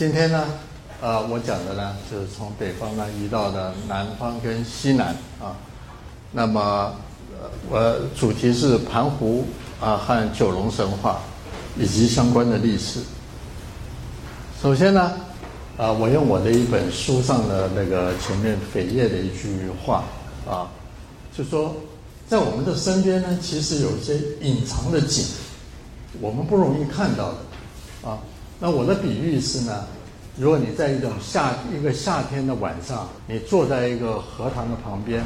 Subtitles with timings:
[0.00, 0.46] 今天呢，
[1.02, 5.54] 呃，我讲的呢，就是从北方呢移到了南方跟西南啊。
[6.32, 6.94] 那么，
[7.38, 9.44] 呃，我主题是盘湖
[9.78, 11.20] 啊和九龙神话
[11.76, 13.00] 以及相关的历史。
[14.62, 15.12] 首先呢，
[15.76, 20.04] 啊，我用我的一本书上的那个前面扉页的一句话
[20.48, 20.64] 啊，
[21.36, 21.76] 就说，
[22.26, 25.26] 在我们的身边呢，其实有一些隐藏的景，
[26.22, 28.16] 我们不容易看到的啊。
[28.62, 29.86] 那我的比喻是呢，
[30.36, 35.24] 如果你在一种夏一个夏天的晚上，你坐在一个荷塘的旁边，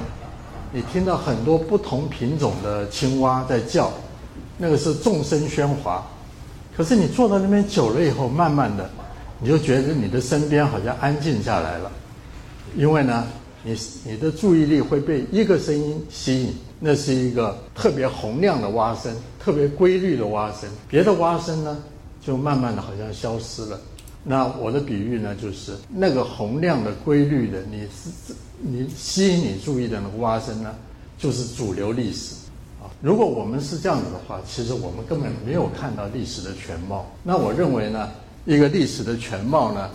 [0.73, 3.91] 你听到很多不同品种的青蛙在叫，
[4.57, 6.07] 那个是众声喧哗。
[6.77, 8.89] 可是你坐在那边久了以后，慢慢的，
[9.41, 11.91] 你就觉得你的身边好像安静下来了，
[12.77, 13.27] 因为呢，
[13.65, 21.77] 你你的注意力会被一个声音吸引，那是一个特别洪亮的蛙声，特别规律的蛙声，别的蛙声呢？
[22.25, 23.79] 就慢慢的好像消失了。
[24.27, 30.75] 那我的比喻呢，就是那个洪亮的、规律的，你是你吸引你注意的那个蛙声呢，
[31.19, 32.35] 就是主流历史
[32.81, 32.89] 啊。
[33.03, 37.05] 如果我们是这样子的话，其实我们根本没有看到历史的全貌。
[37.23, 38.09] 那我认为呢，
[38.47, 39.91] 一个历史的全貌呢，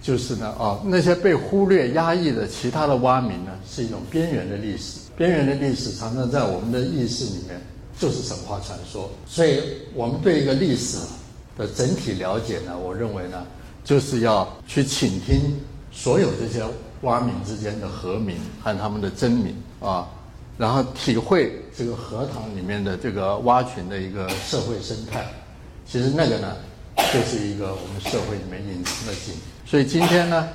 [0.00, 5.00] 就是呢，啊，那些被忽略、压抑的其他的蛙名呢，是一种边缘的历史。
[5.14, 7.60] 边缘的历史常常在我们的意识里面
[7.98, 9.10] 就是神话传说。
[9.26, 9.60] 所以
[9.94, 10.96] 我们对一个历史。
[11.56, 13.46] 的整体了解呢，我认为呢，
[13.84, 15.56] 就是要去倾听
[15.92, 16.64] 所有这些
[17.02, 20.08] 蛙鸣之间的和鸣和他们的真鸣啊，
[20.58, 25.24] 然后体会这个荷塘里面的这个蛙群的一个社会生态。
[25.86, 26.56] 其实那个呢，
[26.96, 29.34] 就是一个我们社会里面隐藏的景。
[29.64, 30.48] 所以今天呢，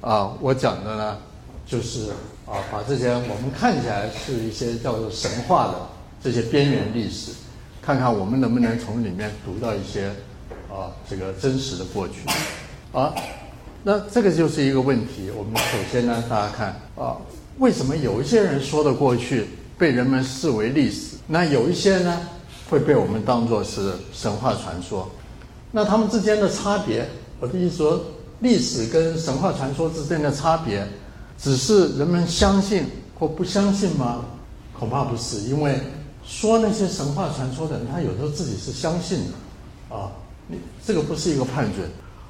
[0.00, 1.18] 啊，我讲的呢，
[1.66, 2.10] 就是
[2.46, 5.74] 啊，把这些我们看起来是一些叫做神话的
[6.20, 7.30] 这些边缘历史，
[7.80, 10.10] 看看我们能不能从里面读到一些。
[10.70, 12.14] 啊，这个真实的过去，
[12.92, 13.12] 啊，
[13.82, 15.28] 那这个就是一个问题。
[15.36, 17.16] 我们首先呢，大家看啊，
[17.58, 22.20] 为什么有一些人说的过去被人们视为历史，那有一些呢
[22.68, 25.08] 会被我们当作是神话传说？
[25.72, 27.04] 那他们之间的差别，
[27.40, 28.00] 我的意思说，
[28.38, 30.86] 历史跟神话传说之间的差别，
[31.36, 32.86] 只是人们相信
[33.18, 34.24] 或不相信吗？
[34.78, 35.80] 恐怕不是，因为
[36.24, 40.12] 说那些神话传说的人，他有时候自己是相信的，啊。
[40.86, 41.88] 这个不是一个判准，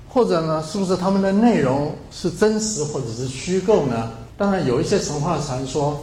[0.09, 4.11] 或者呢，是不是他们的内容是真实或者是虚构呢？
[4.37, 6.03] 当然，有一些神话传说，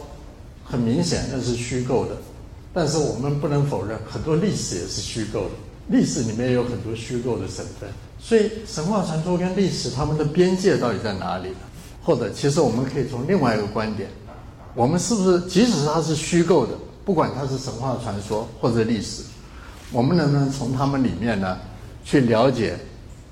[0.64, 2.12] 很明显那是虚构的，
[2.72, 5.50] 但是我们不能否认，很多历史也是虚构的，
[5.88, 7.88] 历史里面也有很多虚构的成分。
[8.20, 11.56] 所以，神话传说跟历史他们的边界到底在哪里呢？
[12.02, 14.08] 或者，其实我们可以从另外一个观点，
[14.74, 16.72] 我们是不是即使它是虚构的，
[17.04, 19.22] 不管它是神话传说或者历史，
[19.92, 21.58] 我们能不能从他们里面呢？
[22.08, 22.74] 去了解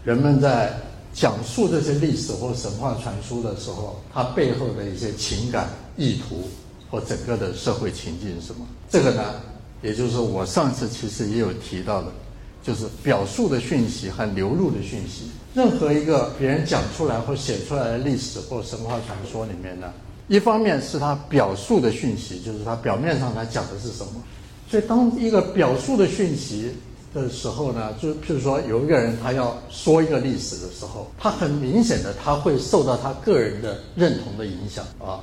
[0.04, 0.70] 人们在
[1.14, 6.46] 讲述这些历史或神话传说的时候，它背后的一些情感意图
[6.90, 8.66] 或整个的社会情境是什么？
[8.90, 9.22] 这个呢，
[9.80, 12.08] 也就是我上次其实也有提到的，
[12.62, 15.30] 就是表述的讯息和流露的讯息。
[15.54, 19.90] 任何一个别人讲出来或写出来的历史或神话传说里面呢，
[20.28, 24.22] 一方面是他表述的讯息，就是他表面上他讲的是什么。
[24.70, 26.72] 所以，当一个表述的讯息。
[27.14, 35.20] 的时候呢，就譬如说有一个人他要说一个历史的时候，他很明显的他会受到他个人的认同的影响啊。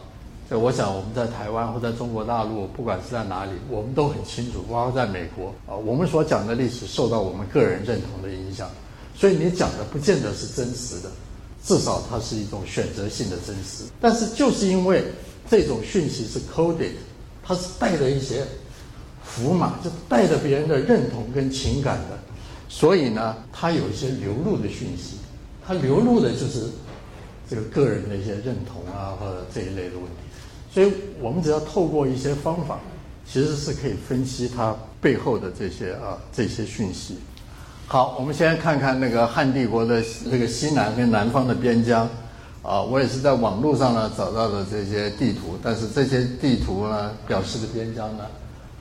[0.50, 8.70] 所以我想我们在台湾或在中国大陆，不管是在哪里，我们都很清楚，包括在美国啊，我们所讲的历史受到我们个人认同的影响。
[9.16, 11.10] 所以你讲的不见得是真实的，
[11.63, 13.84] 至少它是一种选择性的真实。
[14.02, 15.04] 但是就是因为
[15.50, 16.94] 这种讯息是 coded，
[17.44, 18.44] 它是带着一些。
[19.35, 22.19] 符码就带着别人的认同跟情感的，
[22.69, 25.18] 所以呢，它有一些流露的讯息，
[25.65, 26.69] 它流露的就是
[27.50, 30.12] 这个个人的一些认同啊，或者这一类的问题。
[30.71, 32.80] 所以我们只要透过一些方法，
[33.27, 37.18] 其实是可以分析它背后的这些啊这些讯息。
[37.88, 42.07] 好，我们先看看那个汉帝国的这个西南跟南方的边疆
[42.62, 48.25] 啊，我也是在网络上呢找到的这些地图，但是这些地图呢表示的边疆呢。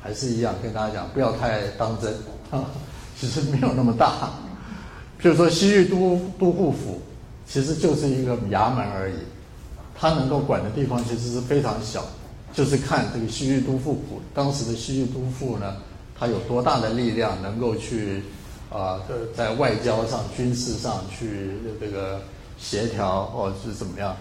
[0.03, 2.13] 还是一样，跟大家讲，不要太当真，
[3.19, 4.31] 其实没有那么大。
[5.21, 7.01] 譬如说西域都都护府，
[7.47, 9.15] 其实就是一个衙门而已，
[9.95, 12.05] 它能够管的地方其实是非常小，
[12.53, 15.77] 就是看这个西域都护府当时的西域都护呢，
[16.19, 18.25] 他有多大的力量能够去
[18.71, 19.01] 啊，
[19.37, 22.21] 在外交上、军事上去这个
[22.59, 24.17] 协调，或者是怎么样。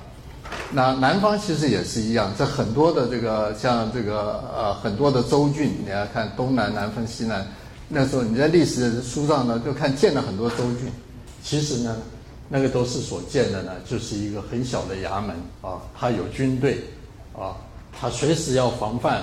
[0.74, 7.46] 那南方其实也是一样，在很多的这个像这个呃很多的州郡，你要看东南南分西南，
[7.90, 10.92] 那时候你在历史书上呢就看建了很多州郡，
[11.44, 11.98] 其实呢
[12.48, 16.84] 那个都是所建的呢，就是一个很小的衙门啊，它有军队
[17.34, 17.56] 啊，
[17.98, 19.22] 它随时要防范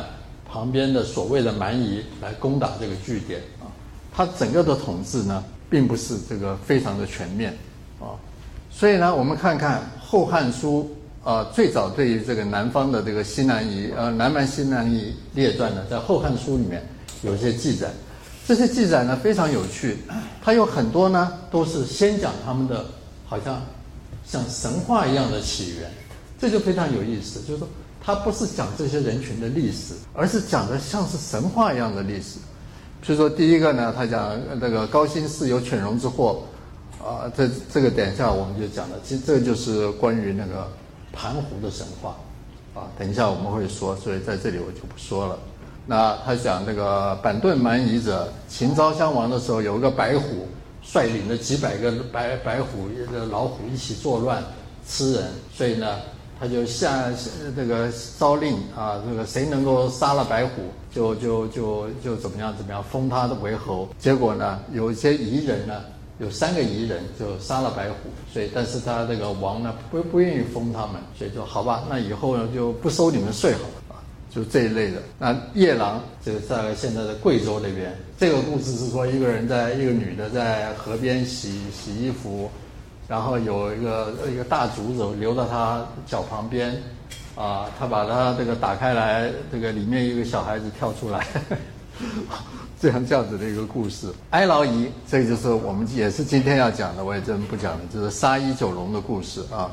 [0.50, 3.68] 旁边的所谓的蛮夷来攻打这个据点啊，
[4.12, 7.56] 他整个的统治呢，并不是这个非常的全面
[8.00, 8.16] 啊，
[8.70, 10.90] 所以呢，我们看看《后汉书》
[11.28, 16.82] 啊，最早对于这个南方的这个西南夷呃南蛮西南夷列传呢，在《后汉书》里面
[17.20, 17.90] 有一些记载。
[18.46, 19.98] 这些记载呢非常有趣，
[20.42, 22.82] 它有很多呢都是先讲他们的，
[23.26, 23.60] 好像
[24.24, 25.90] 像神话一样的起源，
[26.40, 27.40] 这就非常有意思。
[27.40, 27.68] 就是说，
[28.02, 32.38] 它不是讲这些人群的历史，而是讲的像是神话一样的历史。
[33.02, 36.42] 比如说，第一个呢，他讲那个高辛氏有犬戎之祸，
[37.04, 38.96] 啊，这这个等一下我们就讲了。
[39.04, 40.66] 其实这就是关于那个
[41.18, 42.16] 盘湖的神话，
[42.76, 45.36] 啊，等一下我们会说，所以在这里我就不说了。
[45.84, 50.46] 那他讲这个板盾蛮夷者，秦昭襄王的时候有一个白虎，
[50.80, 52.88] 率领着几百个白白虎、
[53.32, 54.40] 老虎一起作乱，
[54.86, 55.96] 吃人，所以呢，
[56.38, 57.10] 他就下
[57.56, 60.50] 这个诏令啊，这个谁能够杀了白虎，
[60.94, 63.88] 就就就就怎么样怎么样封他的为侯。
[63.98, 65.82] 结果呢，有一些夷人呢，
[66.18, 67.96] 有三个夷人就杀了白虎，
[68.32, 74.02] 所以但是他这个王呢不不愿意封他们，所以说好吧，那以后呢就不收你们税好了啊。
[74.30, 77.96] 就这一类的，那夜郎就在现在的贵州那边。
[78.18, 82.50] 这个故事是说，一个人在一个女的在河边洗洗衣服，
[83.08, 86.76] 然后有一个一个大竹子流到她脚旁边，
[87.36, 91.26] 啊，她把它这个打开来，这个里面一个小孩子跳出来，
[92.80, 94.08] 这样这样子的一个故事。
[94.30, 99.70] 哀牢夷，这个就是我们也是今天要讲的，我也真不讲了，就是杀一九龙的故事啊。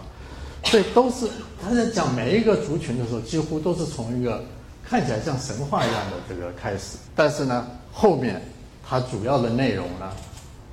[0.64, 1.28] 所以都是
[1.62, 4.44] 他在讲每一个族群的时候，几乎都是从一个
[4.84, 6.98] 看起来像神话一样的这个开始。
[7.16, 8.42] 但是呢，后面
[8.84, 10.12] 它主要的内容呢，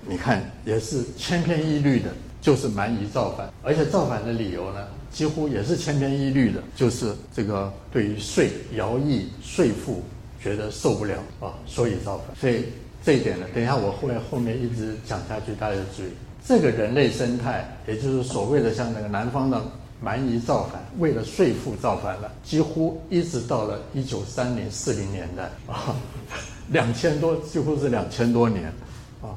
[0.09, 2.09] 你看也是千篇一律的，
[2.41, 4.81] 就是蛮夷造反，而且造反的理由呢，
[5.11, 10.03] 几乎也是千篇一律的，就是这个对于税徭役税赋
[10.43, 12.37] 觉得受不了啊，所以造反。
[12.37, 12.65] 所以
[13.05, 16.09] 这一点呢，等一下我后面后面一直讲下去，大家注意
[16.47, 19.63] 这个人类生态，也就是所谓的像那个南方的。
[20.05, 25.95] 蛮夷造反，为了税赋造反了，几乎一直到了一九三零四零年代啊，
[26.71, 28.65] 两千多，几乎是两千多年
[29.23, 29.31] 啊。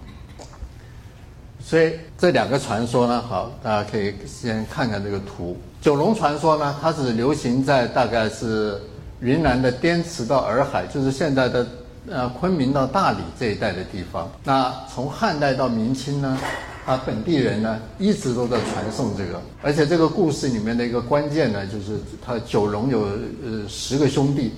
[1.59, 5.55] 所以这两个传说呢，好，大家可以先看看这个图。
[5.81, 8.81] 九龙传说呢，它是流行在大概是
[9.25, 11.67] 云南的滇池到洱海，就是现在的
[12.07, 14.31] 呃昆明到大理这一带的地方。
[14.43, 16.37] 那从汉代到明清呢？
[16.85, 22.99] 他本地人呢一直都在传颂这个，而且这个故事里面的一个关键呢，就是他九龙有
[23.43, 24.53] 呃十个兄弟，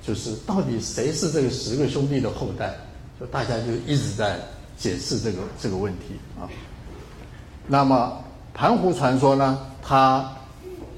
[0.00, 2.72] 就是到底谁是这个十个兄弟的后代，
[3.18, 4.38] 就大家就一直在
[4.78, 6.46] 解释这个这个问题啊。
[7.66, 8.16] 那么
[8.54, 10.32] 盘湖传说呢，它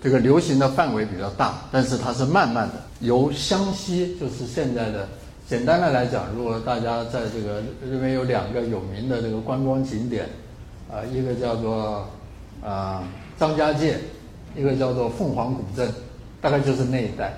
[0.02, 5.08] 这个流行的范围比较大，但是它是慢慢的由湘西，就是现在的。
[5.48, 10.28] 简单的来讲，如果大家在这个这边有两个有名的这个观光景点。
[10.90, 12.08] 啊，一个叫做
[12.64, 13.02] 啊
[13.38, 13.98] 张家界，
[14.56, 15.92] 一个叫做凤凰古镇，
[16.40, 17.30] 大概就是那一带。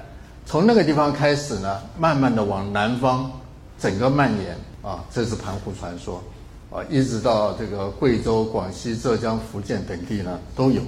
[0.47, 3.29] 从那个地方开始呢，慢慢的往南方
[3.77, 6.23] 整个蔓延啊，这是盘湖传说
[6.71, 10.81] 啊，一直到这个贵州、广西、浙江、福建等地呢都有。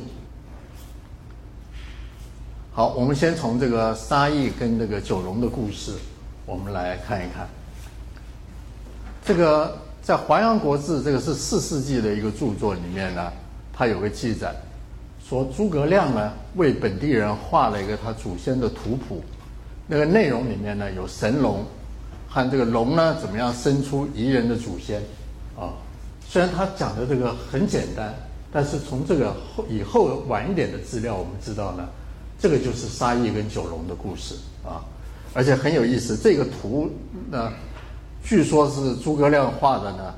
[2.74, 5.92] 好，我们先从这个沙溢跟这个九龙的故事，
[6.46, 7.46] 我们来看一看
[9.24, 9.78] 这个。
[10.02, 13.32] 在《华阳国志》这个是四世纪的一个著作里面呢，
[13.72, 14.52] 它有个记载，
[15.24, 19.22] 说诸葛亮呢为本地人画了一个他祖先的图谱，
[19.86, 21.64] 那个内容里面呢有神龙，
[22.28, 25.00] 和这个龙呢怎么样生出彝人的祖先，
[25.56, 25.70] 啊，
[26.28, 28.12] 虽然他讲的这个很简单，
[28.52, 31.88] 但是从这个后以后晚一点的资料我们知道呢，
[32.42, 34.34] 这个就是沙溢跟九龙的故事
[34.64, 34.82] 啊，
[35.32, 36.90] 而且很有意思，这个图
[37.30, 37.52] 呢。
[38.24, 40.14] 据说是诸葛亮画的呢，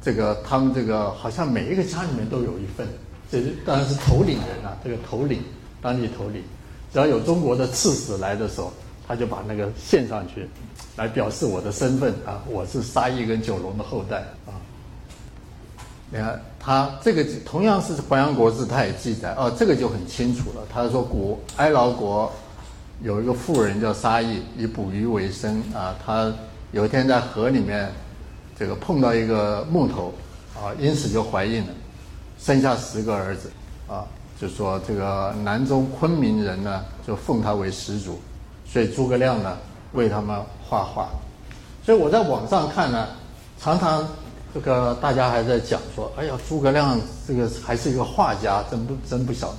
[0.00, 2.86] 这个他们这个好像每一个家里面都有一份，
[3.30, 5.42] 这是当然是头领人啊，这个头领，
[5.82, 6.42] 当地头领，
[6.90, 8.72] 只要有中国的刺史来的时候，
[9.06, 10.48] 他就把那个献上去，
[10.96, 14.56] 来表示我的身份啊，我是沙溢跟九龙的后代啊。
[16.10, 20.62] 你看他这个同样是《淮阳国志》，他也记载哦，这个就很清楚了。
[20.72, 22.30] 他说古哀牢国
[23.02, 26.32] 有一个妇人叫沙溢，以捕鱼为生啊，他。
[26.74, 27.92] 有一天在河里面，
[28.58, 30.10] 这个碰到一个木头，
[30.56, 31.68] 啊，因此就怀孕了，
[32.38, 33.50] 生下十个儿子，
[33.86, 34.06] 啊，
[34.40, 38.18] 就说这个南中昆明人呢就奉他为始祖，
[38.64, 39.58] 所以诸葛亮呢
[39.92, 41.10] 为他们画画，
[41.84, 43.06] 所以我在网上看呢，
[43.60, 44.08] 常常
[44.54, 49.58] 这个大家还在讲说，哎呀，诸葛亮这个还是一个画家，真不真不晓得。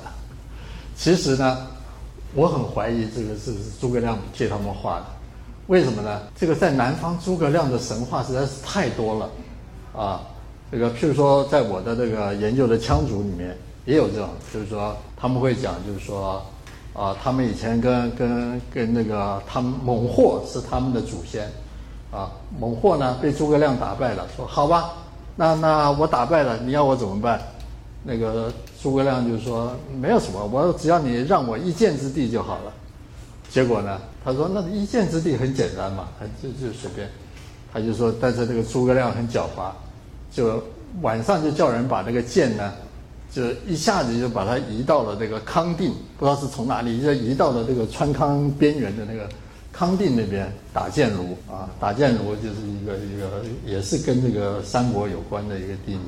[0.96, 1.66] 其实呢，
[2.36, 5.06] 我很怀疑这个是不是诸葛亮借他们画的。
[5.66, 6.22] 为什么呢？
[6.36, 9.30] 这个在南方诸葛亮的神话实在是太多了，
[10.00, 10.22] 啊，
[10.72, 16.40] 这个譬如说在我的这个研究的羌族里面也有这种，就是说他们会讲，就是说，
[16.94, 21.50] 啊，他们以前跟跟跟那个他们猛货是他们的祖先。
[22.14, 22.30] 啊，
[22.60, 24.94] 猛货呢被诸葛亮打败了，说好吧，
[25.36, 27.42] 那那我打败了，你要我怎么办？
[28.04, 32.72] 那个诸葛亮就说没有什么，我只要你让我一箭之地就好了。
[33.50, 37.10] 结果呢，他说那一箭之地很简单嘛，他就就随便，
[37.74, 39.72] 他就说，但是这个诸葛亮很狡猾，
[40.32, 40.62] 就
[41.02, 42.74] 晚上就叫人把那个箭呢，
[43.32, 49.28] 就一下子就把它移到了这个康定，不知道是从哪里就移到了这个川康边缘的那个。
[49.74, 56.06] 康定那边打箭炉啊，打箭炉就是一个一个，也是跟这个三国有关的一个地名，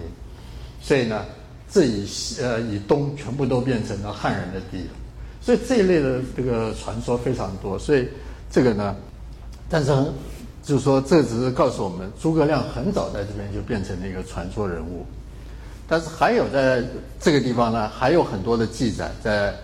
[0.80, 1.26] 所以呢，
[1.70, 4.86] 这以西呃以东全部都变成了汉人的地，
[5.42, 7.78] 所以这一类的这个传说非常多。
[7.80, 8.08] 所以
[8.52, 8.96] 这个呢，
[9.68, 9.92] 但是
[10.64, 15.04] 就是说，这只是告诉我们，诸葛亮很早在这边就变成了一个传说人物。
[15.88, 16.84] 但是还有在
[17.20, 19.56] 这个地方呢，还有很多的记载，在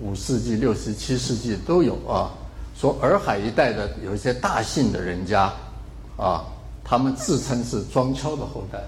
[0.00, 2.32] 五世纪、六世七世纪都有啊。
[2.78, 5.50] 说洱海一带的有一些大姓的人家，
[6.18, 6.44] 啊，
[6.84, 8.78] 他们自称是庄丘的后代，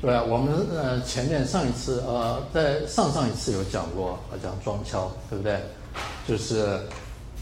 [0.00, 0.24] 对吧？
[0.24, 5.60] 我们呃前面上一次呃在上上一次有讲过，讲庄丘，对不对？
[6.26, 6.80] 就是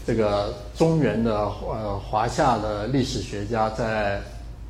[0.05, 4.19] 这个中原的呃华夏的历史学家在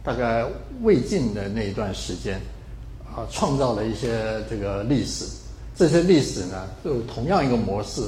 [0.04, 0.46] 大概
[0.84, 2.40] 魏晋的那一段时间，
[3.16, 5.26] 啊，创造了一些这个历史，
[5.76, 8.04] 这些历史呢，就同样一个模式，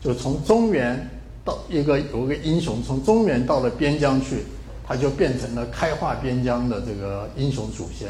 [0.00, 1.08] 就从中原。
[1.44, 4.44] 到一个有个英雄从中原到了边疆去，
[4.86, 8.08] 他就变成了开化边疆的这个英雄祖先。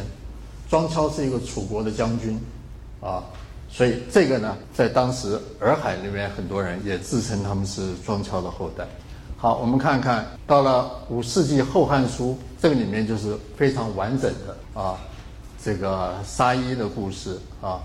[0.69, 2.39] 庄丘是一个楚国的将军，
[3.01, 3.25] 啊，
[3.71, 8.87] 所以这个呢，在当时洱海那边很多人也自称他们是庄丘的后代。
[9.39, 14.99] 好，我们看看到了五世纪《后汉书》，这个里面就是非常完整的啊，
[15.63, 17.81] 这个沙衣的故事啊。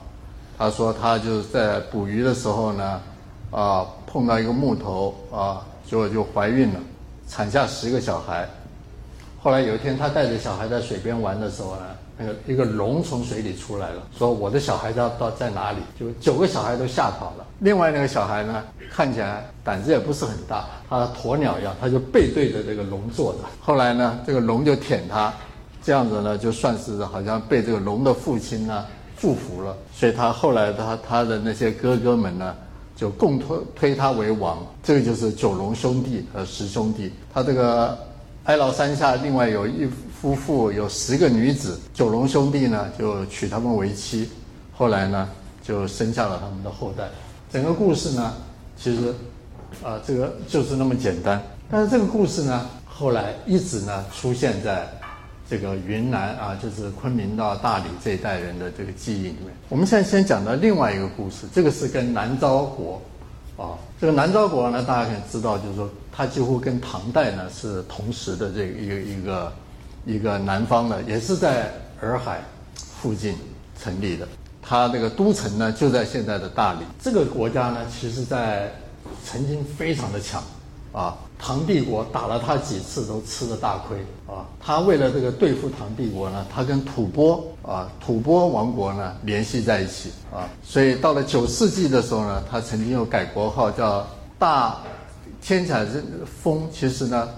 [0.58, 3.02] 他说他就是在捕鱼的时候呢。
[3.50, 6.80] 啊，碰到一个木头啊，结果就怀孕了，
[7.28, 8.48] 产下十个小孩。
[9.40, 11.82] 后来有一天，他带着小孩在水边玩的时候呢，
[12.18, 15.78] 那个一个龙从水里出来了，说我的小孩到到在哪里？
[16.00, 17.46] 就九个小孩都吓跑了。
[17.60, 23.40] 另外那个小孩呢，看起来胆子也不是很大，他鸵鸟一样，他就背对着这个龙坐着。
[23.62, 25.32] 后来呢，这个龙就舔他，
[25.84, 28.86] 这样子呢，就算是好像被这个龙的父亲呢
[29.20, 29.76] 祝福了。
[29.94, 32.56] 所以他后来他他的那些哥哥们呢。
[32.98, 37.14] 就共推推他为王，这个就是九龙兄弟和十兄弟。
[37.32, 37.98] 他这个
[38.46, 39.88] 哀牢山下另外有一
[40.20, 41.80] 夫妇，有十个女子。
[41.94, 44.28] 九龙兄弟呢就娶他们为妻，
[44.76, 45.30] 后来呢
[45.62, 47.08] 就生下了他们的后代。
[47.54, 48.34] 整个故事呢，
[48.76, 49.14] 其实
[49.84, 51.40] 啊这个就是那么简单。
[51.70, 54.92] 但是这个故事呢，后来一直呢出现在。
[55.50, 59.54] 这个云南啊，就是昆明到大理这一代人的这个记忆里面。
[59.70, 63.02] 我们现在先讲到另外一个故事，这个是跟南诏国，
[63.56, 69.54] 啊，这个南诏国呢，大家可以知道，就是说它几乎跟唐代呢是同时的这一个一个
[70.06, 72.42] 一个南方的，也是在洱海
[73.02, 73.34] 附近
[73.82, 74.28] 成立的。
[74.62, 76.80] 它这个都城呢就在现在的大理。
[77.02, 78.70] 这个国家呢，其实在
[79.24, 80.44] 曾经非常的强。
[80.92, 84.46] 啊，唐帝国打了他几次都吃了大亏啊！
[84.60, 94.08] 他为了这个对付唐帝国呢，他跟吐蕃啊，吐蕃王国呢联系在一起啊，所以到了九世纪的时候呢，他曾经又改国号叫
[94.40, 94.78] 大，
[95.42, 96.04] 天起来是
[96.42, 97.30] 封，其实呢，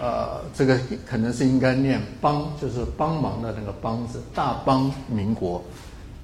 [0.00, 5.62] 呃，这个可能是应该念帮，就是帮忙的那个帮字，大帮民国。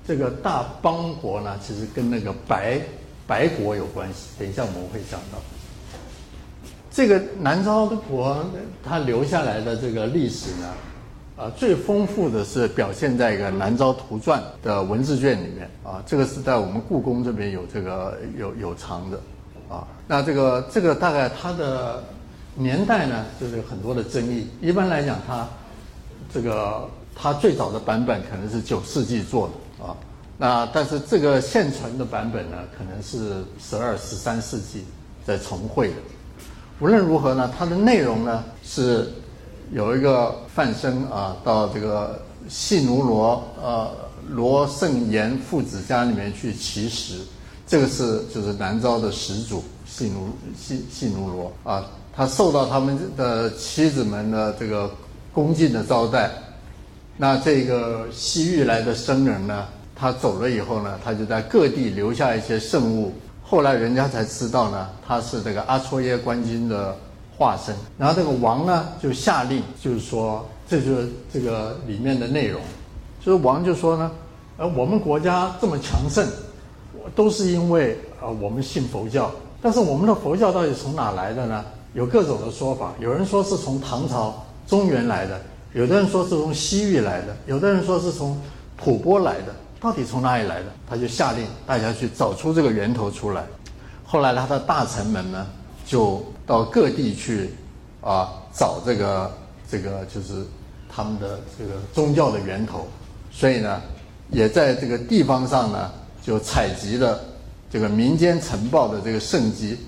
[0.07, 2.81] 这个大邦国呢，其实跟那个白
[3.27, 5.39] 白国有关系，等一下我们会讲到。
[6.90, 8.45] 这个南诏国
[8.83, 10.66] 它留下来的这个历史呢，
[11.37, 19.21] 啊，最丰富的是表现在一个《南诏图传》的文字卷里面啊，这个是在我们故宫这边有这个有有藏的，
[19.68, 22.02] 啊，那这个这个大概它的
[22.54, 24.49] 年代呢，就是很多的争议。
[24.61, 25.47] 一般来讲，它
[26.33, 29.97] 这个它最早的版本可能是九世纪做的啊，
[30.38, 34.85] 那但是这个现存的版本呢，可能是十二、十三世纪
[35.25, 35.95] 在重绘的。
[36.80, 39.11] 无论如何呢，它的内容呢是
[39.73, 43.90] 有一个范生啊，到这个细奴罗呃
[44.28, 47.18] 罗胜延父子家里面去乞食，
[47.66, 54.88] 这个是就是南诏的始祖细奴细细奴罗啊，他受到他们的妻子们的这个
[55.32, 56.30] 恭敬的招待，
[57.16, 59.66] 那这个西域来的僧人呢，
[59.97, 63.12] 他走了以后呢，他就在各地留下一些圣物。
[63.49, 66.95] 后来人家才知道呢，他是这个阿戳耶观音的
[67.37, 67.75] 化身。
[67.97, 72.61] 然后这个王呢就下令，就是说，这就是这个里面的内容。
[73.25, 74.11] 就是王就说呢，
[74.59, 76.26] 呃，我们国家这么强盛，
[77.14, 79.31] 都是因为呃我们信佛教。
[79.62, 81.64] 但是我们的佛教到底从哪来的呢？
[81.95, 82.93] 有各种的说法。
[83.00, 85.40] 有人说是从唐朝中原来的。
[85.73, 88.38] 有的人说是从西域来的，有的人说是从
[88.76, 90.66] 吐蕃来的，到底从哪里来的？
[90.88, 93.44] 他就下令大家去找出这个源头出来。
[94.04, 95.47] 后来他的大臣们呢，
[95.87, 97.50] 就到各地去，
[98.00, 99.30] 啊，找这个
[99.70, 100.44] 这个就是
[100.88, 102.88] 他们的这个宗教的源头。
[103.30, 103.80] 所以呢，
[104.30, 105.92] 也在这个地方上呢，
[106.23, 107.20] 就采集了
[107.70, 109.78] 这个民间晨报的这个圣迹。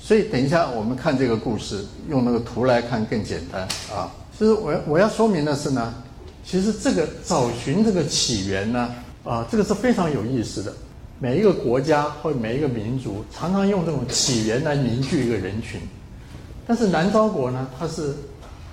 [0.00, 3.62] 所以等一下我们看这个故事，用那个图来看更简单
[3.94, 4.10] 啊。
[4.36, 5.94] 其实我我要说明的是呢，
[6.44, 8.88] 其实这个找寻这个起源呢，
[9.24, 10.72] 啊，这个是非常有意思的。
[11.20, 15.80] 每一个国家或每一个民族常常用这种起源来凝聚一个人群，
[16.66, 18.14] 但是南诏国呢，它是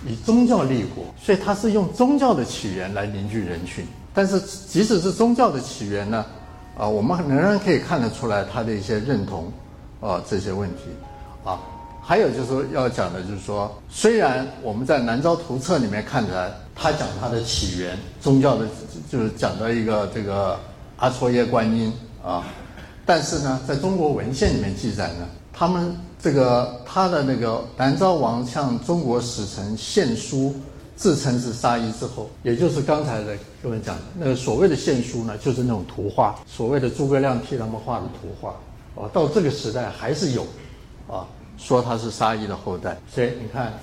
[0.08, 3.84] 以宗教立国，所以它是用宗教的起源来凝聚人群。
[4.14, 6.26] 但是即使是宗教的起源呢，
[6.78, 9.52] 啊，我们仍然可以看得出来它的一些认同，
[10.00, 10.84] 啊，这些问题，
[11.44, 11.60] 啊。
[12.08, 18.68] 还有就是要讲的，就是说，虽然我们在《南诏图册》里面看起来，他讲他的起源，宗教的，
[19.12, 20.56] 就是讲的一个这个
[20.98, 21.92] 阿戳耶观音
[22.24, 22.44] 啊，
[23.08, 30.54] 但是呢，在中国文献里面记载呢，他们这个他的那个南诏王向中国使臣献书，
[30.96, 38.50] 自称是沙弥之后，也就是刚才的各位讲的那个所谓的献书呢，就是那种图画，所谓的诸葛亮替他们画的图画，
[38.94, 40.44] 啊，到这个时代还是有，
[41.08, 41.26] 啊。
[41.58, 43.74] 说他是沙溢的后代，所以你看，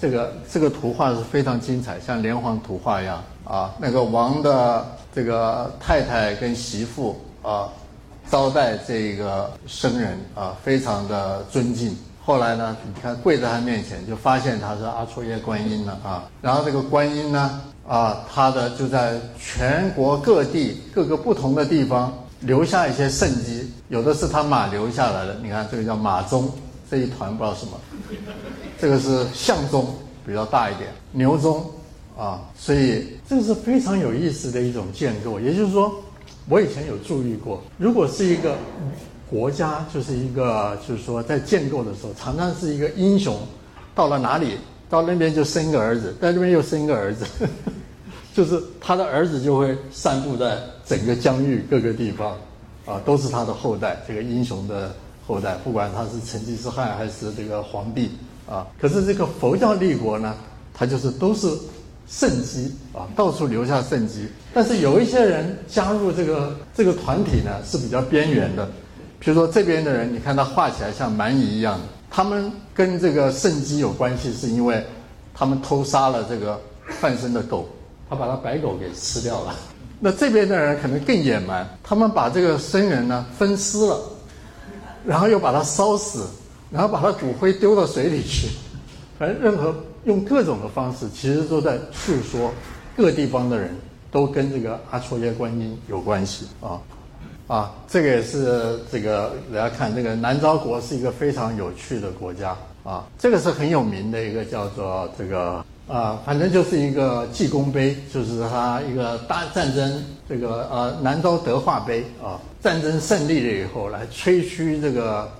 [0.00, 3.74] 这个这个图画是非常精彩，像连环图画一样啊。
[3.78, 7.68] 那个王的这个太太跟媳妇啊，
[8.30, 11.96] 招待这个僧人啊，非常的尊敬。
[12.24, 16.28] 后来呢，你看跪在他面前，就发现他是阿戳耶观音了啊。
[16.42, 26.44] 然后这个观音呢，啊，他的就在全国各地各个不同的地方留下一些圣迹，有的是他马留下来的，你看这个叫马鬃。
[26.90, 27.72] 这一团不知道什么，
[28.80, 29.94] 这个是象中
[30.26, 31.70] 比较大一点，牛中
[32.16, 35.38] 啊，所以这个是非常有意思的一种建构。
[35.38, 35.94] 也就是说，
[36.48, 38.56] 我以前有注意过，如果是一个
[39.30, 43.38] 国家，就是一个就是说在建构的时候，常常是一个英雄，
[43.94, 44.56] 到了哪里，
[44.88, 47.26] 到那边就生一个儿子，在那边又生一个儿子，
[48.34, 52.34] 就是他的儿子就会散布在整个疆域各个地方，
[52.86, 54.94] 啊，都是他的后代，这个英雄的。
[55.28, 58.10] 后代，不管他是成吉思汗还是这个皇帝
[58.48, 60.34] 啊，可是这个佛教立国呢，
[60.72, 61.46] 他就是都是
[62.08, 64.26] 圣迹啊，到处留下圣迹。
[64.54, 68.66] 但是有一些人加入这个这个团体呢，是比较边缘的。
[69.20, 74.82] 比如说这边的人，你看他画起来像蛮夷一样的，他们跟这个圣迹有关系，是因为
[75.34, 77.68] 他们偷杀了这个范生的狗，
[78.08, 79.54] 他把他白狗给吃掉了。
[80.00, 84.00] 那这边的人可能更野蛮，他们把这个僧人呢分尸了。
[85.08, 86.26] 然后又把它烧死，
[86.70, 88.46] 然后把它骨灰丢到水里去，
[89.18, 92.52] 反正任何用各种的方式，其实都在诉说
[92.94, 93.74] 各地方的人
[94.10, 96.78] 都跟这个阿戳耶观音有关系啊。
[97.46, 102.54] 啊，这个也是这个大家看这个南诏国是一个非常有趣的国家。
[102.84, 105.64] 啊，这个是很有名的一个叫做这个。
[105.88, 115.30] 啊，反正就是一个记功碑，就是他一个大战争这个呃南诏德化碑啊，战争胜利了以后来吹嘘这个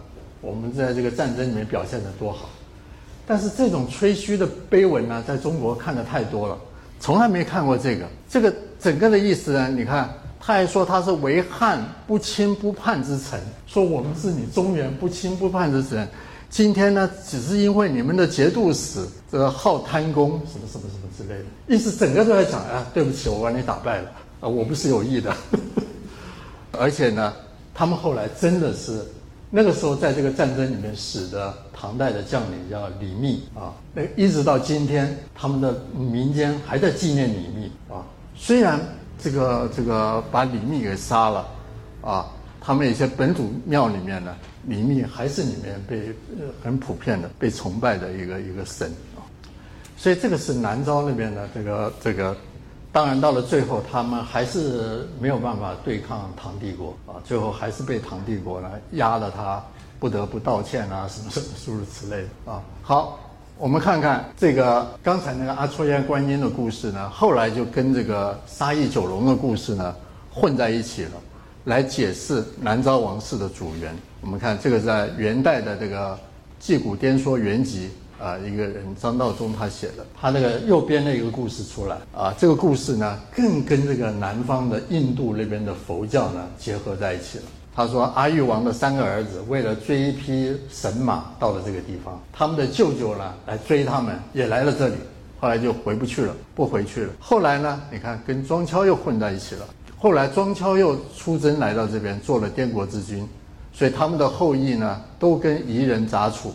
[0.40, 2.48] 我们在这个战争里面表现的多好。
[3.26, 6.58] 但是这种吹嘘的碑文呢，在中国看的太多了，
[6.98, 8.06] 从来没看过这个。
[8.28, 10.08] 这个整个的意思呢，你看
[10.40, 16.08] 他还说他是为汉不亲不叛之臣，说我们是你中原不亲不叛之臣。
[16.48, 25.36] 今天呢，只是因为你们的节度使这个好贪功，什么什么什么之类的，意思整个都在讲啊，对不起，我把你打败了啊，我不是有意的。
[26.72, 27.32] 而且呢，
[27.74, 29.04] 他们后来真的是
[29.50, 38.04] 那个时候在这个战争里面死的唐代的将领叫李密啊，那一直到今天，他们的民间还在纪念李密啊。
[38.36, 38.80] 虽然
[39.18, 41.48] 这个这个把李密给杀了
[42.02, 44.34] 啊，他们有些本土庙里面呢。
[44.66, 46.12] 李密还是里面被
[46.62, 49.24] 很普遍的被崇拜的一个一个神啊，
[49.96, 52.36] 所以这个是南诏那边的这个这个，
[52.98, 59.62] 当然到了最后他们还是没有办法对抗唐帝国啊，最后还是被唐帝国呢压了他，
[60.00, 62.60] 不得不道歉啊什么什么诸如此类的啊。
[62.82, 63.20] 好，
[63.56, 69.94] 我们看看这个刚才那个阿嵉烟观音的故事呢，后来就跟这个沙溢九龙的故事呢
[70.32, 71.12] 混在一起了，
[71.66, 73.96] 来解释南诏王室的主源。
[74.22, 76.14] 我们看这个在元代的这个
[76.58, 77.86] 《纪古颠说原集》
[78.20, 87.44] 啊，一个人张道宗他写的，他那个右边的一个故事出来啊，这个故事呢更跟这个南方的印度那边的佛教呢结合在一起了。
[87.74, 94.96] 他说，阿育王的三个儿子为了追一匹神马到了这个地方，他们的舅舅呢来追他们，也来了这里，
[95.38, 97.12] 后来就回不去了，不回去了。
[97.20, 99.64] 后来呢，你看跟庄丘又混在一起了。
[99.96, 103.28] 后来庄丘又出征来到这边，做了滇国之君，
[103.72, 106.52] 所以他们的后裔呢都跟夷人杂处。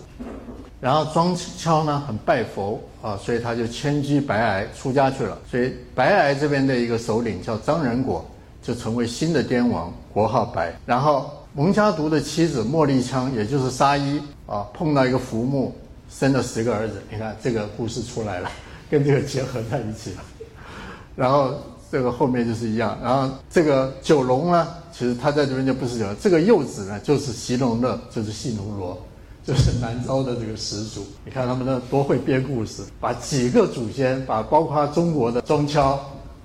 [0.83, 5.37] 然后庄丘呢很拜佛啊，所以他就迁居白崖出家去了。
[5.49, 8.23] 所以白崖这边的一个首领叫张仁果。
[8.65, 10.73] 就成为新的滇王，国号白。
[10.85, 15.75] 然后蒙家族的妻子莫利羌，也就是沙伊啊，碰到一个浮木，
[16.09, 17.03] 生了十个儿子。
[17.11, 18.49] 你看这个故事出来了，
[18.89, 20.21] 跟这个结合在一起了。
[21.13, 21.55] 然后
[21.91, 22.97] 这个后面就是一样。
[23.03, 28.97] 然后这个九龙呢，其实他在这边就不是九龙，这个幼子呢就是席龙的，就是细奴罗，
[29.45, 31.05] 就是南诏的这个始祖。
[31.25, 35.99] 你看他们的多会编故事，把几个祖先，把包括中国的庄丘。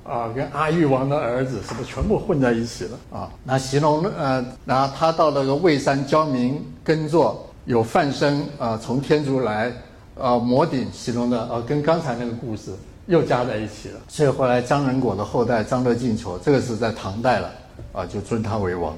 [0.05, 3.29] 啊，跟阿育王的儿子是不是全部混在一起了啊？
[3.45, 9.71] 那席隆呃，然后他到那个魏山教民耕作，有范生啊，从天竺来，
[10.19, 12.71] 啊，摩顶形容的呃，跟刚才那个故事
[13.05, 14.01] 又加在一起了。
[14.09, 17.51] 所以后来张仁果的后代张乐进求，这个是在唐代了
[17.93, 18.97] 啊，就尊他为王。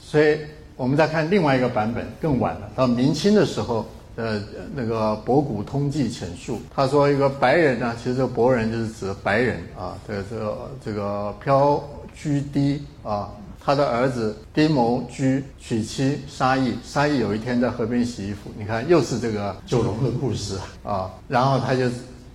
[0.00, 0.38] 所以
[0.76, 3.84] 我们再看另外一个版本，更晚了，到明清的时候。
[4.18, 4.40] 呃，
[4.74, 9.94] 那个《博古通记》浅述，他说一个白人呢，其实这个博人就是指白人啊。
[10.08, 11.84] 这个这个这个飘
[12.14, 13.28] 居低啊，
[13.62, 21.10] 他的儿子低谋居娶妻沙溢，沙溢有一天在河边洗衣服，你看又是这个九龙的故事啊。
[21.28, 21.84] 然后他就，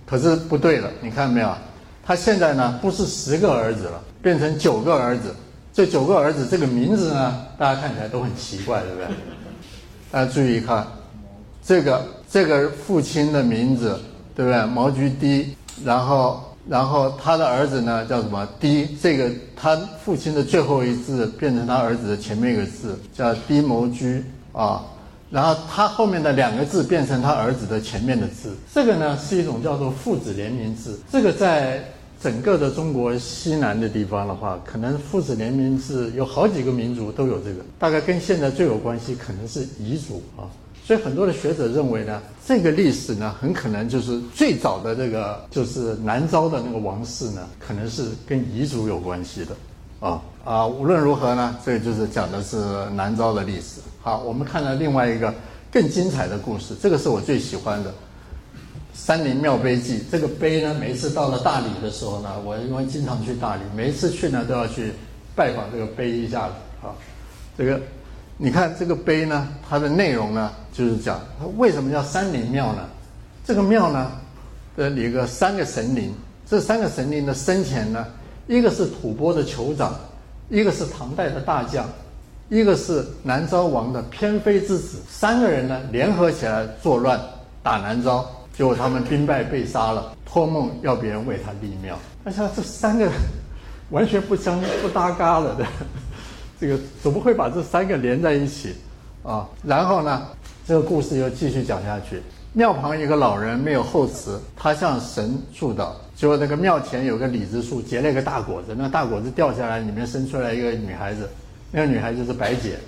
[0.06, 1.52] 可是不对了，你看到没有？
[2.06, 5.34] 他现在呢不是十个儿子了，变成九个儿子。
[5.72, 9.06] 这九个儿子这个名字呢，大家看起来都很奇怪，对不对？
[10.10, 10.86] 大家注意看。
[11.64, 13.98] 这个这个父亲的名字，
[14.34, 14.66] 对不对？
[14.66, 15.54] 毛居低，
[15.84, 18.96] 然后然后他的儿子呢叫什么低？
[19.00, 24.84] 这个他父亲的最后一字变成他儿子的前面一个字，叫低毛居啊。
[25.30, 31.00] 然后他后面的两个字变成他儿子的前面的字，这个呢是一种叫做父子联名字。
[31.10, 31.82] 这个在
[32.22, 40.46] 整个的中国西南的地方的话，可能父子联名制有好几个民族都有这个，大概跟现在最有关系可能是彝族啊。
[40.84, 49.56] 所以很多的学者认为呢，这个历史呢，很可能就是最早的这个就是南诏的那个王室呢，可能是跟彝族有关系的，
[50.06, 52.56] 啊啊，无论如何呢，这个就是讲的是
[52.94, 53.80] 南诏的历史。
[54.00, 55.32] 好，我们看到另外一个
[55.72, 57.90] 更精彩的故事，这个是我最喜欢的
[58.94, 59.98] 《三林庙碑记》。
[60.10, 64.92] 这个碑呢，每次到了大理的时候呢，我因为经常去大理，每一次去呢都要去
[65.34, 66.54] 拜访这个碑一下子
[66.86, 66.94] 啊，
[67.56, 67.80] 这个。
[68.38, 72.88] 你看这个碑呢，它的内容呢，就是讲它为什么叫三林庙呢？
[73.44, 74.10] 这个庙呢，
[74.74, 76.12] 的里个三个神灵，
[76.48, 78.04] 这三个神灵的生前呢，
[78.48, 79.94] 一个是吐蕃的酋长，
[80.48, 81.86] 一个是唐代的大将，
[82.48, 87.20] 一个是南诏王的偏妃之子，三个人呢联合起来作乱
[87.62, 91.98] 打南诏，结果他们兵败被杀了，托梦要别人为他立庙。
[92.22, 93.10] 那像这三个
[93.90, 95.66] 完全不相不搭嘎了的。
[96.60, 98.74] 这个怎么会把这三个连在一起
[99.24, 99.48] 啊？
[99.64, 100.28] 然后呢，
[100.66, 102.22] 这个故事又继续讲下去。
[102.52, 105.88] 庙旁有个老人没有后词，他向神祝祷。
[106.14, 111.28] 结果那个庙前有个李子树，结了一个大果子，那大果子掉下来，里面生出来一个女孩子，
[111.72, 112.78] 那个女孩子是白姐，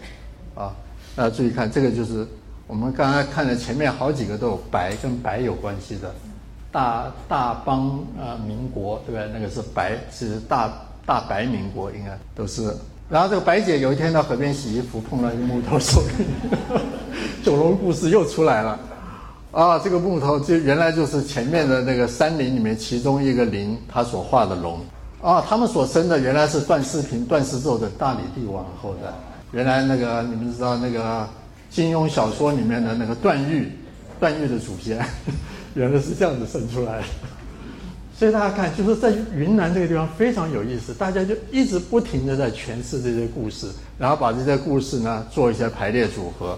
[0.55, 0.70] 啊，
[1.16, 2.24] 大家注意看，这个就是
[2.66, 6.14] 我们刚才看的前面好几个都有白跟白有关系的，
[6.72, 9.31] 大大邦啊民国对不对？
[9.33, 10.72] 那个是白，是大
[11.05, 12.74] 大白民国，应该都是。
[13.11, 16.24] 然后这个白姐有一天到河边洗衣服，碰到一个木头手里，
[17.44, 18.81] 九龙故事又出来了。
[19.53, 24.81] 啊，这个木头就原来就是前面的那个山林里面其中一个林他所画的龙。
[25.20, 29.12] 啊，他们所生的原来是段世平、段世纣的大理帝王后代。
[29.53, 31.29] 原来那个你们知道那个
[31.74, 33.68] 金庸小说里面的那个段誉，
[34.20, 35.04] 段誉的祖先，
[35.74, 37.04] 原来是这样子生出来的。
[38.16, 43.66] 所以大家看，就是在云南这个地方非常有意思，大家就一直不停的在诠释这些故事，
[43.98, 46.56] 然后把这些故事呢做一些排列组合。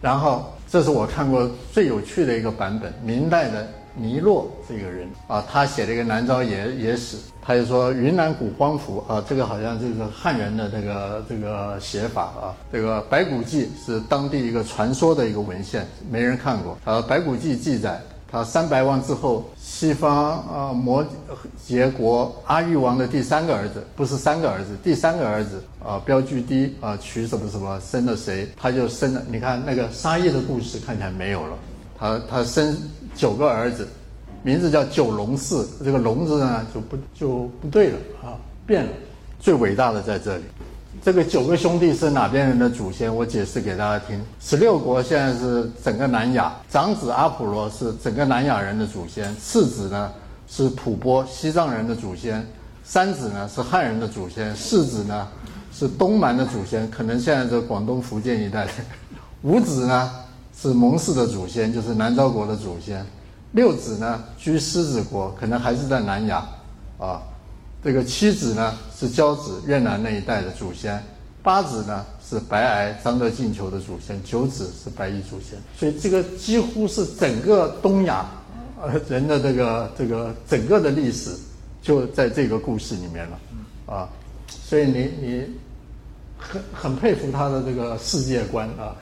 [0.00, 16.76] 然后，这是我看过最有趣的一个版本，明代的尼洛这个人啊，他写了一个《南诏野野史》，他就说云南古荒府啊，这个好像就是汉人的这个这个写法啊，这个《白骨记》是当地一个传说的一个文献，没人看过。
[16.84, 21.04] 啊，《白骨记》记载，他三百万之后，西方啊摩
[21.66, 29.22] 羯国阿育王的第三个儿子，不是三个儿子，第三个儿子啊，标巨低啊，娶什么什么，生了谁，他就生了。
[29.30, 31.56] 你看那个沙溢的故事看起来没有了。
[31.98, 32.76] 他他生
[33.14, 33.88] 九个儿子，
[34.42, 38.90] 名字叫九龙寺，这个龙字呢就不就不对了啊，变了。
[39.38, 40.44] 最伟大的在这里，
[41.02, 43.14] 这个九个兄弟是哪边人的祖先？
[43.14, 44.20] 我解释给大家听。
[44.40, 50.10] 十六国现在是整个南亚，长子阿普罗是整个南亚人的祖先，次子呢
[50.48, 52.46] 是吐蕃西藏人的祖先，
[52.82, 55.28] 三子呢是汉人的祖先，四子呢
[55.72, 58.66] 是东蛮的祖先，可能现在这广东福建一带，
[59.42, 60.10] 五子呢。
[60.60, 63.04] 是蒙氏的祖先，就是南诏国的祖先。
[63.52, 66.46] 六子呢居狮子国，可能还是在南亚，
[66.98, 67.22] 啊，
[67.84, 71.02] 这个七子呢是交子越南那一带的祖先。
[71.42, 75.58] 八子呢是白癌张德进球的祖先，九子是白衣祖先。
[75.78, 78.26] 所以这个几乎是整个东亚
[78.82, 81.30] 呃人的这个这个整个的历史
[81.80, 84.08] 就在这个故事里面了，啊，
[84.48, 85.44] 所以你你
[86.36, 88.96] 很很佩服他的这个世界观啊。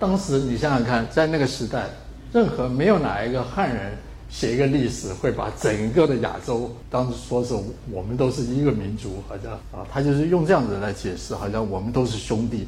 [0.00, 1.84] 当时你想想看，在那个时代，
[2.32, 3.92] 任何没有哪一个汉人
[4.30, 7.52] 写一个历史，会把整个的亚洲当时说是
[7.92, 12.66] 我们都是一个民族，好像啊，他就是用这样子来解释，好像我们都是兄弟。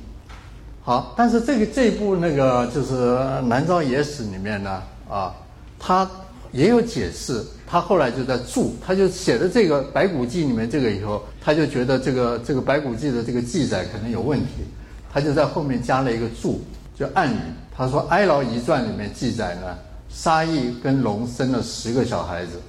[0.83, 2.93] 好，但是这个这部那个就是
[3.41, 5.35] 《南诏野史》里面呢，啊，
[5.79, 6.07] 他
[6.51, 14.65] 也有解释，他后来就在注，他就写的这个《白骨记》里面这个以后，他就觉得这个这个《白骨记》的这个记载可能有问题，
[15.11, 16.61] 他就在后面加了一个注。
[16.99, 17.39] 就暗语，
[17.75, 19.77] 他说《哀牢遗传》里面记载呢，
[20.11, 22.61] 沙溢跟龙生了十个小孩子，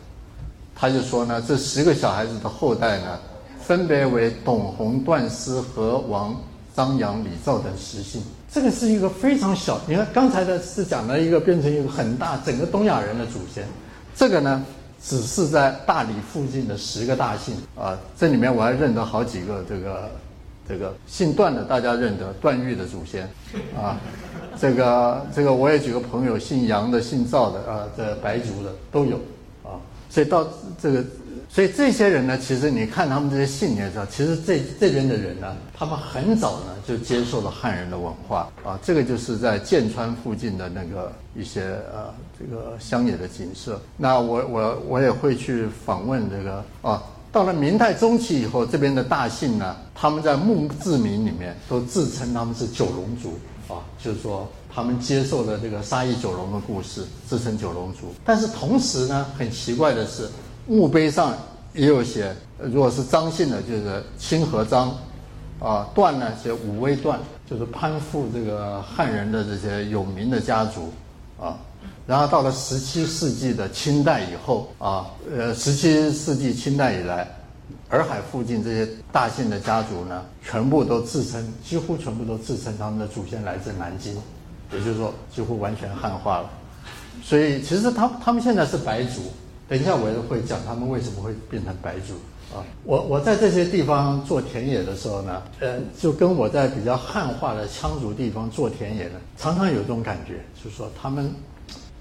[0.73, 3.19] 他就说呢，这十个小孩子的后代呢，
[3.61, 6.35] 分别为董洪、段思、和王、
[6.73, 8.23] 张杨、李赵等十姓。
[8.49, 13.67] 这个是一个非常小，你看刚才的是讲了一个变成一个很大，整个东亚人的祖先，
[14.15, 14.63] 这个呢，
[15.03, 20.09] 只是在大理附近的十个大姓啊，这里面我还认得好几个这个。
[20.67, 23.29] 这个姓段的，大家认得段誉的祖先，
[23.75, 23.99] 啊，
[24.57, 29.17] 这个这个我也几个朋友姓杨的、姓赵的啊，这白族的都有，
[29.63, 29.75] 啊，
[30.09, 30.47] 所以到
[30.81, 31.03] 这个，
[31.49, 41.61] 所以这些人呢，其实你看他们这些姓，你也知道，其实这这边的人呢，他们很早呢就接受了汉人的文化，啊，这个就是在剑川附近的那个一些
[41.93, 43.81] 呃这个乡野的景色。
[43.97, 47.03] 那我我我也会去访问这个啊。
[47.33, 53.39] 到了明代中期以后，这边的大姓呢，他们在墓志铭里面都自称他们是九龙族
[53.73, 58.13] 啊，就是说他们接受了这个沙溢九龙的故事，自称九龙族。
[58.23, 60.29] 但是同时呢，很奇怪的是，
[60.67, 61.33] 墓碑上
[61.73, 64.95] 也有写，如果是张姓的，就是清河张，
[65.59, 67.19] 啊，段呢写武威段，
[67.49, 70.93] 就是攀附这个汉人的这些有名的家族，
[71.41, 71.57] 啊。
[72.05, 77.25] 然后到了十七世纪的清代以后啊，呃，十七世纪清代以来，
[77.91, 84.15] 洱海附近这些大姓的家族呢，全部都自称，几乎全部都自称他们的祖先来自南京，
[84.73, 86.49] 也就是说，几乎完全汉化了。
[87.23, 89.21] 所以，其实他他们现在是白族。
[89.69, 92.13] 等一下我也会讲他们为什么会变成白族
[92.53, 92.59] 啊。
[92.83, 101.33] 我我在这些地方做田野的时候呢，呃，就跟我在比较汉化的羌族地方做田野呢，常常有这种感觉，就是说他们。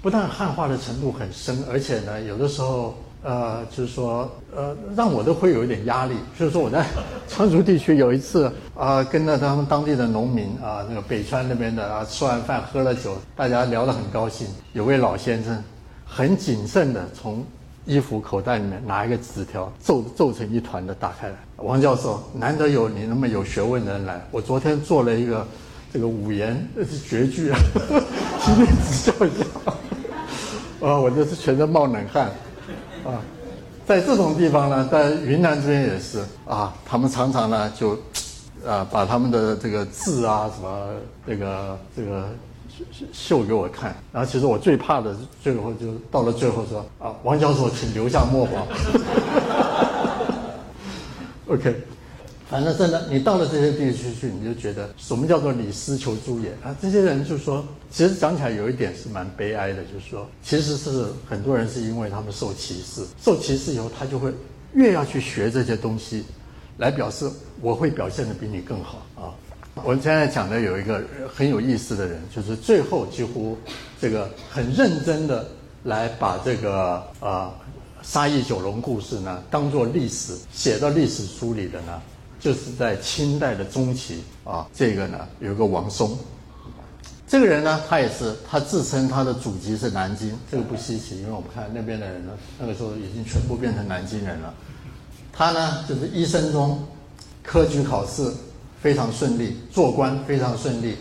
[0.02, 6.16] 不但汉化的程度很深，而且呢，有的时候，呃，就是说，呃，让我都会有一点压力。
[6.36, 6.84] 就是说，我在
[7.28, 14.48] 川族地区有一次啊，跟着他们当地的农民啊，那个北川那边的啊，吃完饭喝了酒，大家聊得很高兴。
[14.72, 15.62] 有位老先生
[16.04, 17.44] 很谨慎的从
[17.84, 21.34] 衣服口袋里面拿一个纸条，皱皱成一团的打开来。
[21.58, 25.46] 王教授，难得有你那么有学问的人来，我昨天做了一个
[25.92, 26.66] 这个五言
[27.06, 27.58] 绝句啊，
[28.40, 29.44] 请你指教一下。
[30.80, 32.26] 啊，我就是全身冒冷汗，
[33.04, 33.20] 啊，
[33.86, 37.90] 在这种地方呢，在云南这边也是啊，他们常常呢就，
[38.66, 40.88] 啊，把他们的这个字啊什么
[41.26, 42.28] 这个这个
[43.12, 48.66] 秀给我看，然后其实我最怕的最后就到了最后说啊，王教授请留下墨宝，
[51.54, 51.76] OK。
[52.52, 56.76] 反正真的，你到了这些地区去，你就觉得什么叫做李斯求诸也啊？
[56.82, 64.30] 这些人就说，其实讲起来有一点是蛮悲哀的，就是说，其实是很多人是因为他们受歧视，受歧视以后，他就会
[64.74, 66.24] 越要去学这些东西，
[66.76, 67.26] 来表示
[67.62, 69.32] 我会表现的比你更好啊。
[69.82, 71.02] 我现在讲的有一个
[71.34, 73.56] 很有意思的人，就是最后几乎
[73.98, 75.48] 这个很认真的
[75.84, 77.50] 来把这个呃
[78.02, 82.02] 沙溢九龙故事呢当做历史写到历史书里的呢，
[82.42, 86.18] 就是在清代的中期啊，这个呢有个王松。
[87.28, 94.52] 这个人呢，他也是，他自称他的祖籍是南京，这个不稀奇，因为我们看那边的人呢，那个时候已经全部变成南京人了。
[95.32, 96.84] 他呢，就是一生中
[97.42, 98.30] 科举考试
[98.82, 100.96] 非常顺利，做官非常顺利，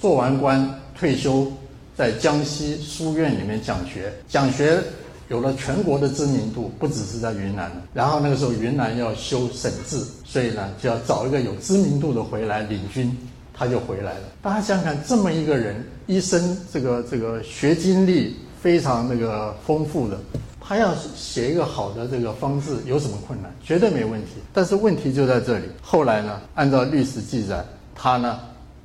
[0.00, 1.52] 做完官退休，
[1.94, 4.82] 在江西书院里面讲学，讲学
[5.28, 7.70] 有了全国的知名度，不只是在云南。
[7.92, 13.16] 然后那个时候云南要修省制，所以呢，就要找一个有知名度的回来领军。
[13.58, 14.20] 他就回来了。
[14.42, 20.20] 大家想想，这么一个人，一生这个这个学经历非常那个丰富的，
[20.60, 23.50] 他要写一个好的这个方志，有什么困难？
[23.64, 24.32] 绝对没问题。
[24.52, 25.64] 但是问题就在这里。
[25.80, 28.38] 后来呢，按照历史记载，他呢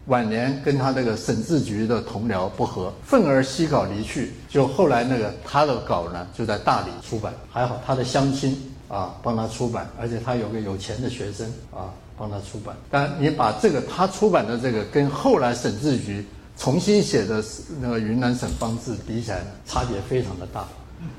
[0.06, 4.32] 晚年跟他那个省治局的同僚不和，愤而西稿离去。
[4.52, 7.34] 就后来那个他的稿呢，就在大理出版。
[7.50, 11.90] 还好他的乡亲啊帮他出版，而且他有个有钱的学生啊。
[12.18, 16.24] 帮他出版，但你把这个他出版的这个跟后来省志局
[16.56, 17.44] 重新写的
[17.82, 20.64] 那个云南省方志比起来呢，差别非常的大。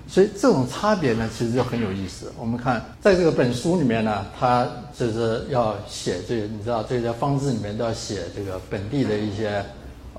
[0.07, 2.31] 所以这种差别呢，其实就很有意思。
[2.39, 4.65] 我们看在这个本书里面呢，他
[4.97, 9.65] 就是要写这个，你知道，这个方志里面都要写这个本地的一些。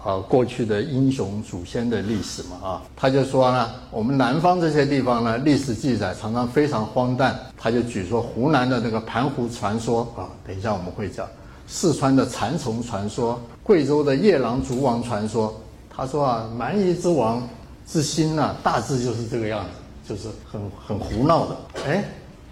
[0.03, 7.39] 啊，过去的英雄祖先的历史嘛，啊，他就说呢，我们南方这些地方呢，历史记载常常非常荒诞。
[7.57, 11.25] 他就举说湖南的那个盘湖传说啊，等一下我们会讲，
[11.67, 15.57] 四川的蚕丛传说，贵州的夜郎逐王传说。
[15.95, 17.47] 他说啊，蛮夷之王
[17.87, 19.63] 之心呢，大致就是这个样
[20.05, 21.55] 子，就是很很胡闹的。
[21.85, 22.03] 哎，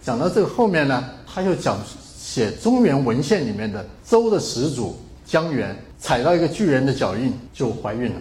[0.02, 1.78] 讲到这个后面呢，他又讲
[2.18, 5.76] 写中原文献里面的周的始祖姜源。
[6.02, 8.20] 踩到一个巨人的脚印就怀孕了，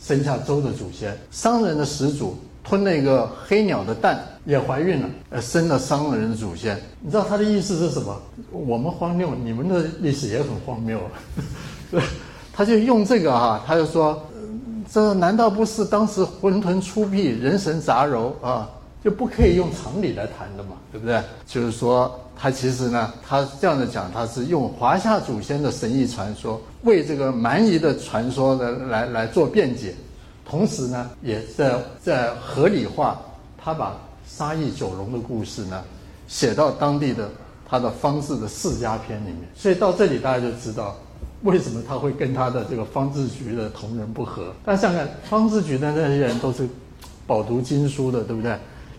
[0.00, 1.14] 生下周的祖先。
[1.30, 6.80] 商人的始祖吞了一个黑鸟的蛋也怀孕了，呃，生了商人的祖先。
[7.02, 8.18] 你知道他的意思是什么？
[8.50, 10.98] 我们荒谬，你们的历史也很荒谬。
[12.54, 14.20] 他就用这个哈，他就说，
[14.90, 18.70] 这难道不是当时混沌出辟，人神杂糅啊？
[19.04, 21.20] 就不可以用常理来谈的嘛，对不对？
[21.46, 29.94] 就是说，他其实呢，他这样的讲，他是用华夏祖先的神异传说为这个蛮夷的传说的来来做辩解，
[30.48, 33.20] 同时呢，也在在合理化
[33.56, 35.82] 他把沙溢九龙的故事呢
[36.28, 37.28] 写到当地的
[37.68, 39.40] 他的方志的世家篇里面。
[39.54, 40.96] 所以到这里大家就知道
[41.42, 44.52] 为什么他会跟他的这个方志局的同仁不和。
[44.64, 46.68] 但想想方志局的那些人都是
[47.26, 48.56] 饱读经书的，对不对？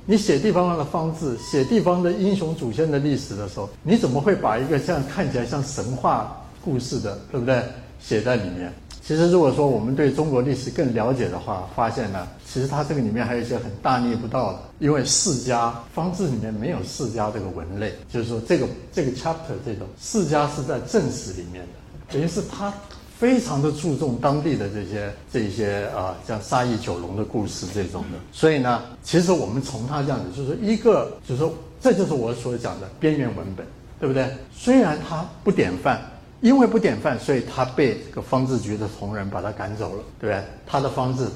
[0.07, 7.63] 你写地方上的方志，写地方的英雄祖先的历史的时候，你怎么会把一个像看起来像神话故事的，对不对？
[8.01, 8.73] 写在里面？
[9.01, 14.59] 其实如果说我们对中国历史更了解的话，发现呢，其实它这个里面还有一些很大逆不道的。
[14.79, 22.73] 因为世家方志里面没有世家这个文类，就是说这个这个 chapter 这种世家是在正史里面的，等于是他。
[23.17, 33.65] 非常的注重当地的这些这些啊，像沙溢九龙的故事这种的，所以呢，其实我们从他这样子，就是一个，就是说，这就是我所讲的边缘文本，
[34.01, 34.29] 对不对？
[34.53, 36.01] 虽然他不典范，
[36.41, 40.43] 因为不典范，所以他被这个方志局的同仁把他赶走了，对不对？
[40.67, 41.27] 他的方志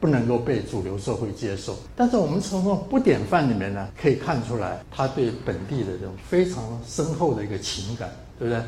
[0.00, 8.62] 不能够被主流社会接受，但是我们从不典范里面呢，可以看出来他对本地的这种非常深厚的一个情感，对不对？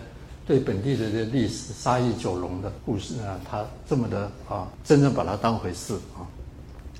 [0.47, 6.27] 对本地的这历史沙溢九龙的故事呢，他这么的啊，真正把它当回事啊。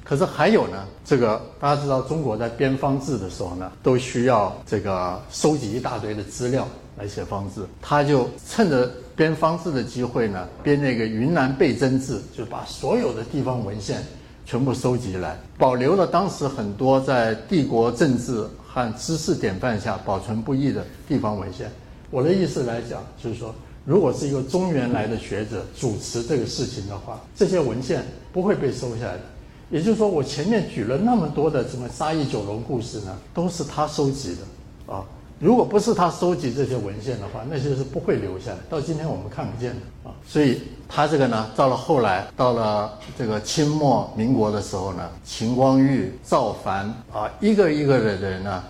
[0.05, 6.67] 可是还有呢，这个大家知道，中国在编方志的时候呢，都需要这个收集一大堆的资料
[7.01, 7.63] 来写方志。
[7.81, 14.03] 他就趁着编方志的机会呢，编那个云南倍增志，就把所有的地方文献
[14.45, 21.71] 全部收集来，保留了当时很多在帝国政治和知识典范下保存不易的地方文献。
[22.11, 29.21] 我的意思来讲，就是说，如果是一个中原来的学者主持这个事情的话，这些文献不会被收下来的。
[29.71, 35.05] 也就是说，我前面举了那么多的什么沙溢九龙故事呢，都是他收集的啊。
[35.41, 40.15] 如果不是他收集这些文献的话，那些是不会留下来，到今天我们看不见的啊。
[40.25, 48.63] 所以他这个呢，到了后来，到了这个清末民国的时候呢，秦光玉、赵凡啊，一个一个的人呢。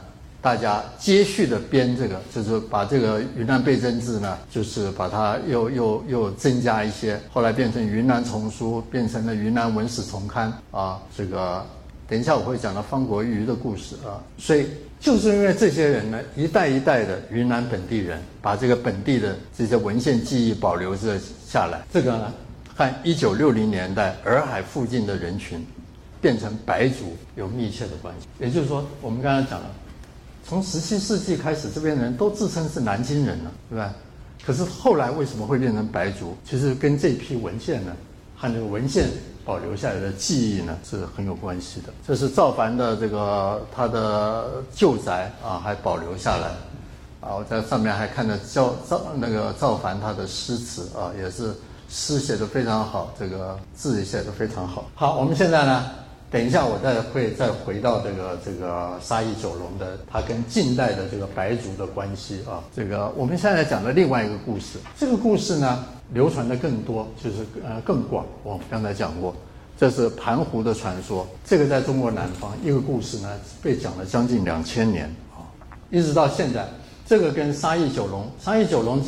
[0.43, 10.99] 大家接续的编这个，就是把这个云南倍增志呢，就是把它又又又增加一些，后来变成云南丛书，变成了云南文史丛刊啊。
[11.15, 11.63] 这个
[12.09, 14.17] 等一下我会讲到方国瑜的故事啊。
[14.39, 14.67] 所以
[15.01, 21.81] 就是因为这些人呢，一代一代的云南本地人，把这个本地的这些文献记忆保留着下来。
[21.93, 22.33] 这个呢，
[22.77, 25.67] 和一九六零年代洱海附近的人群。
[26.23, 28.27] 变成白族有密切的关系。
[28.39, 29.71] 也就是说，我们刚才讲了，
[30.45, 33.95] 从十七世纪开始，这边的人都自称是南京人了，对吧？
[34.45, 36.37] 可是后来为什么会变成白族？
[36.45, 37.97] 其实跟这批文献呢，
[38.37, 39.09] 和这个文献
[39.51, 41.93] 保留下来的记忆呢是很有关系的。
[42.07, 46.51] 这是赵凡的这个他的旧宅啊，还保留下来
[47.21, 47.35] 啊。
[47.35, 51.53] 我在上面还看到赵赵那个赵凡他的诗词啊，也是
[51.89, 54.85] 诗写的非常好，这个字也写的非常好。
[54.95, 55.85] 好，我们现在呢。
[56.33, 62.63] 等一下，我再会再回到这个这个沙溢九龙的他跟近代的这个白族的关系啊。
[62.73, 68.27] 这个我们现在讲的另外一个故事，这个故事呢流传的更多，就是呃更广。
[68.43, 69.35] 我刚才讲过，
[69.79, 71.27] 这是盘湖的传说。
[71.45, 73.29] 这个在中国南方一个故事呢
[73.63, 75.47] 被讲了将近两千年啊，
[75.91, 76.69] 一直到现在。
[77.07, 79.03] 这个跟沙溢九龙，沙溢九龙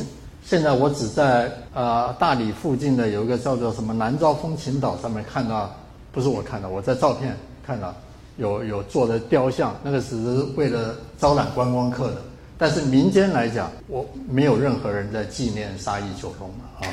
[0.44, 5.70] 现在我只在呃大理附近的有一个叫做什么南诏风情岛上面看到。
[6.10, 7.34] 不是我看到，我在照片
[7.66, 7.94] 看到
[8.36, 12.16] 有有做的雕像，那个只是为了招揽观光客的。
[12.62, 16.48] 但是民间来讲，我没有任何人在纪念沙溢九龙
[16.80, 16.86] 啊，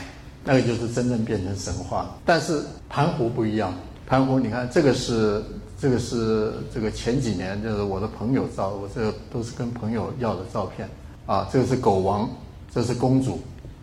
[0.44, 2.10] 那个就是真正变成神话。
[2.26, 3.72] 但是盘湖不一样，
[4.08, 5.44] 盘湖你看这个是
[5.80, 10.90] 这个是这个前几年就是我的朋友照，我这个都是跟朋友要的照片
[11.28, 12.28] 啊，这个是狗王，
[12.74, 13.40] 这是公主，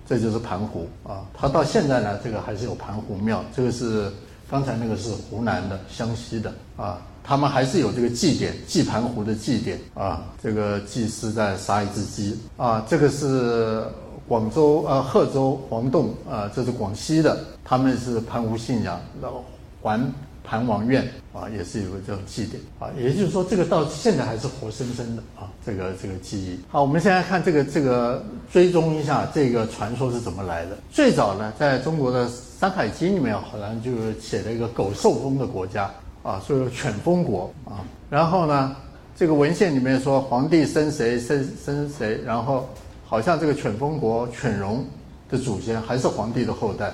[0.08, 1.22] 这就是盘湖啊。
[1.32, 4.10] 它到现在呢，这个还是有盘湖庙，这个是。
[4.50, 10.24] 刚才那个是湖南的、湘西的啊，他们还是有这个祭典，祭盘湖的祭典啊。
[10.42, 12.84] 这个祭司在杀一只鸡啊。
[12.88, 13.84] 这个是
[14.28, 19.44] 广州呃贺州黄洞啊，这是广西的，他们是盘湖信仰，然后
[19.82, 20.00] 还。
[20.48, 26.56] 盘王院啊，也是有个这种祭典啊，也就是说，这个到现在还是活生生的啊，这个这个记忆。
[26.68, 30.78] 好，我们现在看这个这个追踪一下这个传说是怎么来的。
[30.88, 32.28] 最早呢，在中国的
[32.58, 35.90] 《山海经》里面好像就是写了一个狗兽风的国家
[36.22, 37.84] 啊，所以说犬封国啊。
[38.08, 38.74] 然后呢，
[39.14, 42.66] 这个文献里面说皇帝生谁生生谁，然后
[43.04, 44.82] 好像这个犬封国犬戎
[45.28, 46.90] 的祖先还是皇帝的后代。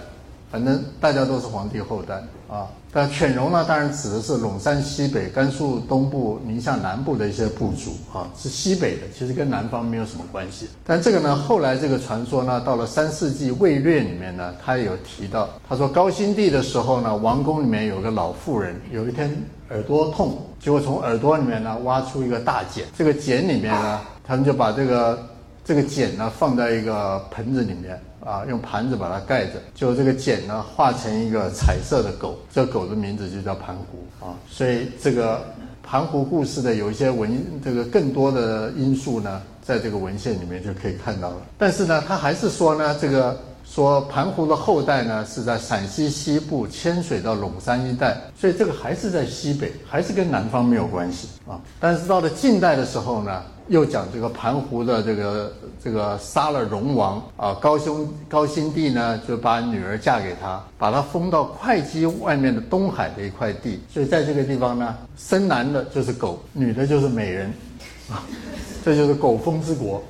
[0.51, 2.21] 反正大家都是皇帝后代
[2.53, 10.69] 啊，但犬戎呢，当然指的是陇山西北、甘肃东部、宁夏南部的一些部族啊，是西北的，其实跟南方没有什么关系。
[10.85, 19.35] 但这个呢，后来这个传说呢，到了三世纪魏略里面呢，他有提到，他说高辛帝的时候呢，王宫里面有个老妇人，有一天
[19.71, 25.27] 耳朵痛，结果从耳朵里面呢挖出一个大茧，这个茧里面呢，他们就把这个
[25.65, 27.99] 这个茧呢放在一个盆子里面。
[28.25, 34.35] 啊，用盘子把它盖着，就这个茧呢化成一个彩色的狗，这狗的名字就叫盘古啊。
[34.49, 35.45] 所以这个
[35.83, 41.37] 盘古故事的有一些文，这个更多的因素呢，在这个文献里面就可以看到了。
[41.59, 51.61] 但是呢，他还是说呢，这个说盘古的后代呢是在陕西西部迁水到陇山一带，所以这个还是在西北，还是跟南方没有关系啊。
[51.81, 53.43] 但是到了近代的时候呢。
[53.69, 55.53] 又讲这个盘湖的这个
[55.83, 67.53] 这个杀了戎王啊，高兄高辛帝呢就把女儿嫁给他，把他封到会稽外面的东海的一块地，所以在这个地方呢，生男的就是狗，女的就是美人，
[68.11, 68.23] 啊，
[68.85, 70.03] 这就是狗封之国，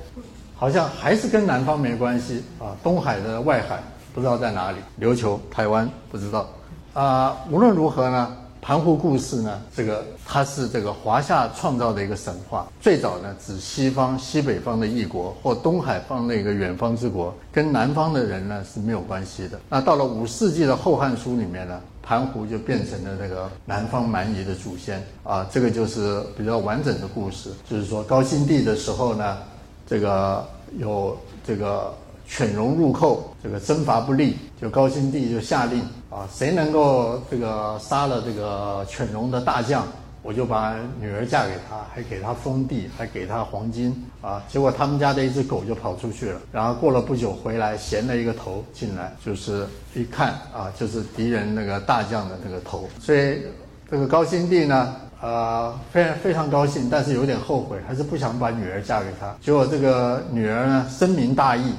[0.55, 3.81] 好像还是跟南方没关系啊，东海的外海
[4.13, 6.49] 不知道在哪里，琉球、台湾不知道
[6.93, 8.37] 啊，无论如何呢。
[8.63, 12.65] 盘湖故事呢，这个它是这个华夏创造的一个神话。
[12.79, 19.59] 最早呢，指西方、西北方的异国或东海方的一个远方之国，跟南方的人呢是没有关系的。
[19.67, 25.45] 那到了五世纪的《后汉书》里面呢，盘湖就变成了这个南方蛮夷的祖先啊。
[25.51, 29.39] 这个就是比较完整的故事，就是说高辛帝的时候呢，
[29.85, 30.47] 这个
[30.77, 31.93] 有这个。
[32.25, 35.81] 犬戎入寇，这个征伐不利，就高辛帝就下令
[36.13, 39.83] 啊，谁能够这个杀了这个犬戎的大将，
[40.21, 44.43] 我就把女儿嫁给他，还给他封地，还给他黄金啊。
[44.47, 52.87] 结果他们家的一只狗就跑出去了，然后过了不久回来，衔了一个头进来，就是一看啊，就是敌人那个大将的那个头。
[52.99, 53.41] 所以
[53.89, 59.35] 这个高辛帝呢，呃，非常非常高兴，但是有点后悔，还是不想把女儿嫁给他。
[59.41, 61.73] 结果这个女儿呢，深明大义。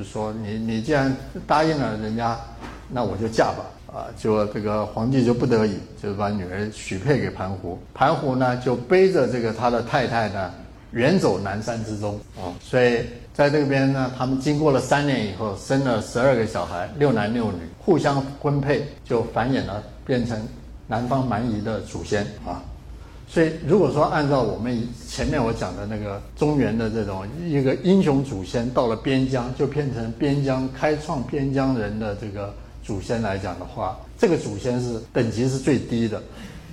[0.00, 1.14] 就说你你既然
[1.46, 2.34] 答应了人家，
[2.88, 4.08] 那我就嫁吧啊！
[4.16, 7.78] 就这个皇帝就不得已，就把女儿许配给盘湖。
[7.92, 10.50] 盘湖呢就背着这个他的太太呢
[10.92, 12.48] 远走南山之中啊。
[12.62, 13.00] 所以
[13.34, 20.40] 在这边呢，他们经过了三年以后，生了十二个小孩，六男六女，互相婚配，就繁衍了，变成
[20.86, 22.62] 南方蛮夷的祖先啊。
[23.32, 24.76] 所以，如果说按照我们
[25.08, 32.52] 前面我讲的那个中原的这种一个英雄祖先，到了边疆就变成边疆开创边疆人的这个
[32.82, 36.20] 祖先来讲的话，这个祖先是等级是最低的，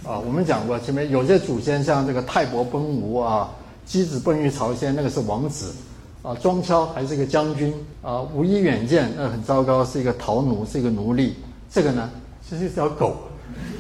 [0.03, 0.17] 啊。
[0.17, 3.51] 我们讲过前面有些祖先像这个泰伯奔吴啊，
[3.87, 5.71] 箕子奔于朝鲜，那个是王子
[6.23, 6.35] 啊。
[6.41, 8.23] 庄敲还是一个将军啊。
[8.33, 11.35] 吴一远见那很糟糕，是一个逃奴，是一个奴隶。
[11.71, 12.09] 这个呢，
[12.49, 13.15] 其实是条狗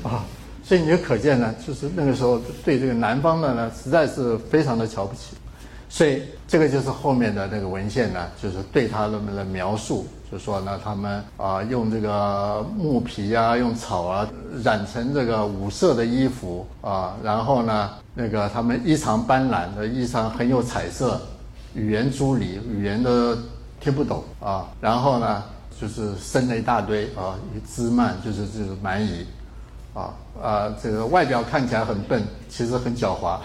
[0.03, 0.23] 啊。
[0.67, 5.37] 所以你就可见呢，就是那个时候对这个南方的呢，实在是非常的瞧不起。
[5.87, 14.27] 所以这个就是后面的那个文献呢，就是对他们的描述，就说呢，他们啊用这个木皮啊，用草啊
[14.61, 21.21] 染成这个五色的衣服啊，然后呢，那个他们衣裳斑斓的衣裳很有彩色，
[21.75, 23.33] 语言珠里语言都
[23.79, 25.41] 听不懂啊，然后呢，
[25.79, 29.25] 就是生了一大堆啊，枝蔓就是就是蛮夷。
[29.97, 33.39] 啊啊，这个外表看起来很笨，其实很狡猾。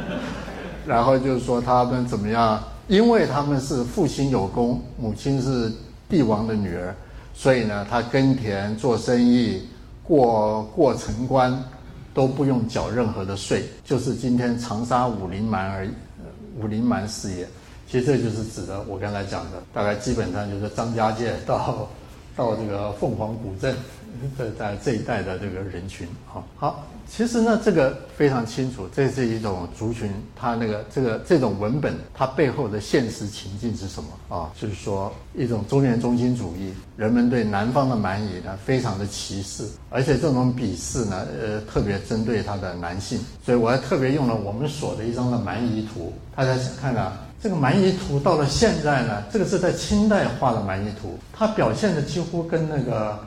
[0.86, 2.62] 然后就是说他们怎么样？
[2.86, 5.72] 因为他们是父亲有功，母亲是
[6.08, 6.94] 帝王的女儿，
[7.32, 9.62] 所以呢，他耕田、做生意、
[10.02, 11.56] 过过城关，
[12.12, 15.90] 都不用缴任何的税，就是今天长沙武林蛮而已，
[16.60, 17.46] 武林蛮事业。
[17.88, 21.88] 其实这就是指的我刚才讲的，大概基本上就是张家界到
[22.36, 23.74] 到这个凤凰古镇。
[24.36, 34.50] 在在这一代的这个人群，哈好，其实呢，这个非常清楚，这是一种族群，它那个这个这种文本，它背后的现实情境是什么啊？
[34.60, 47.12] 就是说一种中原中心主义，人们对南方的蛮夷呢，非常的歧视，而且这种鄙视呢，呃，特别针对他的男性，所以我还特别用了我们所的一张的蛮夷图，大家看看。
[47.42, 53.18] 这个蛮夷图到了现在呢，这个是在清代画的蛮夷图，它表现的几乎跟那个。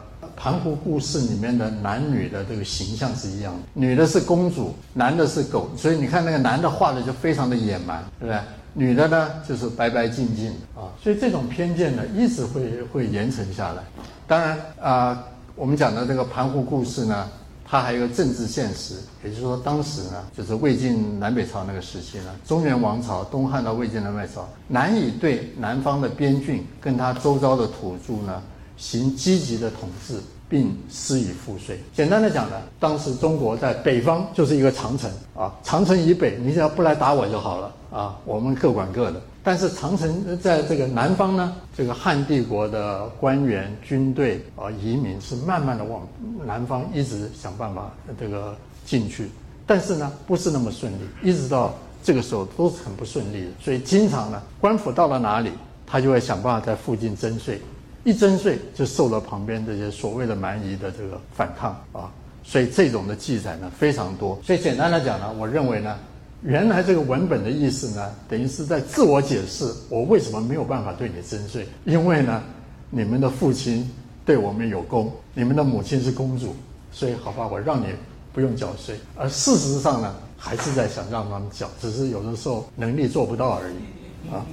[0.44, 8.42] 盘湖故事里面的男女的这个形象是一样的，女的是公主，男的是狗，所以你看那个男的画的就非常的野蛮，对不对？
[8.74, 13.82] 女的呢就是白白净净啊，所以这种偏见呢一直会会延承下来。
[14.28, 15.24] 当然啊，
[15.56, 17.30] 我们讲的这个盘湖故事呢，
[17.64, 28.44] 它还有个政治现实，也就是说当时呢，就是魏晋南北朝那个时期呢，中原王朝东汉到魏晋南北朝，难以对南方的边郡跟他周遭的土著呢。
[28.76, 30.20] 行积极的统治，
[30.54, 31.80] 并施以赋税。
[31.96, 39.20] 简单的讲呢，当时中国在北方就是一个长城啊，长城以北，你只要不来打我就好了啊，我们各管各的。
[39.44, 46.08] 但是长城在这个南方呢，这个汉帝国的官员、军队啊、移民是慢慢的往
[46.46, 49.32] 南方一直想办法这个进去，
[49.66, 51.74] 但是呢，不是那么顺利，一直到
[52.04, 53.48] 这个时候都是很不顺利的。
[53.60, 55.50] 所以经常呢，官府到了哪里，
[55.88, 57.60] 他就会想办法在附近征税。
[58.04, 62.12] 一征税就受到旁边这些所谓的蛮夷的这个反抗啊，
[62.44, 64.38] 所以这种的记载呢非常多。
[64.44, 65.98] 所以简单来讲呢，我认为呢，
[66.42, 72.44] 原来这个文本的意思呢，等于是在自我解释我为什么没有办法对你征税，因为呢，
[72.90, 73.90] 你们的父亲
[74.26, 76.54] 对我们有功，你们的母亲是公主，
[76.92, 77.86] 所以好吧，我让你
[78.34, 78.98] 不用缴税。
[79.16, 84.46] 而事实上呢，还是在想让他们缴，只是有的时候能力做不到而已啊。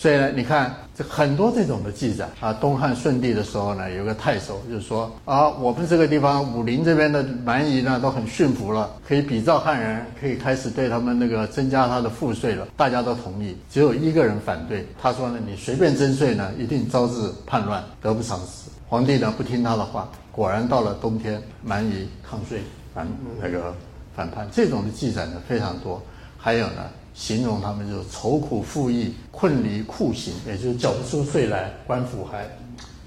[0.00, 12.66] 所以呢，你看这很多这种的记载啊，东汉顺帝的时候呢，有个太守就说啊，我们这个地方武陵这边的蛮夷呢都很驯服了，可以比照汉人，可以开始对他们那个增加他的赋税了。
[12.78, 14.86] 大家都同意，只有一个人反对。
[14.98, 18.70] 他说呢，你随便征税呢，一定招致叛乱，得不偿失。
[18.88, 22.62] 皇帝呢不听他的话，果然到了冬天，蛮夷抗税
[22.94, 23.06] 反
[23.38, 23.74] 那个
[24.16, 26.00] 反叛，这种的记载呢非常多。
[26.38, 26.88] 还有呢。
[27.20, 32.48] 形容他们就是愁苦富役，困离酷刑，也就是缴不出税来，官府还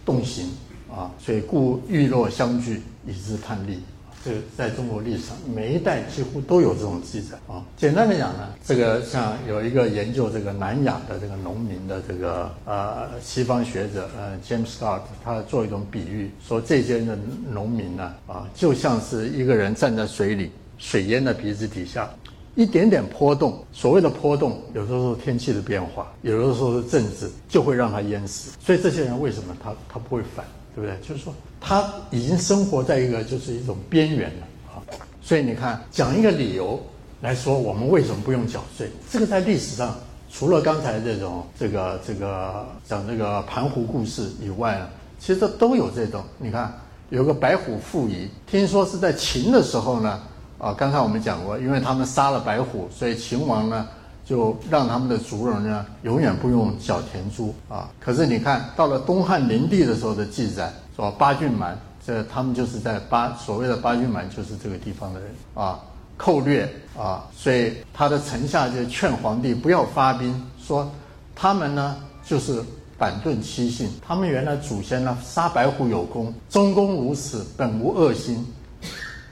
[0.06, 0.52] 动刑
[0.88, 3.80] 啊，所以故玉落相聚，以致叛逆。
[4.24, 7.66] 这在中国历史上，每一代几乎都有这种记载啊。
[7.76, 17.18] 简单的讲呢，这个像有一个研究这个南亚的这个农民的这个呃西方学者呃 James Scott，他做一种比喻，说这些的
[17.50, 22.08] 农民呢啊，就像是一个人站在水里，水淹的鼻子底下。
[22.56, 28.52] 一点点波动，所谓的波动，有的时候天气的变化，有的时候是政治，就会让他淹死。
[28.64, 30.46] 所以这些人为什么他他不会反，
[30.76, 30.96] 对不对？
[31.02, 34.78] 就是说他已经生活在一个就是一种边缘了啊。
[35.20, 36.80] 所以你看，讲一个理由
[37.22, 38.88] 来说，我们为什么不用缴税？
[39.10, 39.96] 这个在历史上，
[40.32, 46.24] 除了刚才这种这个这个讲这个盘湖故事以外呢，其实都有这种。
[46.38, 46.72] 你看，
[47.10, 50.22] 有个白虎负夷，听说是在秦的时候呢。
[50.64, 53.86] 啊，刚才我们讲过，因为他们杀了白虎，所以秦王呢
[54.24, 57.90] 就让他们的族人呢永远不用缴田租啊。
[58.00, 65.82] 可是你看到了东汉灵帝的时候的记载，说八郡蛮，这他们就是在八所谓的八郡蛮就是这个地方的人啊，
[66.16, 66.66] 寇掠
[66.98, 70.90] 啊，所以他的臣下就劝皇帝不要发兵，说
[71.36, 72.64] 他们呢就是
[72.98, 78.48] 板盾欺信，他们原来祖先呢杀白虎有功，忠公如此，本无恶心。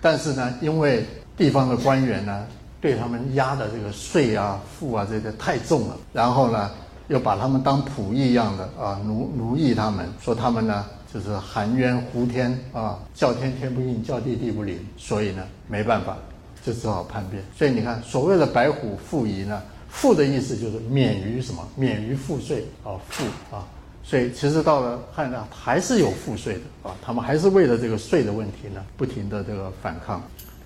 [0.03, 1.05] 但是呢，因为
[1.37, 2.45] 地方的官员呢
[2.79, 6.71] 对他们压的这个税啊、赋啊这个太重了，然后呢
[7.07, 16.17] 又把他们当仆役一样的啊奴奴役他们，说他们呢就是含冤呼天啊，叫天天不应，叫地地不灵，所以呢没办法，
[16.63, 17.43] 就只好叛变。
[17.55, 21.67] 所以你看，所谓的白虎赋仪呢，赋的意思就是免于什么？
[21.75, 23.25] 免于赋税啊，赋
[23.55, 23.67] 啊。
[24.03, 30.19] 所以其实到了汉代还是有赋税的啊，他们还是为了这个税的问题呢，不停的这个反抗。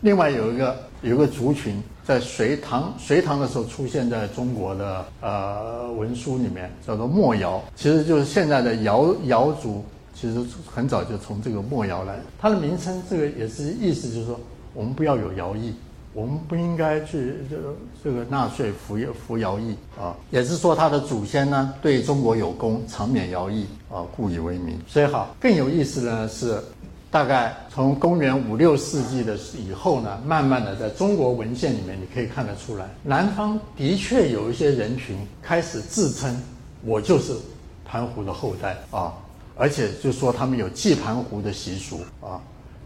[0.05, 9.83] 另外有一个有一个族群在隋唐隋唐的时候出现在中国的呃文书里面，叫做莫瑶，其实就是现在的瑶瑶族，
[10.13, 14.39] 其实很早就从这个莫瑶来，它的名称这个也是意思就是说
[14.75, 15.73] 我们不要有徭役。
[16.13, 18.97] 我们不应该去这个这个纳税服
[19.27, 24.79] 服徭役啊，也是说他的祖先呢对中国有功，长免徭役啊，故以为名。
[24.87, 26.57] 所以好，更有意思呢是，
[27.15, 36.37] 大概从公元五六世纪的以后呢，慢慢的在中国文献里面你可以看得出来，南方的确有一些人群开始自称
[36.83, 37.33] 我就是
[37.85, 39.13] 盘湖的后代啊，
[39.55, 42.35] 而且就说他们有祭盘湖的习俗啊。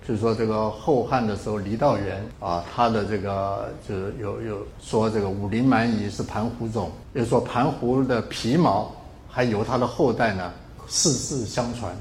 [0.08, 8.96] 就是说，这个后汉的时候，郦道元啊，他的这个就是有有说这个武陵蛮夷是盘湖种，又说盘湖的皮毛
[9.28, 10.52] 还由他的后代呢
[10.88, 11.92] 世世相传，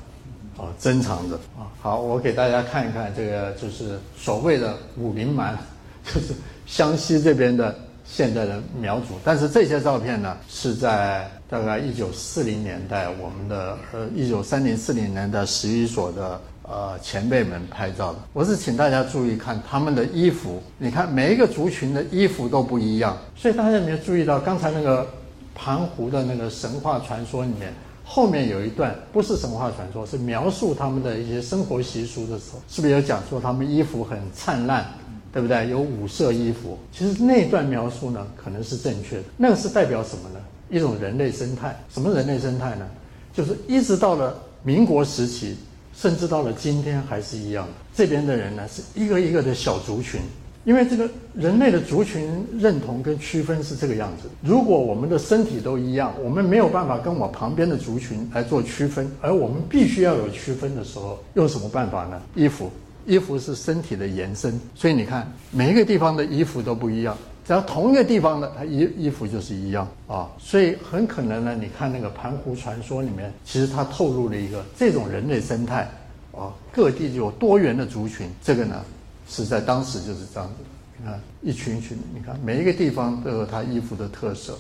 [0.58, 1.64] 啊珍藏着啊。
[1.80, 5.56] 好，我给大家看一看这个就是所谓的武陵蛮，
[6.04, 6.34] 就是
[6.66, 9.14] 湘西这边的现在的苗族。
[9.24, 16.40] 但是这些照片呢，是在大概一九四零年代，我们的呃一九三零四零年代十一所的。
[16.70, 20.62] 呃，前辈们拍照的，我是请大家注意看他们的衣服。
[20.76, 25.06] 你看每一个族群的衣服都不一样，所以大家有没有注意到刚才那个
[25.54, 27.72] 盘湖的那个神话传说里面，
[28.10, 34.86] 后面有一段不是神话传说，是描述他们的一些生活习俗的时候，是不是有讲说他们衣服很灿烂，
[35.30, 35.68] 对不对？
[35.68, 36.78] 有五色衣服。
[36.90, 39.24] 其实那段描述呢，可能是正确的。
[39.36, 40.40] 那个是代表什么呢？
[40.70, 41.78] 一种人类生态。
[41.92, 42.88] 什么人类生态呢？
[43.34, 45.54] 就是一直到了民国时期。
[45.94, 50.20] 甚至到了今天还是一样，这边的人呢是一个一个的小族群，
[50.68, 54.28] 因为这个人类的族群认同跟区分是这个样子。
[54.42, 62.20] 如果我们的身体都一样，我们没有办法跟我旁边的族群来做区分，而我们必须要有区分的时候，用什么办法呢？
[62.34, 62.70] 衣服，
[63.06, 67.16] 衣服是身体的延伸，所以你看每一个地方的衣服都不一样。
[67.46, 75.88] 只要同一个地方的，它衣衣服就是一样啊，所以很可能呢，你看那个盘湖传说里面，其实它透露了一个这种人类生态
[76.30, 78.84] 啊，各地就有多元的族群，这个呢
[79.28, 80.54] 是在当时就是这样子。
[80.96, 84.58] 你看一群群，你看每一个地方都有它衣服的特色，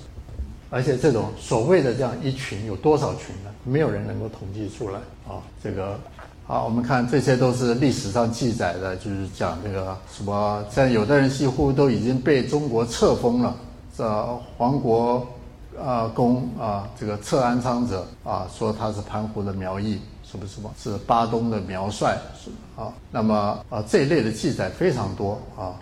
[0.70, 3.50] 而且这种所谓的这样一群有多少群呢？
[3.64, 5.98] 没有人能够统计出来啊，这个。
[6.46, 13.54] 好，我们看这些都是历史上记载的，就是讲这个什么，在有的人几乎都已经被中国册封了，
[13.94, 15.26] 这黄国
[15.78, 20.00] 啊公啊，这个册安昌者啊，说他是盘湖的苗裔，
[20.30, 22.50] 什么什么，是巴东的苗帅，是
[22.80, 25.74] 啊，那么啊这一类的记载非常多啊，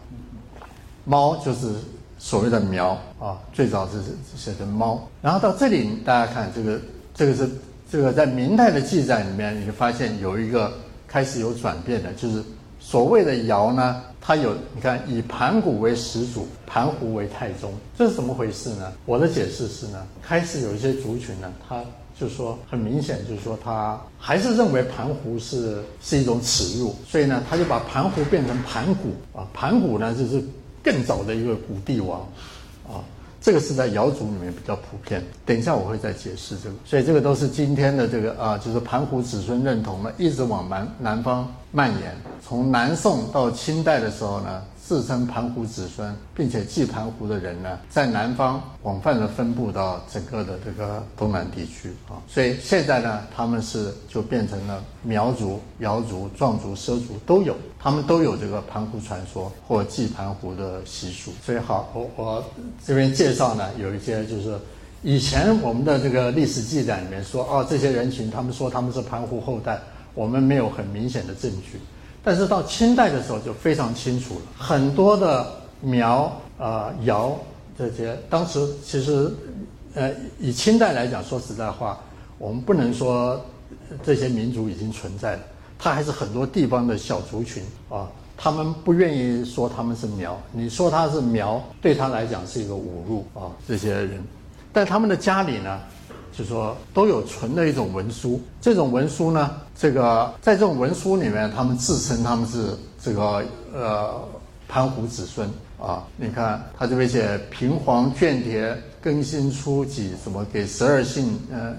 [1.05, 1.75] 猫就是
[2.19, 4.03] 所谓的苗啊，最早是
[4.37, 6.81] 写成猫，然后到这里大家看这个，
[7.15, 7.49] 这个是。
[7.89, 10.73] 这个在明代的记载里面，你就发现有一个
[11.07, 12.43] 开始有转变的，就是
[12.81, 18.93] 所谓的尧呢，它有你看以盘古为始祖，盘湖为太宗，这是怎么回事呢？
[19.05, 21.81] 我的解释是呢，开始有一些族群呢，他
[22.19, 30.43] 就是说很明显就是说他还是认为盘湖是是一种耻辱，所以呢，他就把盘湖变成盘古啊，盘古呢就是
[30.83, 32.21] 更早的一个古帝王
[32.89, 33.05] 啊。
[33.39, 36.75] 这个是在瑶族里面比较普遍，等一下我会再解释这个。
[36.85, 44.63] 所以这个都是今天的这个啊，就是盘湖子孙认同呢，一直往南南方蔓延，从南宋到清代的时候呢。
[44.87, 61.33] 自称盘湖子孙，并且祭盘湖的人呢，在南方广泛的分布到整个的这个东南地区啊，所以现在呢，他们是就变成了苗族、瑶族、壮族、畲族都有，他们都有这个盘湖传说或祭盘湖的习俗。
[61.45, 62.45] 所以好，我我
[62.85, 64.57] 这边介绍呢，有一些就是
[65.03, 69.81] 以前我们的这个历史记载里面说，哦，这些人群他们说他们是盘湖后代，
[70.15, 71.81] 我们没有很明显的证据。
[72.27, 75.47] 但是到清代的时候就非常清楚了，很多的
[75.81, 76.25] 苗
[76.59, 77.39] 啊瑶
[77.79, 79.33] 这些，当时其实，
[79.95, 82.01] 呃，以清代来讲，说实在话，
[82.37, 83.41] 我们不能说
[84.03, 85.43] 这些民族已经存在了，
[85.79, 94.21] 它还是很多地方的小族群啊，他们不愿意说他们是苗，你说他是苗，对他来讲是一个侮辱啊，这些人，
[94.73, 95.81] 但他们的家里呢？
[96.37, 104.25] 就说都有存的一种文书，这种文书呢，这个在这种文书里面，他们自称他们是这个呃
[104.67, 105.49] 盘湖子孙
[105.79, 106.03] 啊。
[106.17, 111.75] 你看他这边写平黄卷帖更新初几什么给十二姓呃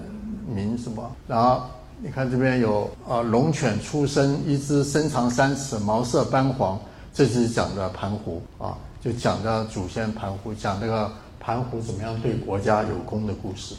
[0.46, 1.62] 名什么，然后
[2.00, 6.78] 你看这边有啊龙犬出生一只身长三尺毛色斑黄，
[7.12, 13.74] 这是讲的盘湖啊，就讲的祖先盘湖，讲这个盘湖怎么样对国家有功的故事。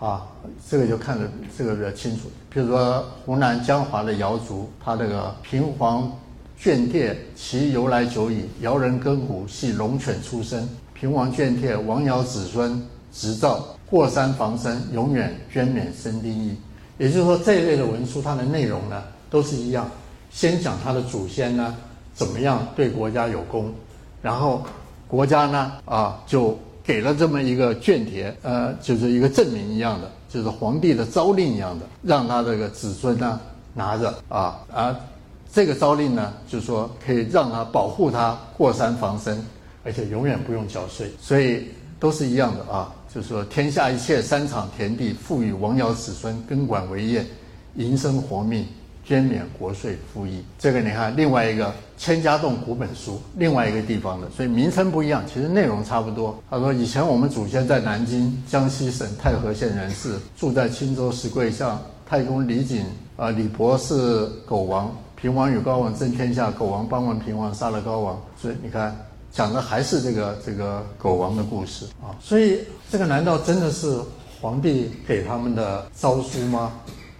[0.00, 0.26] 啊，
[0.68, 1.26] 这个就看得
[1.56, 2.22] 这个比较清楚。
[2.50, 6.12] 比如说湖南江华的瑶族，他这个平黄
[6.58, 8.44] 卷帖，其由来久矣。
[8.60, 12.82] 瑶人耕谷系龙犬出身，平黄卷帖，王瑶子孙
[13.12, 16.56] 执照过山防身，永远捐免生丁役。
[16.98, 19.88] 也就是说，这一类的文书，它的内容呢都是一样，
[20.30, 21.74] 先讲他的祖先呢
[22.12, 23.72] 怎么样对国家有功，
[24.20, 24.62] 然后
[25.08, 26.58] 国家呢啊就。
[26.84, 33.40] 给了这么一个卷帖，呃，就是一个证明一样的，就是皇帝的诏令一样的，让他这个子孙呢
[33.72, 34.94] 拿着啊，而
[35.50, 39.42] 这个诏令呢，就是说可以让他保护他过山防身，
[39.82, 41.68] 而且永远不用缴税，所以
[41.98, 47.24] 都是一样的啊，就是说天下一切山场田地，赋予王尧子孙根管为业，
[47.76, 48.66] 营生活命。
[49.04, 56.42] 捐免国税赋役，这个你看，另外一个千家洞古本书，另外一个地方的，所以名称不一样，其实内容差不多。
[56.48, 61.80] 他说，以前我们祖先在南京江西省太和县人士，住在青州石柜巷。
[62.06, 62.84] 太公李景
[63.16, 68.22] 啊，李博是狗王，平王与高王争天下，狗王帮完平王，杀了高王。
[68.40, 68.94] 所以你看，
[69.32, 72.16] 讲的还是这个这个狗王的故事啊。
[72.20, 73.98] 所以这个难道真的是
[74.40, 76.72] 皇帝给他们的诏书吗？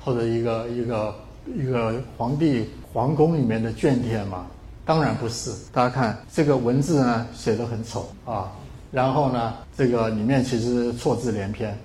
[0.02, 1.14] 或者一个一个？
[1.46, 4.46] 一个皇帝皇宫里面的卷帖嘛，
[4.84, 5.52] 当然不是。
[5.72, 8.50] 大家看这个文字呢，写的很丑啊。
[8.90, 11.76] 然后呢，这个里面其实错字连篇，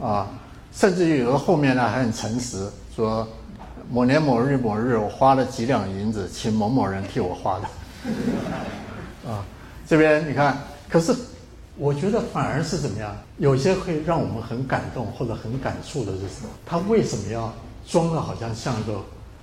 [0.00, 0.28] 啊，
[0.72, 3.26] 甚至于有的后面呢还很诚实，说
[3.90, 7.68] 某年某日某日，我花了几两银子请某某人替我画的。
[9.28, 9.44] 啊，
[9.86, 10.56] 这边你看，
[10.88, 11.12] 可是
[11.76, 13.14] 我觉得反而是怎么样？
[13.38, 16.48] 有些会让我们很感动或者很感触的是什么？
[16.64, 17.52] 他为什么要？
[17.88, 19.00] 装的好像像个，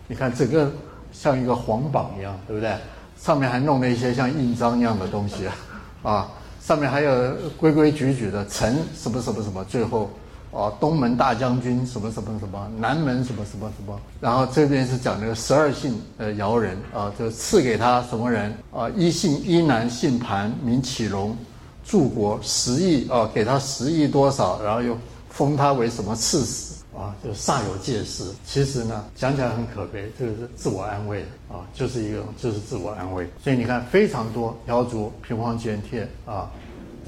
[0.07, 0.71] 你看整个
[1.11, 2.75] 像一个黄榜一样，对不对？
[3.19, 5.47] 上面还弄了一些像印章一样的东西，
[6.03, 6.29] 啊，
[6.61, 10.09] 上面还有规规矩矩的臣什么什么什么，最后，
[10.51, 18.89] 啊，东门大将军什么什么什么，南门什么什么什么，然后这边是讲那个十二姓呃尧人啊，就赐给他什么人啊？
[18.89, 21.37] 一姓一男，姓盘，名启荣，
[21.85, 24.97] 柱国十亿啊，给他十亿多少，然后又
[25.29, 26.72] 封他为什么刺史？
[26.95, 28.23] 啊，就煞有介事。
[28.45, 33.27] 其实呢，讲起来很可悲，这个是自我安慰啊，就是一个就是自我安慰。
[33.43, 36.51] 所以你看，非常多瑶族平黄卷帖啊，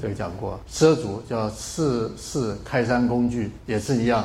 [0.02, 0.58] 这个讲过。
[0.68, 4.24] 畲族叫四四开山工具，也是一样。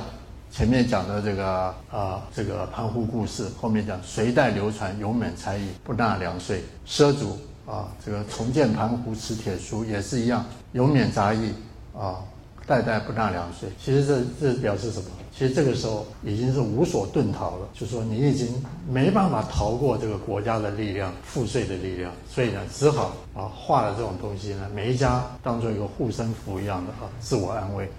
[0.51, 6.62] 前面讲的这个啊，这个盘湖故事，后面讲隋代流传永免差役，不纳粮税。
[6.86, 11.53] 畲族啊，这个重建盘湖持铁书也是一样，永免杂役
[11.95, 12.20] 啊，
[12.68, 13.70] 代代不纳粮税。
[13.80, 15.05] 其实这这表示什么？
[15.34, 18.47] 其实这个时候已经是无所遁逃了，就说你已经
[18.88, 27.89] 没办法逃过这个国家的力量、赋税的力量，所以呢，只好啊画了这种东西呢，每一家当做一个护身符一样的啊，自我安慰。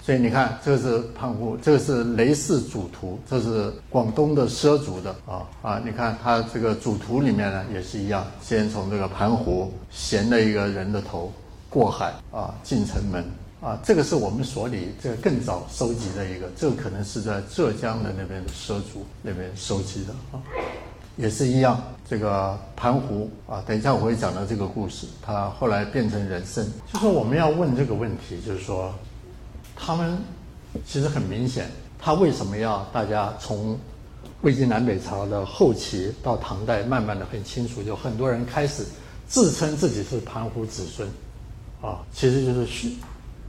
[0.00, 11.32] 所以你看，这个是盘湖，这个是雷氏主图，这是广东的畲族的啊啊，你看它这个主图里面呢也是一样，先从这个盘湖衔了一个人的头
[11.68, 13.24] 过海啊进城门。
[13.60, 20.42] 啊，这个是我们所里这个更早收集的一个，这个可能是在浙江的那边的畲族那边收集的啊，
[21.16, 21.82] 也是一样。
[22.08, 26.64] 这个盘湖啊，等一下我会讲到这个故事，他后来变成人参。
[26.92, 28.94] 就说我们要问这个问题，就是说，
[29.74, 30.16] 他们
[30.86, 33.76] 其实很明显，他为什么要大家从
[34.42, 38.84] 魏晋南北朝的后期到唐代，慢慢的很清楚，就很多人开始
[39.26, 41.08] 自称自己是盘湖子孙，
[41.80, 42.94] 啊，其实就是虚。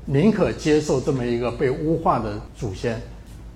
[0.10, 3.02] 宁可接受这么一个被污化的祖先，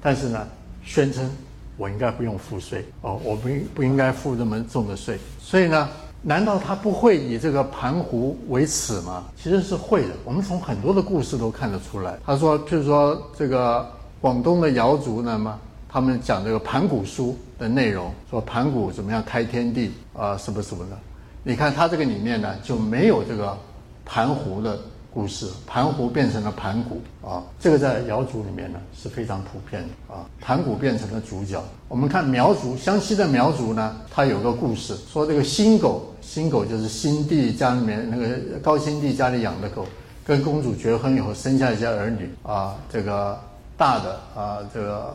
[0.02, 0.46] 但是呢，
[0.84, 1.32] 宣称
[1.78, 5.18] 我应该不用付税哦，我不不应该付这么重的税。
[5.40, 5.90] 所以呢，
[6.22, 9.24] 难道他不会以这个盘湖为耻吗？
[9.42, 10.10] 其实是会的。
[10.26, 12.20] 我们从很多的故事都看得出来。
[12.26, 13.90] 他说，就是说这个
[14.20, 20.98] 广东的瑶族呢嘛，他们讲这个盘古书的内容，说盘古怎么样开天地啊，什么什么的。
[21.44, 23.58] 你看他这个里面呢就没有这个
[24.04, 24.78] 盘湖的。
[25.14, 30.26] 故事盘湖变成了盘古啊，这个在瑶族里面呢是非常普遍的啊。
[30.40, 31.62] 盘古变成了主角。
[31.90, 39.86] 我们看苗族，湘西的苗族呢，它有个故事，说这个新狗，新狗就是新帝家里面那个高新帝家里养的狗，
[40.26, 43.38] 跟公主结婚以后生下一些儿女啊，这个
[43.76, 45.14] 大的啊这个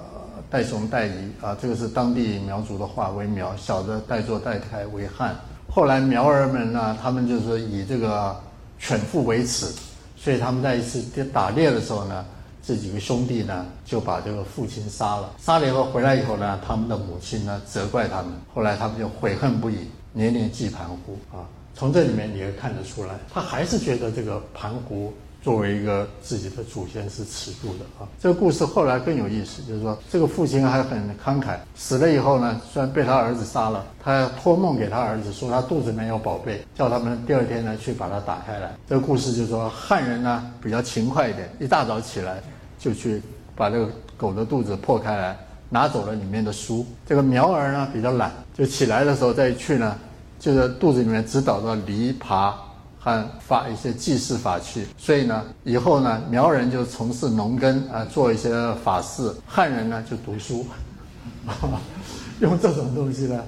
[0.51, 5.35] 代雄代夷啊，这个是当地苗族的话为苗，小的代作代胎为汉。
[5.71, 8.37] 后来苗儿们呢，他们就是以这个
[8.79, 9.67] 犬父为耻，
[10.27, 12.27] 所以他们在一次打猎的时候呢，
[12.61, 15.33] 这几个兄弟呢就把这个父亲杀了。
[15.39, 21.47] 杀了以后回来以后呢，他们的母亲呢责怪他们，后来他们就悔恨不已，年年祭盘古啊。
[21.77, 25.15] 从这里面你也看得出来，他还是觉得这个盘古
[25.47, 28.09] 作为一个自己的祖先是耻辱的啊。
[28.21, 38.75] 这个故事后来更有意思，就是说这个父亲还很慷慨，死了以后呢，虽然被他儿子杀了，他托梦给他儿子说他肚子里面有宝贝，叫他们第二天呢去把它打开来。
[38.89, 42.43] 这个故事就是说汉人呢比较勤快一点，一大早起来
[42.77, 43.23] 就去
[43.55, 45.39] 把这个狗的肚子破开来，
[45.69, 46.85] 拿走了里面的书。
[47.07, 49.97] 这个苗儿呢比较懒，就起来的时候再去呢。
[50.39, 52.53] 就是肚子里面只找到梨耙
[53.07, 58.51] 和法一些祭祀法器，所以呢，以后呢，苗人就从事农耕啊，做一些
[58.83, 60.67] 法事；汉人呢就读书，
[62.41, 63.41] 用这种东西呢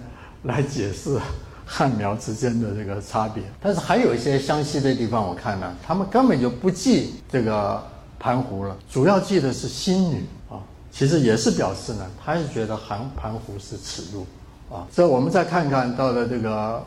[0.44, 1.18] 来解释
[1.66, 3.42] 汉苗之间的这个差别。
[3.61, 7.82] 但是还有一些湘西的地方，我看呢，他们根本就不记这个
[8.16, 14.24] 盘壶了，主要记的是新女啊，其实也是表示呢，他是觉得盘盘壶是耻辱。
[14.72, 16.80] 啊，所以我们再看看到了这个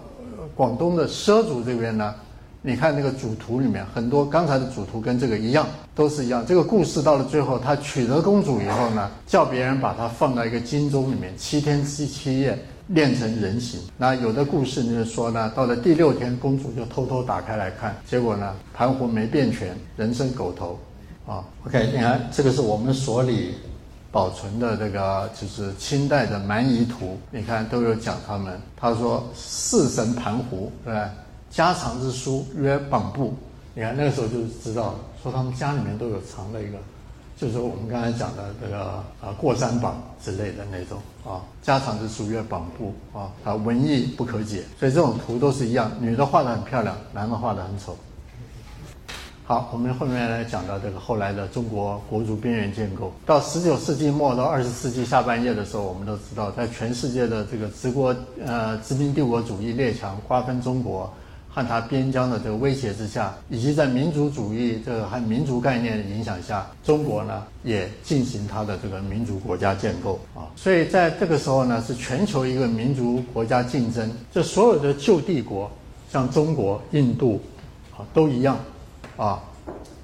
[0.56, 2.16] 广东的畲族这边呢，
[2.64, 6.46] 你看那个主图里面很多刚才的主图跟这个一样，都是一样。
[6.46, 12.58] 这个故事到了最后，他娶得公主以后呢，叫别人把它放到一个金钟里面，七天七七夜
[12.88, 13.80] 练成人形。
[13.98, 20.80] 那有的故事就是说呢，到了第六天，公主就偷偷打开来看，结果呢，盘壶没变全，人参狗头。
[21.28, 23.56] 啊，OK，你看这个是我们所里。
[24.14, 28.60] 保存的这个就是清代的蛮夷图，你看都有讲他们。
[28.76, 31.10] 他说四神盘壶，对吧？
[31.52, 33.34] 家藏之书曰榜布，
[33.76, 36.78] 你看那个时候就知道，说他们家里面都有藏了一个，
[37.38, 41.44] 就是我们刚才讲的这个啊过山榜之类的那种啊。
[41.62, 47.98] 家藏之书曰榜布啊，啊文艺不可解，所以这种图都是一样，女的画的很漂亮，男的画的很丑。
[49.44, 53.12] 好，我们后面来讲到这个后来的中国国族边缘建构。
[53.26, 61.12] 到十九世纪末到二十世纪下半叶的时候，我们都知道，在全世界的这个殖国呃殖民帝国主义列强瓜分中国
[61.54, 70.48] 和它边疆的这个威胁之下，以及在民族主义这个和民族概念的影响下，中国呢也进行它的这个民族国家建构啊。
[70.56, 75.70] 所以在这个时候呢，是全球一个民族国家竞争，这所有的旧帝国，
[76.10, 77.42] 像中国、印度
[77.96, 78.58] 啊都一样。
[79.18, 79.44] 啊，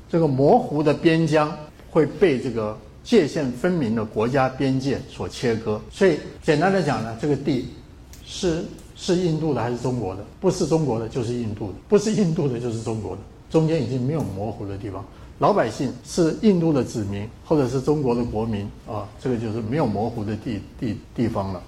[0.10, 1.52] 这个模糊的边疆
[1.90, 7.70] 会被这个界限分明的国家边界所切割，所以简单的讲呢，这个地
[8.24, 8.64] 是
[8.98, 10.26] 是印度的还是中国的？
[10.42, 15.06] 不是中国的就是印度的，不是印度的就是中国的，中间已经没有模糊的地方。
[15.40, 21.62] 老百姓是印度的子民或者是中国的国民啊，这个就是没有模糊的地地地方了。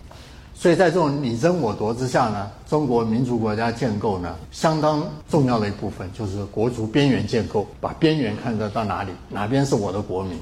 [0.55, 10.35] 所以在这种你争我夺之下呢，中国民族国家建构呢，相当重要的一部分就是国族边缘建构，把边缘看得到哪里，哪边是我的国民，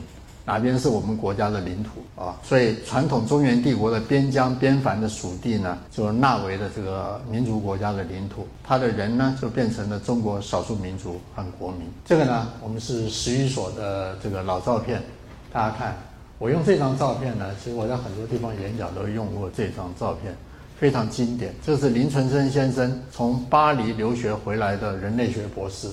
[0.47, 2.39] 哪边是我们国家的领土啊。
[2.41, 11.81] 所以传统中原帝国的边疆边防的属地呢，就纳为了这个民族国家的领土，他的人呢就变成了中国少数民族和国民。
[12.05, 15.03] 这个呢，我们是史语所的这个老照片，
[15.51, 15.95] 大家看。
[16.39, 20.31] 我用这张照片呢，其实我在很多地方演讲都用过这张照片，
[20.79, 21.51] 非常经典。
[21.65, 25.87] 这是林存生先生从巴黎留学回来的人类学博士，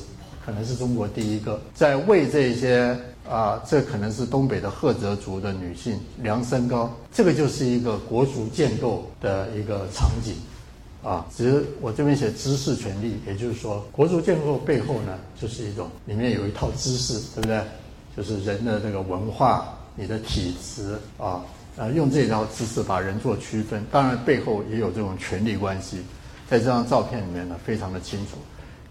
[0.45, 2.97] 可能是中国第一个在为这些
[3.29, 6.95] 啊，这可能是东北的赫哲族的女性量身高。
[7.13, 10.35] 这个就是一个国族建构的一个场景，
[11.03, 17.63] 啊，其实我这边写知识权利，也就是说，国族建构背后呢，就是一种里面有一套知识，对不对？
[18.17, 19.79] 就是人的这个文化。
[19.97, 21.41] 你的体质啊，
[21.77, 25.99] 呃，用这套知识把人做区分，当然背后也有这种权力关系，
[26.51, 28.37] 在这张照片里面呢，非常的清楚。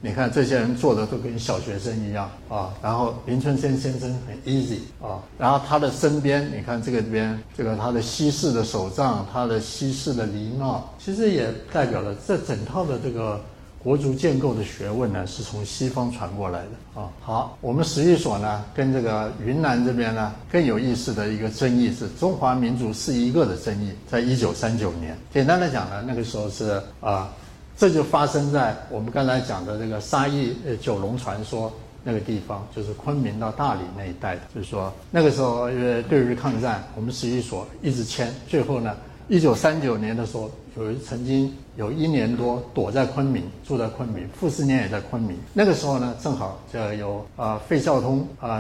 [0.06, 13.39] 你看这些人做的都跟小学生一样啊，然后林春生先生很 easy 啊，然后他的身边，你看这个边，这个他的西式的手杖，他的西式的礼帽，其实也代表了这整套的这个。
[13.84, 17.10] 国族建构的学问呢，是从西方传过来的啊。
[17.20, 23.91] 好，我们史语所呢，跟这个云南这边呢，更有意思的一个争议是中华民族是一个的争议。
[24.10, 27.30] 在一九三九年，简单的讲呢，那个时候是啊，
[27.78, 31.71] 这就发生在我们刚才讲的这个沙溢呃九龙传说
[32.03, 34.41] 那个地方，就是昆明到大理那一带的。
[34.55, 38.95] 就是说那个时候因为对日抗战，我们十一所一直签，最后呢，
[39.28, 40.49] 一九三九年的时候。
[40.76, 45.38] 有曾经有一年多躲在昆明，住在昆明，傅斯年也在昆明。
[45.53, 48.59] 那个时候呢，正好就有啊费孝通啊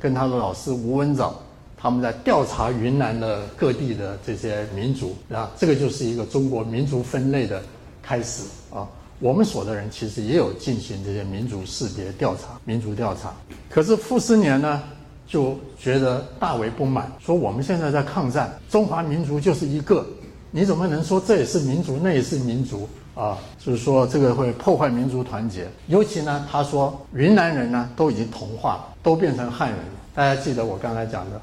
[0.00, 1.38] 跟他的老师吴文藻，
[1.76, 7.62] 他们在调查云南的各地的这些民族啊，这个就是一个中国民族分类的
[8.10, 8.42] 开始
[8.74, 8.88] 啊。
[9.20, 13.32] 我们所的人其实也有进行这些民族识别调查、民族调查，
[13.68, 14.82] 可是傅斯年呢
[15.28, 20.04] 就觉得大为不满，说我们现在在抗战，中华民族就是一个，
[20.50, 23.38] 你怎么能说这也是民族，那也是民族啊？
[23.58, 25.68] 就是说这个会破坏民族团结。
[25.86, 29.78] 尤其呢，他说云南人呢都已经同化了，都变成汉人。
[30.14, 31.40] 大家记得我刚才讲的，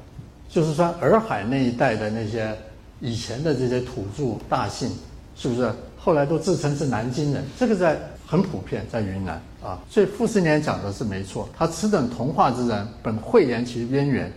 [0.50, 2.52] 就是说洱海那一带的那些
[3.00, 4.90] 以前的这些土著大姓，
[5.36, 5.72] 是不是？
[6.08, 9.78] 后来都自称是南京人，这个在很普遍，在云南啊。
[9.90, 14.32] 所以傅斯年讲的是没错，他此等同化之人，本讳言其渊源。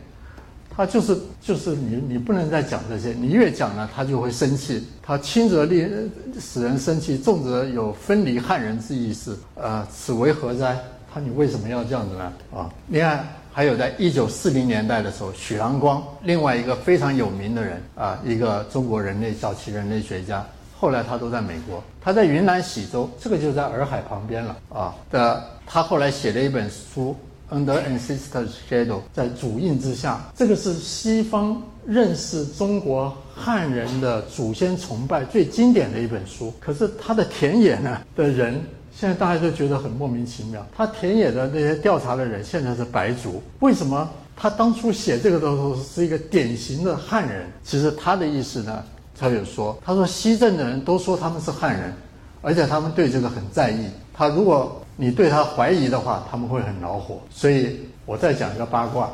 [0.69, 4.86] 他就是就是你你不能再讲这些，你越讲呢，他就会生气。
[5.01, 6.11] 他轻则令
[6.41, 9.39] 使人生气，重则有分离汉人之意思。
[9.55, 10.78] 呃，此为何哉？
[11.13, 12.34] 他你为什么要这样子呢？
[12.53, 20.45] 啊，你看，还有在一九四零年代的时候，许阳光，另外一个非常有名的人啊，一个中国人类早期人类学家。
[20.82, 24.95] 后来他都在美国，他在云南喜洲，这个就在洱海旁边了啊。
[25.11, 27.15] 的他后来写了一本书
[27.55, 36.51] 《Under a n s i s t e r s Shadow》，在主印之下，这个是西方认识中国汉人的祖先崇拜最经典的一本书。
[36.59, 38.59] 可是他的田野呢的人，
[38.91, 40.65] 现在大家都觉得很莫名其妙。
[40.75, 47.45] 他田野的那些调查的人现在是白族，为什么他当初写这个的时候是一个典型的汉人？
[47.63, 48.84] 其实他的意思呢？
[49.22, 51.93] 他有说，他说西镇的人都说他们是汉人，
[52.41, 53.86] 而且他们对这个很在意。
[54.11, 57.22] 他如果你对他怀疑的话，他们会很恼火。
[57.30, 59.11] 所以我再讲一个八卦，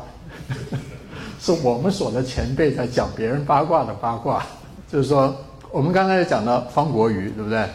[1.42, 4.46] 是我们所的前辈在讲别人八卦的八卦，
[4.90, 5.36] 就是说
[5.72, 7.68] 我们刚才讲到方国瑜，对不对？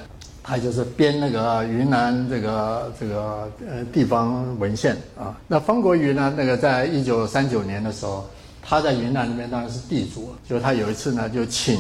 [0.43, 5.39] 他就是编那个云南这个这个呃地方文献啊。
[5.47, 8.25] 那方国瑜呢，那个在一九三九年的时候，
[8.63, 11.79] 他在云南那边当然是地主，就是他有一次呢就请。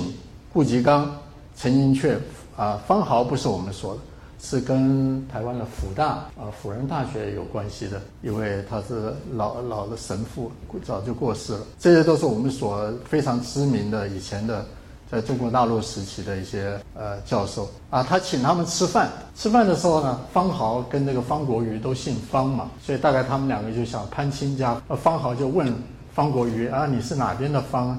[0.53, 1.11] 顾颉刚、
[1.57, 2.16] 陈寅恪
[2.57, 4.00] 啊，方豪不是我们说的，
[4.38, 10.53] 是跟台湾的辅大啊辅仁大学有关系的，因为他是老老的神父，
[10.84, 11.61] 早就过世了。
[11.78, 14.62] 这些都是我们所非常知名的以前的，
[15.11, 18.03] 在中国大陆时期的一些呃教授啊。
[18.03, 24.78] 他请他们吃饭，吃饭的时候呢，方豪跟那个方国瑜都姓方嘛，所以大概他们两个就想攀亲家。
[24.88, 25.74] 呃，方豪就问
[26.12, 27.98] 方国瑜啊，你是哪边的方？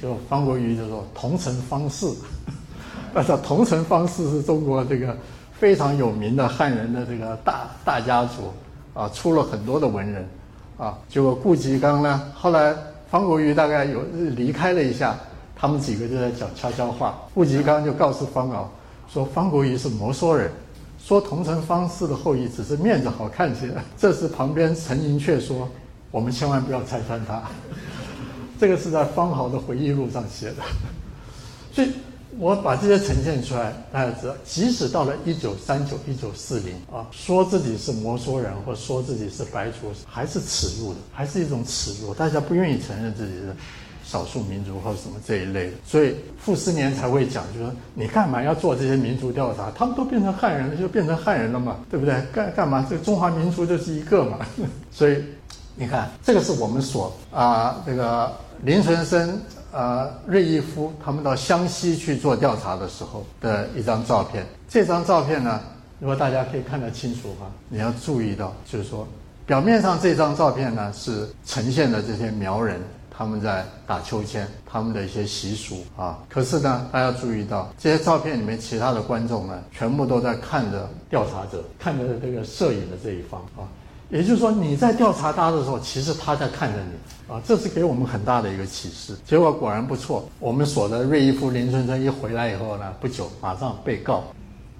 [0.00, 2.06] 就方国瑜就说桐城方氏，
[3.14, 5.16] 那说桐城方氏是中国这个
[5.52, 8.52] 非常有名的汉人的这个大大家族
[8.94, 10.28] 啊，出了很多的文人
[10.76, 10.96] 啊。
[11.08, 12.74] 结果顾颉刚呢，后来
[13.10, 14.02] 方国瑜大概有
[14.36, 15.16] 离开了一下，
[15.56, 17.18] 他们几个就在讲悄悄话。
[17.34, 18.70] 顾颉刚就告诉方敖
[19.08, 20.50] 说，方国瑜是摩梭人，
[20.98, 23.68] 说桐城方氏的后裔只是面子好看些。
[23.96, 25.68] 这时旁边陈寅恪说，
[26.10, 27.42] 我们千万不要拆穿他。
[28.58, 30.62] 这个是在方豪的回忆录上写的，
[31.72, 31.88] 所以
[32.38, 43.54] 我把这些呈现出来，大家知道，即使到了一九三九、一九四零啊，说自己是摩梭人或说自己是白族，还是耻辱的，还是一种耻辱，大家不愿意承认自己是
[44.04, 45.76] 少数民族或什么这一类的。
[45.84, 49.70] 所以傅斯年才会讲，就说你干嘛要做这些民族调查？
[49.72, 52.14] 他们都变成汉人了，就变成汉人了嘛，对不对？
[52.32, 52.86] 干干嘛？
[52.88, 54.38] 这个中华民族就是一个嘛。
[54.92, 55.22] 所以
[55.78, 58.30] 你看，这个是我们所啊这个。
[58.64, 64.44] 林存生、呃，瑞义夫他们到湘西去做调查的时候的一张照片。
[64.68, 65.60] 这张照片呢，
[66.00, 69.06] 如果大家可以看得清楚哈，你要注意到，就是说，
[69.46, 72.80] 表面上这张照片呢是呈现的这些苗人
[73.16, 76.18] 他们在打秋千，他们的一些习俗啊。
[76.28, 83.70] 可是呢，大家注意到这些照片里面其他的观众呢，全部都在看着调查者，看着这个摄影的这一方啊。
[84.10, 89.14] 也就是说，你在调查他的时候，其实他在看着你啊，这是给我们很大的一个启示。
[89.26, 94.24] 结果果然不错，我们所的瑞义夫林春春一回来以后呢，不久马上被告，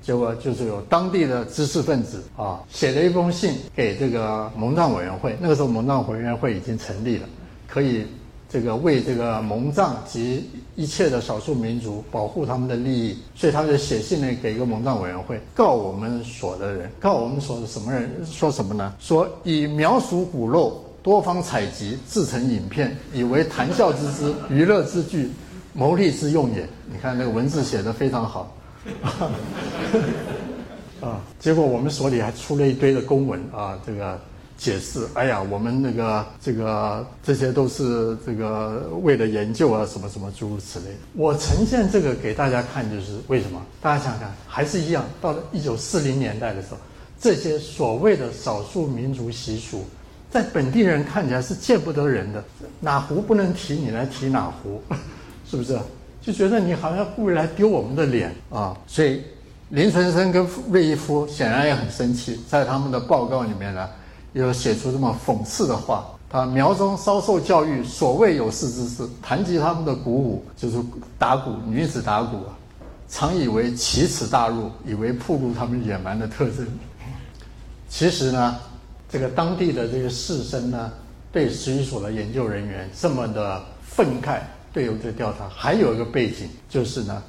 [0.01, 5.37] 结果就是有当地的知识分子啊，写了一封信给这个蒙藏委员会。
[5.41, 7.29] 那个时候蒙藏委员会已经成立了，
[7.67, 8.07] 可以。
[8.51, 18.11] 这个为这个蒙藏及一切的少数民族保护他们的利益，所以他就写信呢给一个蒙藏委员会，告我们所的人，告我们所的什么人？
[18.25, 18.95] 说什么呢？
[18.99, 25.31] 说以描述骨肉，多方采集，制成影片，以为谈笑之资、娱乐之具、
[25.75, 26.67] 谋利之用也。
[26.91, 28.57] 你看那个文字写的非常好，
[31.03, 34.19] 啊，结果我们所里还出了一堆的公文啊，这个。
[34.59, 40.87] 解释，哎呀，我们那个这个这些都是这个为了研究啊，什么什么诸如此类。
[41.15, 43.65] 我呈现这个给大家看，就是为什么？
[43.81, 46.77] 大家想想，还是一样，到了一九四零年代的时候，
[47.21, 49.85] 这些所谓的少数民族习俗，
[50.31, 52.45] 在本地人看起来是见不得人的，
[52.81, 54.83] 哪壶不能提，你来提哪壶，
[55.49, 55.79] 是不是？
[56.21, 58.77] 就觉得你好像故意来丢我们的脸啊！
[58.87, 59.23] 所以
[59.71, 63.89] 林存生跟魏一夫显然也很生气，在他们的报告里面呢，
[64.33, 70.79] 有写出这么讽刺的话：他苗中稍受教育，所谓有识之士，谈及他们的鼓舞，就是
[71.19, 72.57] 打鼓，女子打鼓啊，
[73.09, 76.67] 常以为奇耻大辱，以为暴露他们野蛮的特征。
[77.89, 78.57] 其实呢。
[79.11, 80.93] 这个当地的这个士绅呢，
[81.33, 87.23] 对史语所的研究人员这么的愤慨，对有这调查，还有一个背景就是呢，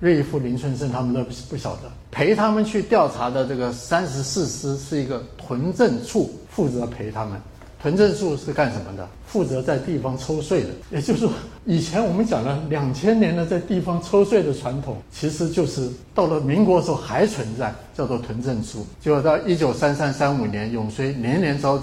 [0.00, 7.40] 瑞夫、林春生他们都不晓得，陪他们去调查的这个三十四师是一个屯政处负责陪他们。
[7.80, 9.08] 屯政处是干什么的？
[9.24, 10.68] 负责在地方抽税的。
[10.90, 11.32] 也就是说，
[11.64, 18.84] 以前我们讲了两千年的在地方抽税的传统，其实就是到了民国时候还存在，叫做屯政处。
[19.00, 21.80] 结果到一九三三三五年，永绥年年遭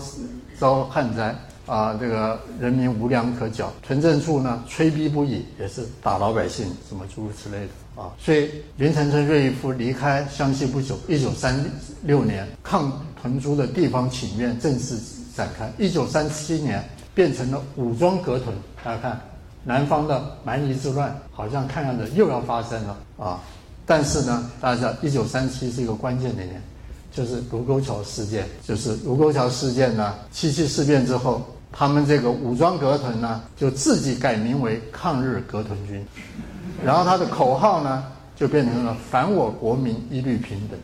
[0.58, 1.34] 遭旱灾
[1.66, 8.14] 啊，这个人民无粮可缴，屯政处呢催逼不已，也是打老百姓，什么诸如此类的啊。
[8.20, 11.60] 所以林承春、瑞义夫离开湘西不久，一九三
[12.04, 14.98] 六年抗屯租的地方请愿正式。
[15.36, 16.82] 展开，一九三七年
[17.14, 18.56] 变成了武装格屯。
[18.82, 19.20] 大家看，
[19.66, 23.42] 南方的蛮夷之乱好像看样子又要发生了啊！
[23.86, 26.62] 但是呢，大家知道，一九三七是一个关键的年，
[27.12, 28.46] 就是卢沟桥事件。
[28.66, 36.02] 就是卢沟桥事件呢，七七事变之后，他们这个武装格屯呢，就自己改名为抗日格屯军，
[36.86, 38.04] 然后他的口号呢，
[38.36, 40.80] 就变成了反我国民一律平等。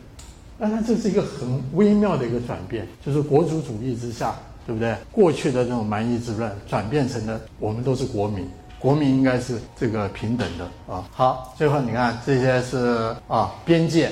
[0.60, 4.36] 当然，这是一个很微妙的一个转变，就是国族主义之下，
[4.66, 4.96] 对不对？
[5.12, 8.48] 过去的这种蛮夷之乱，转变成了我们都是国民，
[8.80, 11.04] 国民应该是这个平等的啊。
[11.12, 14.12] 好，最后你看这些是啊边界。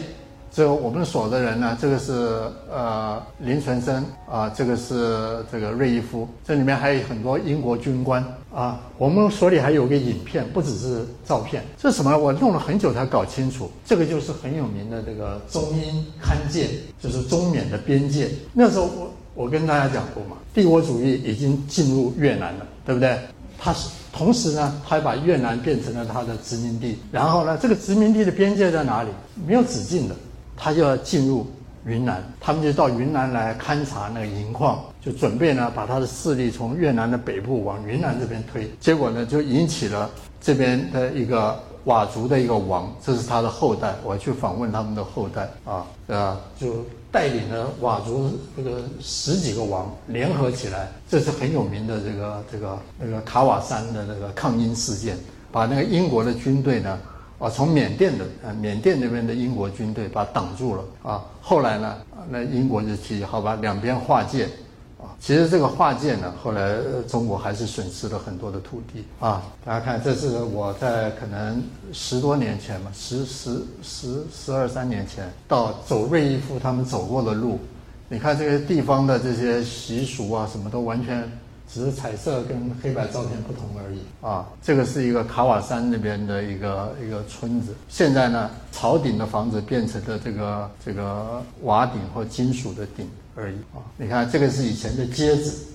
[0.51, 8.79] 这个我们所的人呢，这个是呃林存生啊，这个是这个瑞伊夫，这里面还有很多英国军官啊。
[8.97, 11.63] 我们所里还有个影片，不只是照片。
[11.77, 12.17] 这什么？
[12.17, 13.69] 我弄了很久才搞清楚。
[13.85, 16.69] 这个就是很有名的这个中英勘界，
[17.01, 18.29] 就是中缅的边界。
[18.53, 23.17] 那时候我我跟大家讲过嘛，帝国主义已经进入越南了，对不对？
[23.57, 26.97] 他是同时呢，他把越南变成了他的殖民地。
[27.11, 29.09] 然后呢，这个殖民地的边界在哪里？
[29.45, 30.15] 没有止境的。
[30.61, 31.47] 他就要进入
[31.85, 38.69] 云南，他们就到云南来勘察那个银矿，就准备呢把他的势力从越南的北部往云南这边推。
[38.79, 40.09] 结果呢，就引起了
[40.41, 43.95] 这边的一个佤族的一个王，这是他的后代。
[44.03, 55.17] 我去访问他们的后代啊，啊，就带领了佤族这个十几个王联合起来，这是很有名的这个这个那个卡瓦山的那个抗英事件，
[55.51, 56.99] 把那个英国的军队呢。
[57.39, 61.23] 啊，从缅甸的呃缅甸那边的英国军队把挡住了啊。
[61.41, 61.95] 后来呢，
[62.29, 64.45] 那英国就提议好吧，两边划界。
[65.19, 69.43] 其实这个划界呢，后来中国还是损失了很多的土地啊。
[69.65, 71.61] 大家看，这是我在可能
[71.91, 77.59] 十多年前嘛，十十十十二三年前到走瑞义夫他们走过的路，
[78.07, 81.29] 你看这个地方的这些习俗啊，什么都完全。
[81.71, 84.43] 只是彩色跟黑白照片不同而已啊！
[84.59, 93.07] 这个是一个卡瓦山那边的一个一个村子，现在呢，草顶的房子变成了这个这个瓦顶或金属的顶
[93.39, 93.79] 而已啊！
[93.97, 95.65] 你看这个是以前的街子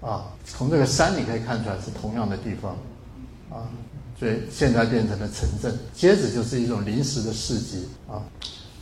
[0.00, 2.76] 啊，从这个山你可以看出来是同样的地方
[3.50, 3.68] 啊，
[4.18, 5.76] 所以现在变成了城镇。
[5.94, 8.22] 街子就是一种临时的市集啊，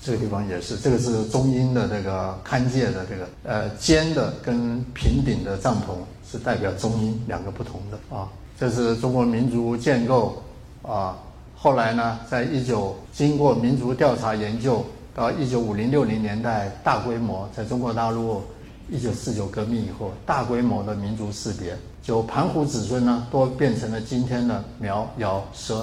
[0.01, 5.97] 这个地方也是，这个是中英的这个勘界的这个呃尖的跟平顶的帐篷。
[6.25, 8.27] 是代表中英两个不同的啊，
[8.59, 10.43] 这是中国民族建构
[10.81, 11.19] 啊。
[11.55, 14.83] 后来呢，在一九经过民族调查研究，
[15.15, 18.43] 到一九五零六零年代大规模在中国大陆
[18.89, 25.83] 一九四九革命以后大规模的民族识别，就盘湖子孙呢都变成了今天的苗瑶佘，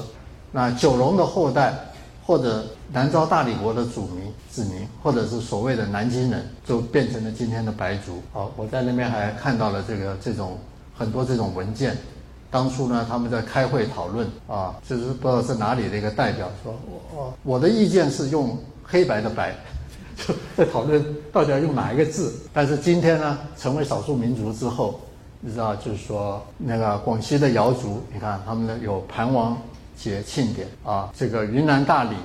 [0.51, 1.73] 那九龙的后代。
[2.25, 8.21] 或者南诏大理国的祖民子民，或者是所谓的南京人，就变成了今天的白族。
[8.31, 10.55] 好，我在那边还看到了这个这种
[10.95, 11.97] 很多这种文件。
[12.51, 16.71] 当初呢，他们在开会讨论啊，就是不知道是哪里的一个代表说，
[17.11, 18.55] 我我的意见是用
[18.89, 19.55] 黑白的白，
[20.15, 22.33] 就 在讨论到底要用哪一个字。
[22.51, 24.99] 但是今天呢，成为少数民族之后，
[25.41, 29.57] 你知道，就是说那个广西的瑶族，你看他们的有盘王。
[30.01, 32.15] 节庆典啊，这个云南大理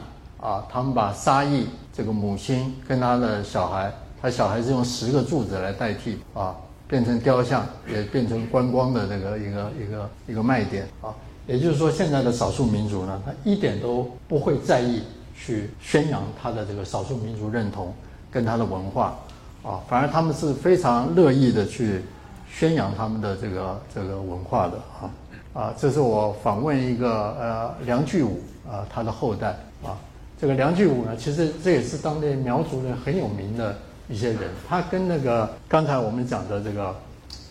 [0.40, 3.92] 啊，他们把沙溢这个母亲跟他的小孩，
[4.22, 6.54] 他小孩是用十个柱子来代替啊，
[6.86, 11.10] 变成雕像，也变成观光的这个一个一个一个卖点啊。
[11.48, 15.02] 也就是说，现在的少数民族呢，他一点都不会在意
[15.36, 17.94] 去宣扬他的这个少数民族认同
[18.30, 19.18] 跟他的文化
[19.62, 22.02] 啊，反而他们是非常乐意的去
[22.50, 25.10] 宣扬他们的这个这个文化的啊
[25.52, 29.48] 啊，这是我访问一个呃梁巨武啊他的后代
[29.82, 29.98] 啊，
[30.40, 33.76] 这个梁巨武呢，其实这也是当地苗族人很有名的
[34.08, 36.94] 一些人，他跟那个刚才我们讲的这个。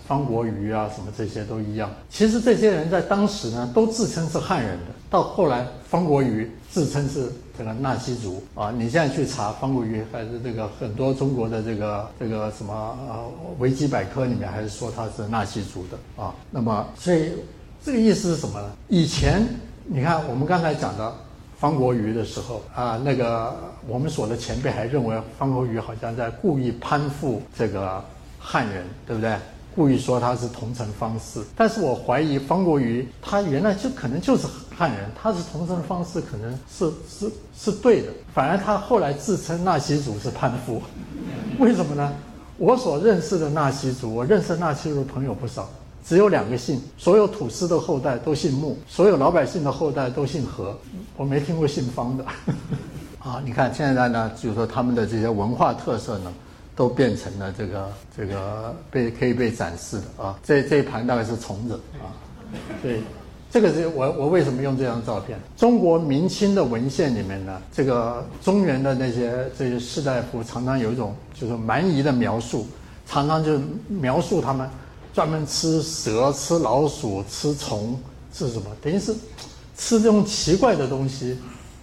[0.06, 1.90] 方国瑜啊，什么这些都一样。
[2.10, 4.92] 其实这些人在当时呢，都自称是汉人的。
[5.10, 8.72] 到后来，方国瑜自称是这个纳西族啊。
[8.72, 12.74] 你现在去查方国瑜，还是这个很多中国的这个这个什么
[13.08, 13.26] 呃
[13.60, 16.34] 维基百科里面，还是说他是纳西族的啊。
[16.52, 17.32] 那么，所以
[17.84, 18.72] 这个意思是什么呢？
[18.88, 19.46] 以前
[19.86, 21.14] 你看我们刚才讲的
[21.58, 23.56] 方国瑜的时候啊，那个
[23.88, 28.04] 我们所的前辈还认为方国瑜好像在故意攀附这个
[28.40, 29.36] 汉人，对不对？
[29.76, 34.46] 故意说他是同城方氏，但是我怀疑方国瑜他原来就可能就是
[34.84, 40.82] 汉人，他是同城方式可能是是是对的，反而他后来自称纳西族是叛徒，
[41.58, 42.12] 为什么呢？
[42.58, 45.70] 我所认识的纳西族，我认识纳西族的朋友不少，
[46.06, 50.78] 只有两个姓，所有土司的后代都姓穆，所有老百姓的后代都姓何，
[51.16, 52.26] 我没听过姓方的。
[53.24, 56.34] 啊，你看现在呢，就是说他们的这些文化特色呢。
[56.76, 62.10] 都变成了这个这个被可以被展示的啊，这这一盘大概是虫子啊，
[62.82, 63.00] 对，
[63.54, 65.38] 这个是我我为什么用这张照片？
[65.56, 72.66] 中国明清的文献里面呢，这个中原的那些这些士大夫常常有一种就是蛮夷的描述，
[73.06, 74.68] 常常就描述他们
[75.14, 77.96] 专门吃蛇、吃老鼠、吃虫，
[78.34, 78.66] 是什么？
[78.82, 79.14] 等于是
[79.78, 81.38] 吃这种奇怪的东西，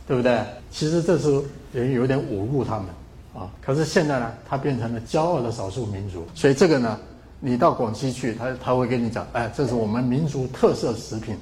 [0.09, 0.45] 对不对？
[0.73, 1.41] 其实这是
[1.73, 2.87] 人有点侮辱他们。
[3.33, 6.99] 啊，可是现在呢，它变成了骄傲的少数民族，所以这个呢，
[7.39, 11.37] 你到广西去，他他会跟你讲，哎，这是我们民族特色食品，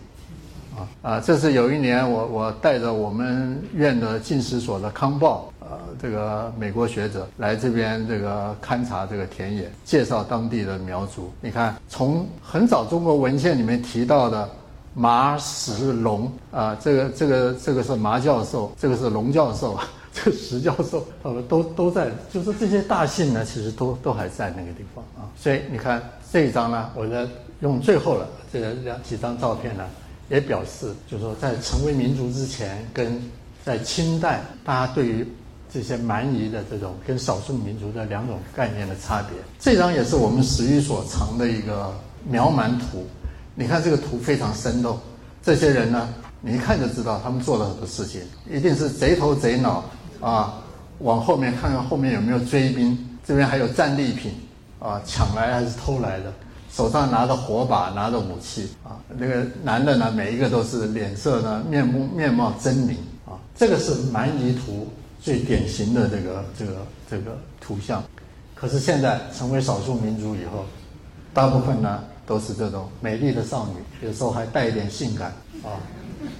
[1.03, 11.31] 啊，这是有一年我我带着我们院的进食所的康报，呃，这个美国学者来这边这个勘察这个田野，介绍当地的苗族。
[11.41, 14.49] 你看，从很早中国文献里面提到的
[14.95, 19.79] 马石龙啊，这个这个这个是马教授，这个是龙教授。
[20.11, 25.31] 这个石教授他们都都在，就是这些大姓呢，其实都都还在那个地方啊。
[25.37, 26.03] 所以你看
[26.33, 27.25] 这一张呢，我在
[27.61, 29.85] 用最后了这两几张照片呢，
[30.29, 33.21] 也表示就是说在成为民族之前，跟
[33.65, 35.27] 在清代大家对于
[35.73, 39.31] 这些蛮夷的这种跟少数民族的两种概念的差别。
[39.59, 41.95] 这张也是我们史语所藏的一个
[42.29, 43.07] 苗蛮图，
[43.55, 44.99] 你看这个图非常生动，
[45.43, 46.09] 这些人呢，
[46.41, 49.85] 你一看就知道他们做了什么事情，一定是贼头贼脑。
[50.21, 50.61] 啊，
[50.99, 54.33] 往后面看看后面有没有追兵，这边还有战利品，
[54.81, 56.33] 啊，抢来还是偷来的？
[56.79, 62.93] 手上拿着火把，拿着武器，啊，那个男的呢，每一个都是脸色呢，面目面貌狰狞，
[63.27, 64.87] 啊，这个是蛮夷图
[65.21, 68.01] 最典型的这个这个这个图像。
[68.55, 70.65] 可是现在成为少数民族以后，
[71.35, 75.33] 大部分呢都是这种美丽的少女，有时候还带一点性感，
[75.65, 75.83] 啊，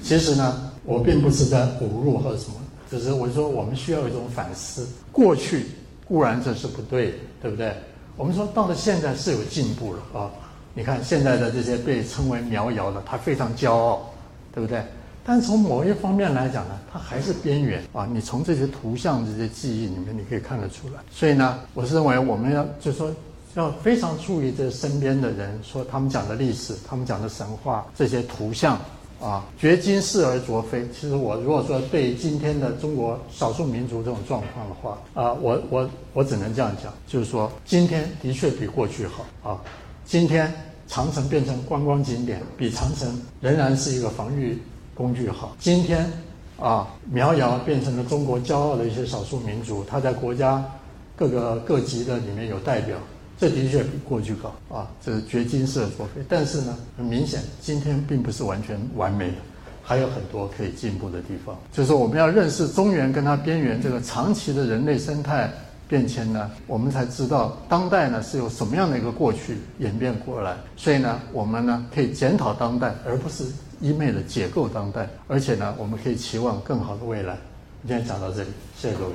[0.05, 2.55] 其实呢，我并不是在侮辱或者什么。
[2.89, 4.87] 只是我说，我们需要一种反思。
[5.11, 5.67] 过去
[6.07, 7.13] 固然这是不对，
[7.43, 7.75] 对不对？
[8.19, 10.29] 我们说到了现在是有进步了啊！
[10.75, 14.11] 你看现在的这些被称为苗瑶的，他非常骄傲，
[14.53, 14.83] 对不对？
[15.25, 18.09] 但从某一方面来讲呢，他还是边缘啊！
[18.13, 20.95] 你从这些图像、这些记忆里面，你可以看得出来。
[21.13, 23.09] 所以呢，我是认为我们要就说
[23.55, 28.77] 要非常注意这身边的人，说他们讲的历史，他们讲的神话，这些图像。
[29.21, 30.87] 啊，掘金似而卓非。
[30.89, 39.61] 其实我如果说对今天的中国少数民族这种状况的话，啊，我我我只能这样讲，就是说今天的确比过去好啊。
[40.05, 40.53] 今天
[40.87, 44.57] 长城变成观光景点，比长城仍然是一个防御
[44.95, 45.57] 工具好。
[45.59, 46.11] 今天
[46.61, 50.65] 啊，苗瑶变成了中国骄傲的一些少数民族，它在国家
[51.17, 52.97] 各个各级的里面有代表。
[53.41, 56.23] 这的确比过去高啊，这是掘金式的作废。
[56.29, 59.37] 但是呢，很明显，今天并不是完全完美的，
[59.85, 61.57] 还有很多可以进步的地方。
[61.73, 65.49] 就是我们要认识中原跟它边缘这个长期的人类生态
[65.87, 70.57] 变迁呢，我们才知道当代呢是由什么样的一个过去演变过来。
[70.77, 73.45] 所以呢，我们呢可以检讨当代，而不是
[73.81, 75.09] 一昧的解构当代。
[75.29, 77.39] 而且呢，我们可以期望更好的未来。
[77.87, 79.13] 今天讲到这里，谢谢各位。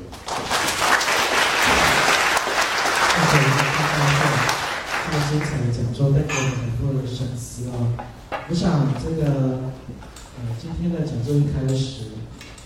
[5.29, 7.93] 精彩的讲座带给我很多的深思啊！
[8.49, 9.69] 我想这个
[10.37, 12.17] 呃，今天的讲座一开始，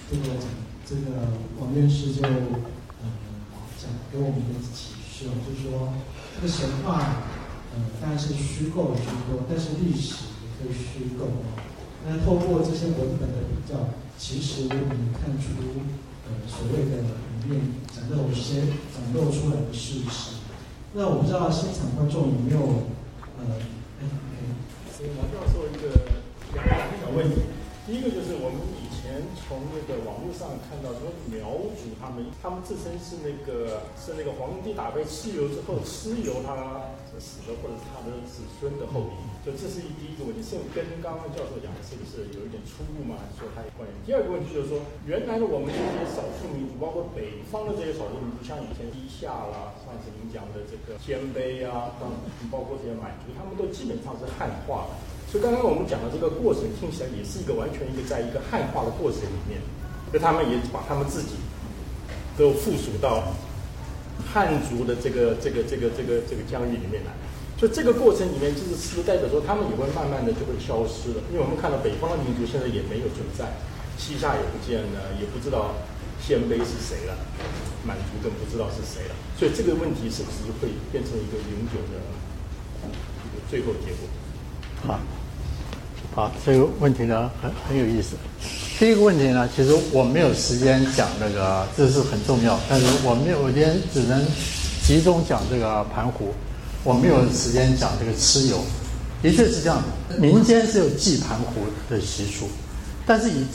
[0.09, 0.47] 这个讲
[0.85, 1.27] 这个
[1.59, 3.05] 王院士就呃
[3.77, 5.93] 讲给我们一个启示哦，就是说
[6.35, 7.23] 这个神话
[7.75, 11.43] 呃当然是虚构居多，但是历史也可以虚构哦。
[12.07, 15.83] 那透过这些文本的比较，其实我们看出
[16.25, 17.03] 呃所谓的
[17.43, 17.61] 里面
[17.93, 18.61] 展露一些
[18.95, 20.36] 展露出来的事实。
[20.97, 22.89] 那我不知道现场观众有没有
[23.37, 23.45] 呃，
[24.01, 24.09] 哎
[24.89, 25.93] 所以王教授一个
[26.57, 27.45] 两个小问题，
[27.85, 36.57] 第一个就是我们以前从那个网络上看到说苗族他们他们自称是那个是那个皇帝打败蚩尤之后蚩尤他
[37.21, 39.21] 死的或者是他的子孙的后裔，
[39.55, 43.15] 这是第一个问题，是跟刚刚教授讲的是不是有一点出入吗？
[43.21, 43.93] 还是说他有关联？
[44.03, 51.95] 第二个问题就是说，原来的我们这些少数民族，包括北方的这些少数民族，像以前低夏啦，上次您讲的这个鲜卑啊，
[52.51, 54.97] 包括这些满族，他们都基本上是汉化的。
[55.31, 59.61] 所以刚刚我们讲的这个过程，听起来也是一个完全一个在一个汉化的过程里面，
[60.11, 61.39] 就他们也把他们自己
[62.35, 63.31] 都附属到。
[64.33, 67.13] 汉族的这个这个这个这个这个疆域里面来，
[67.57, 71.25] 所以这个过程里面，就是是不是代表说他们也会慢慢的就会消失了。
[71.33, 73.57] 因为我们看到北方的民族现在也没有存在，
[73.97, 75.73] 西夏也不见了，也不知道
[76.21, 77.17] 鲜卑是谁了，
[77.81, 79.15] 满族更不知道是谁了。
[79.39, 81.97] 所以这个问题是不是会变成一个永久的
[83.25, 84.05] 一个最后结果？
[84.85, 84.99] 好，
[86.13, 88.15] 好，这个问题呢很很有意思。
[88.77, 92.59] 第一个问题呢，其实我没有时间讲那个，这是很重要。
[92.69, 94.23] 但是我没有，我今天只能
[94.83, 96.31] 集中讲这个盘湖，
[96.87, 98.63] 我没有时间讲这个蚩尤。
[99.21, 102.47] 的确是这样的，民间是有祭盘湖的习俗，
[103.05, 103.45] 但是以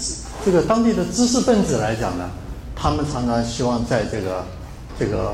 [0.45, 2.29] 这个当地的知识分子来讲呢，
[2.77, 4.45] 他们常常希望在这个
[4.99, 5.33] 这个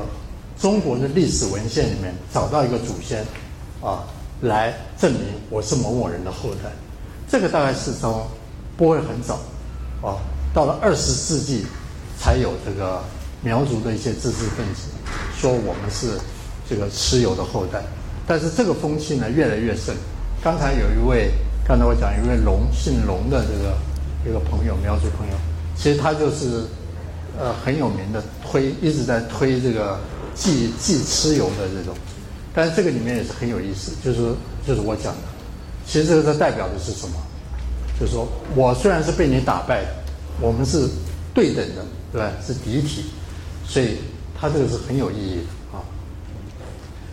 [0.57, 3.25] 中国的历史文献里面找到一个祖先
[3.81, 4.05] 啊，
[4.41, 6.71] 来证明我是某某人的后代。
[7.27, 8.25] 这个大概是从
[8.77, 9.39] 不会很早。
[10.01, 10.15] 啊，
[10.53, 11.65] 到了二十世纪，
[12.17, 13.03] 才有这个
[13.41, 14.89] 苗族的一些知识分子
[15.35, 16.19] 说我们是
[16.69, 17.81] 这个蚩尤的后代，
[18.27, 19.95] 但是这个风气呢越来越盛。
[20.41, 21.31] 刚才有一位，
[21.67, 23.75] 刚才我讲一位龙姓龙的这个
[24.29, 25.33] 一个朋友，苗族朋友，
[25.75, 26.63] 其实他就是
[27.39, 29.99] 呃很有名的推，一直在推这个
[30.35, 31.95] 祭祭蚩尤的这种。
[32.53, 34.33] 但是这个里面也是很有意思，就是
[34.67, 35.21] 就是我讲的，
[35.85, 37.15] 其实这个代表的是什么？
[37.99, 39.87] 就是说我虽然是被你打败的，
[40.39, 40.87] 我们是
[41.33, 42.31] 对等的，对吧？
[42.45, 43.05] 是敌体，
[43.67, 43.97] 所以
[44.39, 45.58] 它这个是很有意义的。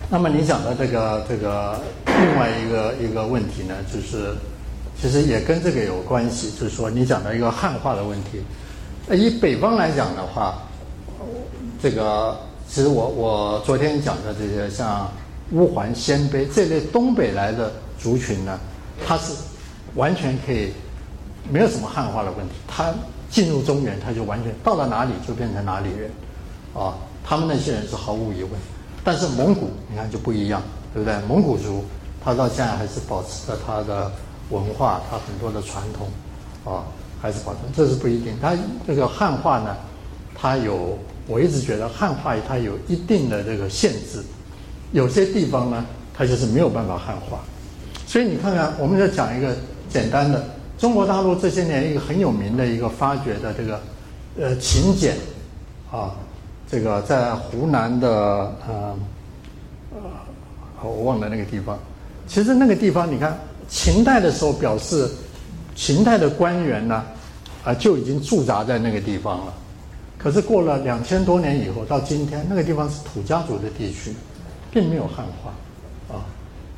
[0.09, 4.35] 那么你讲的这个这个另外一个一个问题呢，就是
[5.01, 8.43] 其实也跟这个有关系，就是说你讲的一个汉化的问题。
[9.11, 10.63] 以北方来讲的话，
[11.83, 12.37] 这个
[12.69, 15.11] 其实我我昨天讲的这些像
[15.53, 18.59] 乌桓、鲜卑这类东北来的族群呢，
[19.07, 19.33] 它是。
[19.95, 20.73] 完全可以，
[21.51, 22.53] 没有什么汉化的问题。
[22.69, 22.93] 他
[23.31, 26.11] 进入中原，他就完全到了哪里就变成哪里人，
[26.75, 26.93] 啊，
[27.25, 28.53] 他们那些人是毫无疑问。
[29.07, 30.61] 但是蒙古，你看就不一样，
[30.93, 31.17] 对不对？
[31.29, 31.85] 蒙古族
[32.23, 34.11] 他到现在还是保持着他的
[34.51, 36.09] 文化，他很多的传统，
[36.65, 36.83] 啊，
[37.23, 37.63] 还是保存。
[37.77, 38.35] 这是不一定。
[38.43, 39.77] 他这个汉化呢，
[40.35, 44.25] 它有，我一直觉得汉化它有一定的这个限制，
[44.91, 47.39] 有些地方呢，它就是没有办法汉化。
[48.07, 49.57] 所以你看看，我们要讲一个。
[49.89, 50.45] 简单的，
[50.77, 53.81] 中国大陆这些年一个很有名的一个发掘的这个，
[54.37, 55.17] 呃，秦简，
[55.93, 56.11] 啊，
[56.69, 58.09] 这个在湖南的
[58.67, 58.97] 呃，
[59.93, 60.01] 呃，
[60.83, 61.79] 我忘了那个地方。
[62.27, 63.39] 其实那个地方，你看
[63.69, 65.09] 秦代的时候表示，
[65.77, 67.05] 秦代的官员呢，
[67.65, 69.55] 啊就已经驻扎在那个地方了。
[70.19, 74.13] 可是过了两千多年以后，到今天那个地方是土家族的地区，
[74.73, 75.53] 并没有汉化
[76.13, 76.25] 啊。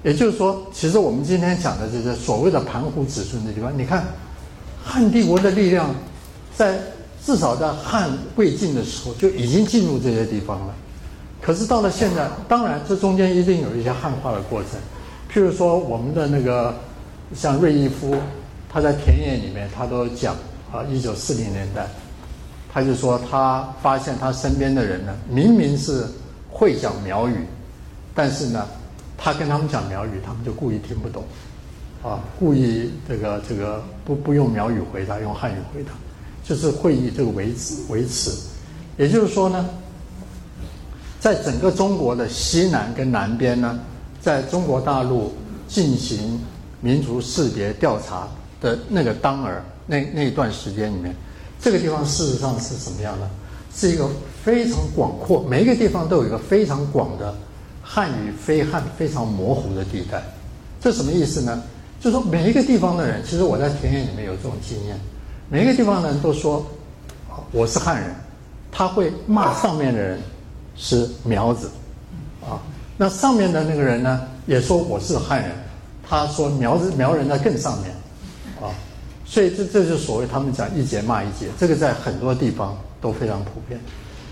[0.03, 4.05] 也就是说，其实我们今天讲的这些所谓的盘湖子孙的地方，你看，
[4.85, 5.95] 汉帝国的力量，
[6.55, 6.79] 在
[7.25, 10.75] 至少在汉魏晋的时候就已经进入这些地方了。
[11.41, 14.71] 可是到了现在，当然这中间一定有一些汉化的过程。
[15.33, 16.75] 譬如说，我们的那个
[17.35, 18.15] 像瑞义夫，
[18.69, 20.35] 他在田野里面他都讲
[20.73, 21.87] 啊，一九四零年代，
[22.73, 26.07] 他就说他发现他身边的人呢，明明是
[26.51, 27.47] 会讲苗语，
[28.15, 28.67] 但是呢。
[29.21, 31.25] 他跟他们讲苗语，他们就故意听不懂，
[32.05, 35.91] 啊，故意这个这个不不用苗语回答，用汉语回答，
[36.49, 38.31] 就是会以这个维持维持。
[38.97, 39.69] 也就是说呢，
[41.21, 43.79] 在整个中国的西南跟南边呢，
[44.21, 45.35] 在中国大陆
[45.69, 46.41] 进行
[46.81, 48.27] 民族识别调查
[48.61, 51.15] 的那个当儿那那一段时间里面，
[51.61, 53.29] 这个地方事实上是什么样的？
[53.75, 54.09] 是一个
[54.43, 57.35] 非常广阔，每一个地方都有一个非常广的。
[57.91, 60.23] 汉语非汉非常模糊的地带，
[60.79, 61.63] 这什么意思呢？
[61.99, 65.01] 就是说每一个地方的人，其实我在田野里面有这种经验，
[65.51, 66.67] 每一个地方的人都说
[67.51, 68.15] 我是汉人，
[68.71, 70.21] 他会骂上面的人
[70.77, 71.71] 是苗子，
[72.43, 72.61] 啊，
[72.97, 75.51] 那上面的那个人呢也说我是汉人，
[76.07, 77.91] 他说苗子苗人在更上面，
[78.61, 78.69] 啊，
[79.25, 83.81] 所以这这就所谓他们讲一节骂一节，这个在很多地方都非常普遍，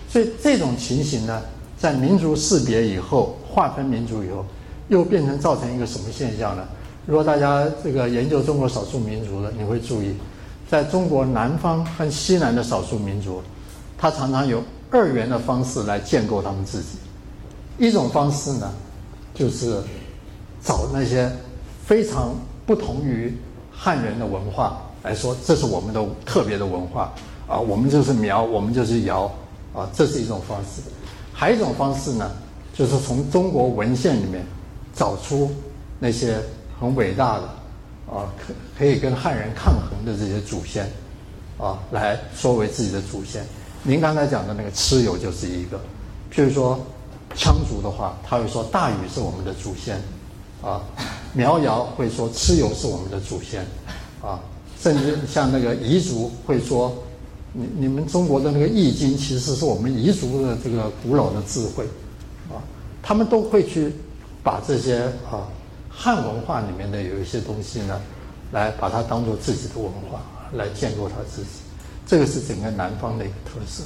[0.08, 1.42] 所以这种情形呢。
[1.78, 4.42] 在民族识别以后，划分民族以后，
[4.88, 6.66] 又变成造成一个什么现象呢？
[7.04, 10.14] 如果大家这个研究中国少数民族的，你会注意，
[10.68, 13.42] 在中国南方和西南的少数民族，
[13.96, 16.98] 他常常有二元的方式来建构他们自己。
[17.78, 18.72] 一种方式呢，
[19.34, 19.82] 就是
[20.62, 21.30] 找那些
[21.84, 22.34] 非常
[22.64, 23.36] 不同于
[23.70, 27.12] 汉人的文化来说，这是我们的特别的文化
[27.48, 29.24] 啊，我们就是苗，我们就是瑶
[29.74, 30.82] 啊，这是一种方式。
[31.32, 32.30] 还有一种方式呢，
[32.74, 34.44] 就是从中国文献里面
[34.94, 35.50] 找出
[35.98, 36.38] 那些。
[36.78, 37.48] 很伟大的
[38.08, 40.88] 啊，可可以跟汉人抗衡的这些祖先
[41.58, 43.44] 啊，来说为自己的祖先。
[43.82, 45.80] 您刚才讲的那个蚩尤就是一个。
[46.32, 46.78] 譬如说
[47.36, 49.96] 羌族的话，他会说大禹是我们的祖先
[50.62, 50.80] 啊；
[51.32, 53.62] 苗瑶会说蚩尤是我们的祖先
[54.22, 54.38] 啊；
[54.80, 56.94] 甚至像那个彝族会说，
[57.52, 61.84] 你你们中国的那个易经其实是我们彝族的这个古老的智慧
[62.50, 62.62] 啊。
[63.02, 63.92] 他们都会去
[64.42, 65.48] 把这些啊。
[65.98, 68.00] 汉文化里面的有一些东西呢，
[68.52, 70.20] 来把它当做自己的文化
[70.52, 71.64] 来建构他自己，
[72.06, 73.82] 这个是整个南方的一个特色。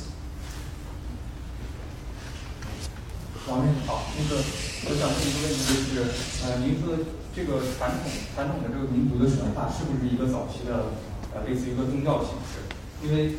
[3.49, 6.11] 王院好，那个我想问一个问题，就是
[6.45, 6.99] 呃，您说
[7.35, 10.91] 这个传统传统的这个民族的神话是不是一个早期的
[11.33, 12.67] 呃类似于一个宗教形式？
[13.07, 13.39] 因为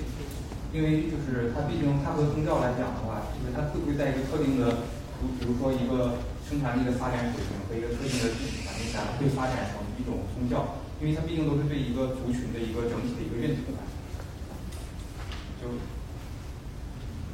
[0.74, 4.88] 因为就是它毕竟它和宗教来讲的话，就是它会不会在一个特定的，
[5.38, 6.16] 比如说一个。
[6.52, 13.72] 生产力的发展水平和一个特定的地理环境下，会发展成一种宗教，因为它毕竟都是对一个族群的一个整体的一个认同。
[15.64, 15.80] 就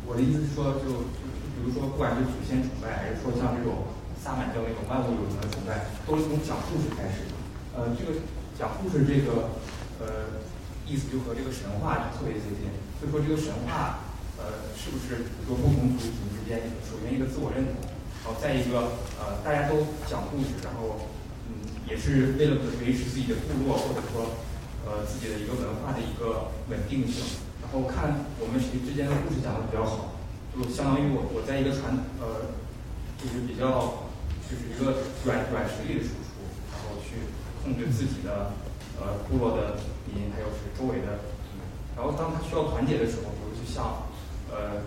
[0.06, 1.26] 我的意思是说，就就
[1.57, 3.89] 比如说，不管是祖先崇拜，还是说像这种
[4.22, 7.34] 萨满教那种万物有灵的崇拜，都是从讲故事开始的。
[7.73, 8.22] 呃，这个
[8.53, 9.57] 讲故事这个
[9.98, 10.45] 呃
[10.85, 12.69] 意思就和这个神话特别接近。
[13.02, 14.06] 所以说，这个神话
[14.38, 17.87] 呃，是不是比如说不同族群之间，首先一个自我认同？
[18.28, 21.08] 然后再一个，呃，大家都讲故事，然后，
[21.48, 24.36] 嗯，也是为了维持自己的部落，或者说，
[24.84, 27.24] 呃，自己的一个文化的一个稳定性。
[27.64, 30.20] 然后看我们谁之间的故事讲的比较好，
[30.52, 32.52] 就相当于我我在一个传，呃，
[33.16, 34.12] 就是比较，
[34.44, 36.44] 就是一个软软实力的输出，
[36.76, 37.32] 然后去
[37.64, 38.52] 控制自己的，
[38.99, 39.80] 呃，部落的
[40.12, 41.32] 民，还有是周围的。
[41.95, 44.04] 然后当他需要团结的时候，比如就像，
[44.52, 44.84] 呃。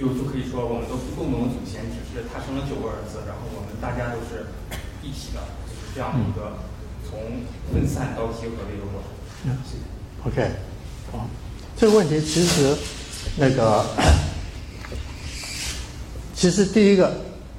[0.00, 4.48] 就就可以说，我们都是共同的祖先，只是他生了九个儿子，然后我们大家都是
[5.04, 6.56] 一体的，就是这样的一个
[7.04, 7.20] 从
[7.70, 9.12] 分散到结合的一个过程。
[9.44, 9.58] 嗯
[10.24, 10.50] ，OK，
[11.12, 11.28] 好，
[11.76, 12.74] 这个问题其实
[13.36, 13.84] 那个，
[16.34, 17.12] 其实第一个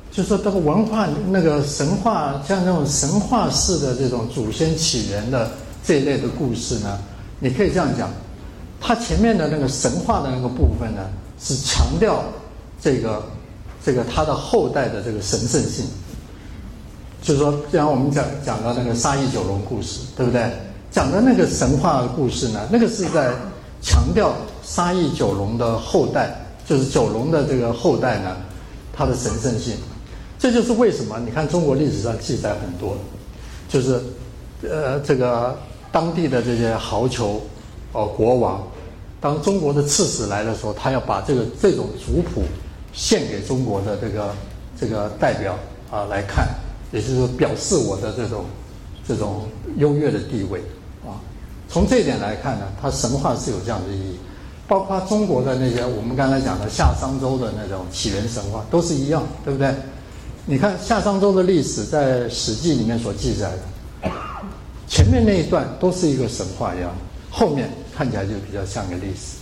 [0.09, 5.51] 就是说这个文化那个神话，像这种神话式的这种祖先起源的
[5.83, 6.97] 这一类的故事呢，
[7.39, 8.09] 你可以这样讲，
[8.79, 11.07] 它前面的那个神话的那个部分呢。
[11.43, 12.23] 是强调
[12.79, 13.23] 这个
[13.83, 15.85] 这个他的后代的这个神圣性，
[17.21, 20.51] 就是说，像我们讲讲到那个沙溢九龙故事，对不对？
[20.91, 23.31] 讲的那个神话故事呢，那个是在
[23.81, 26.35] 强调沙溢九龙的后代，
[26.67, 28.37] 就是九龙的这个后代呢，
[28.93, 29.75] 他的神圣性。
[30.37, 32.97] 这就是为什么你看中国历史上记载很多，
[33.69, 34.01] 就是
[34.63, 35.57] 呃这个
[35.91, 37.39] 当地的这些豪酋
[37.93, 38.61] 哦国王。
[39.21, 42.41] 当中国的刺史来的时候，他要把这个这种族谱
[42.91, 44.33] 献给中国的这个
[44.79, 45.55] 这个代表
[45.91, 46.49] 啊来看，
[46.91, 48.45] 也就是表示我的这种
[49.07, 50.59] 这种优越的地位
[51.05, 51.21] 啊。
[51.69, 54.17] 从这一点来看呢，它神话是有这样的意义，
[54.67, 59.71] 包括中国的那些我们刚才讲的夏商周的那种起源神话都是一样，对不对？
[60.47, 64.09] 你看夏商周的历史在《史记》里面所记载的，
[64.87, 66.91] 前面那一段都是一个神话一样。
[67.33, 69.37] 后面看起来就比较像个历史，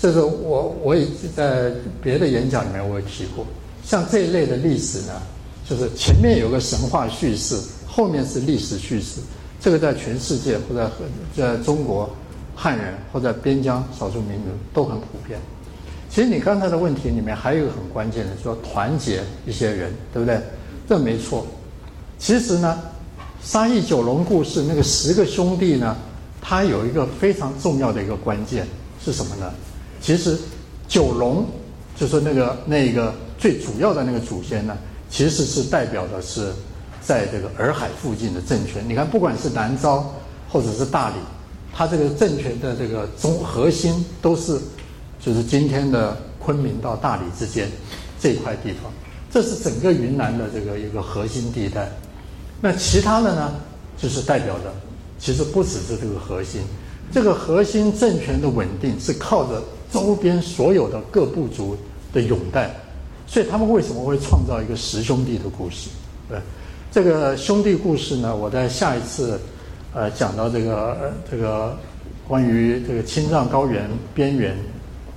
[0.00, 1.06] 这是我我也
[1.36, 1.70] 在
[2.02, 3.44] 别的演讲里面我也提过，
[3.84, 5.12] 像这一类的历史呢，
[5.68, 9.20] 就是前面有个神话叙事，后面是历史叙事，
[9.60, 10.90] 这个在全世界或者
[11.36, 12.08] 在中国
[12.54, 15.38] 汉人或者边疆少数民族都很普遍。
[16.08, 20.40] 其实你刚才的问题里面还有一个很关键的，说团结一些人，对不对？
[20.88, 21.46] 这没错。
[22.18, 22.78] 其实呢，
[23.42, 25.94] 沙溢九龙故事那个十个兄弟呢。
[26.48, 28.64] 它有一个非常重要的一个关键
[29.04, 29.52] 是什么呢？
[30.00, 30.38] 其实
[30.86, 31.44] 九龙
[31.96, 34.78] 就是那个那个最主要的那个祖先呢，
[35.10, 36.52] 其实是代表的是
[37.02, 38.84] 在这个洱海附近的政权。
[38.88, 40.14] 你看，不管是南诏
[40.48, 41.16] 或者是大理，
[41.74, 44.56] 它这个政权的这个中核心都是
[45.18, 47.68] 就是今天的昆明到大理之间
[48.20, 48.92] 这块地方，
[49.32, 51.90] 这是整个云南的这个一个核心地带。
[52.60, 53.52] 那其他的呢，
[53.98, 54.72] 就是代表的。
[55.18, 56.60] 其实不只是这个核心，
[57.12, 59.62] 这个核心政权的稳定是靠着
[59.92, 61.76] 周边所有的各部族
[62.12, 62.70] 的拥戴
[63.26, 65.88] 所以他们为什么会创造一个十兄弟的故事？
[66.28, 66.38] 对，
[66.92, 69.38] 这个兄弟故事呢，我在下一次，
[69.92, 71.76] 呃，讲到这个这个
[72.28, 74.56] 关于这个青藏高原边缘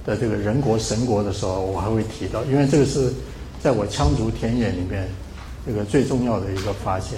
[0.05, 3.11] 的这个人国神国的时候，我还会提到，因为这个是
[3.61, 5.07] 在我羌族田野里面
[5.65, 7.17] 这个最重要的一个发现。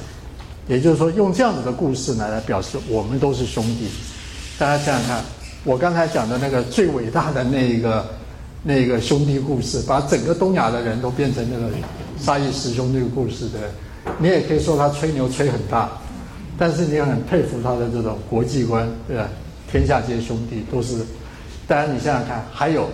[0.72, 3.90] 也就是说，用这样子的故事呢来表示我们都是兄弟。
[4.58, 5.22] 大家想想看，
[5.66, 8.06] 我刚才讲的那个最伟大的那一个
[8.64, 11.70] 那个兄弟故事，把整个东亚的人都变成那个
[12.18, 13.60] 沙溢师兄那个故事的，
[14.18, 15.90] 你也可以说他吹牛吹很大，
[16.58, 19.28] 但是你也很佩服他的这种国际观，对吧？
[19.70, 21.06] 天下皆兄弟，都是。
[21.68, 22.90] 当然，你想想看，还有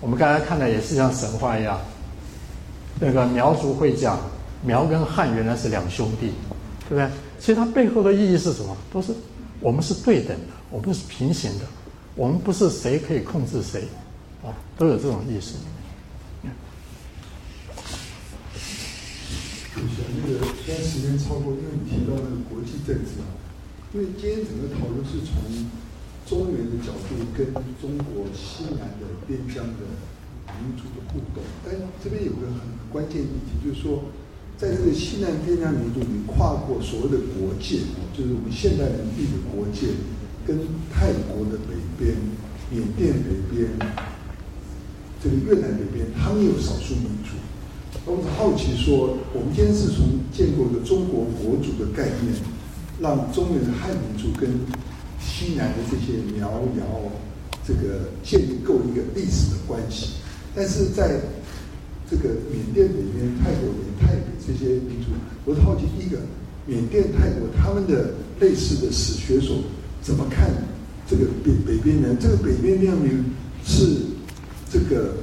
[0.00, 1.78] 我们刚才看的也是像神话一样，
[2.98, 4.18] 那个苗族会讲
[4.64, 6.32] 苗跟汉原来是两兄弟。
[6.92, 7.10] 对不对？
[7.40, 8.76] 其实它背后的意义是什么？
[8.92, 9.14] 都是
[9.60, 11.64] 我们是对等的，我们是平行的，
[12.14, 13.88] 我们不是谁可以控制谁，
[14.44, 15.56] 啊，都有这种意思。
[19.72, 23.40] 我想那个虽然时间超过，因为你提到那个国际政治啊，
[23.94, 25.32] 因为今天整个讨论是从
[26.28, 29.80] 中原的角度跟中国西南的边疆的
[30.60, 31.72] 民族的互动，但
[32.04, 32.60] 这边有个很
[32.92, 34.04] 关键议题，就是说。
[34.62, 37.82] 在这个西南边疆民族里，跨过所谓的国界，
[38.16, 39.90] 就是我们现代人立的国界，
[40.46, 40.56] 跟
[40.94, 42.14] 泰国的北边、
[42.70, 43.66] 缅甸北边、
[45.20, 47.34] 这个越南北边，他们有少数民族。
[48.06, 52.32] 我们好奇说，我们今天是从建构一个中国国族的概念，
[53.00, 54.48] 让中原的汉民族跟
[55.18, 56.46] 西南的这些苗
[56.78, 57.10] 瑶，
[57.66, 60.22] 这个建构一个历史的关系，
[60.54, 61.18] 但是在
[62.08, 63.91] 这个缅甸北边、泰国北、泰北
[64.46, 65.10] 这些民族，
[65.44, 66.18] 我是好奇，一个
[66.66, 69.58] 缅甸、泰国他们的类似的史学所
[70.02, 70.50] 怎么看
[71.06, 72.16] 这个北北边人？
[72.18, 73.24] 这个北边那样民
[73.64, 73.84] 是
[74.70, 75.14] 这个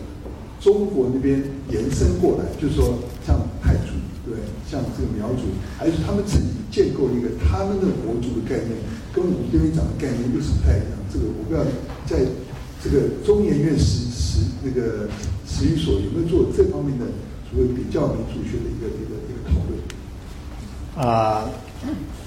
[0.60, 3.92] 中国那边延伸过来，就是说像泰族，
[4.26, 4.36] 对，
[4.70, 8.72] 像这个苗族，还是他们自己建构一个他们的国族的概念，
[9.14, 10.96] 跟我们这边讲的概念又是不太一样。
[11.12, 11.66] 这个我不知道，
[12.06, 12.26] 在
[12.84, 15.10] 这个中研院史史那个。
[15.52, 17.06] 史语所有没有做这方面的
[17.52, 21.08] 所谓比较民族学的一个一个一个讨论？
[21.08, 21.50] 啊，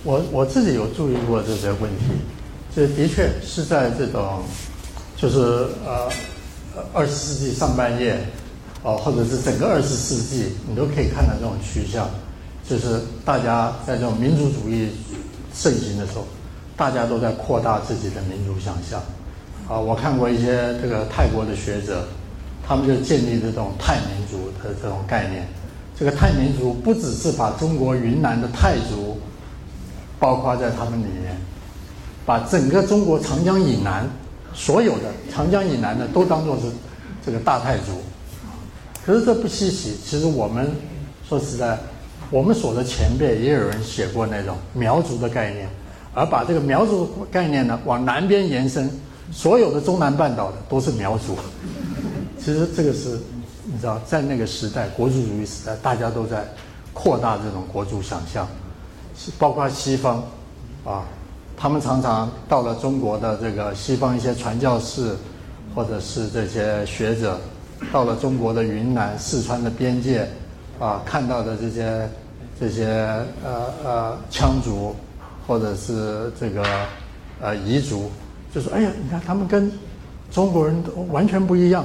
[0.03, 2.07] 我我自己有注意过这些问题，
[2.75, 4.43] 这的确是在这种
[5.17, 5.39] 就是
[5.87, 6.11] 呃
[6.93, 8.19] 二十世纪上半叶
[8.83, 12.11] 哦，或者是整个二十世纪，你都可以看到这种趋向，
[12.69, 14.89] 就是大家在这种民族主义
[15.55, 16.27] 盛行的时候，
[16.77, 19.01] 大家都在扩大自己的民族想象。
[19.69, 22.09] 啊，我看过一些这个泰国的学者。
[22.67, 25.47] 他们就建立这种泰民族的这种概念。
[25.99, 29.19] 这个泰民族不只是把中国云南的泰族
[30.19, 31.37] 包括在他们里面，
[32.25, 34.09] 把整个中国长江以南
[34.55, 36.63] 所有的长江以南的都当做是
[37.25, 38.01] 这个大泰族。
[39.05, 40.71] 可是这不稀奇，其实我们
[41.29, 41.79] 说实在，
[42.31, 45.69] 我们所的前辈也有人写过那种苗族的概念，
[46.15, 48.91] 而把这个苗族概念呢往南边延伸，
[49.33, 51.37] 所有的中南半岛的都是苗族。
[52.45, 53.21] 其实这个是，
[53.65, 56.45] 你知道，在那个时代，国族主义时代，大家都在
[56.93, 58.49] 扩大这种国族想象，
[59.39, 60.25] 包括西方，
[60.85, 61.05] 啊，
[61.57, 65.15] 他们常常到了中国的这个西方一些传教士，
[65.73, 67.39] 或者是这些学者，
[67.93, 70.29] 到了中国的云南、四川的边界，
[70.81, 72.09] 啊，看到的这些
[72.59, 72.87] 这些
[73.45, 74.97] 呃呃羌族，
[75.47, 76.65] 或者是这个
[77.41, 78.11] 呃彝族，
[78.53, 79.71] 就说：“哎呀，你看他们跟
[80.33, 81.85] 中国人都完全不一样。”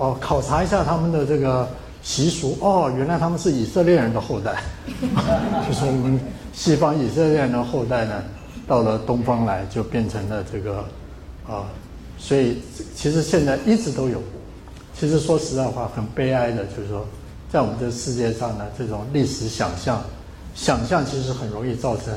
[0.00, 1.68] 哦，考察一下他们的这个
[2.02, 4.62] 习俗哦，原来他们是以色列人的后代，
[5.68, 6.18] 就是我们
[6.54, 8.24] 西方以色列人的后代呢，
[8.66, 10.78] 到了东方来就变成了这个
[11.46, 11.68] 啊，
[12.16, 12.62] 所以
[12.96, 14.22] 其实现在一直都有。
[14.98, 17.06] 其实说实在话，很悲哀的就是说，
[17.52, 20.02] 在我们这世界上呢，这种历史想象，
[20.54, 22.14] 想象其实很容易造成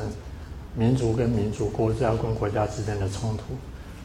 [0.73, 3.43] 民族跟民族、国家跟国家之间的冲突，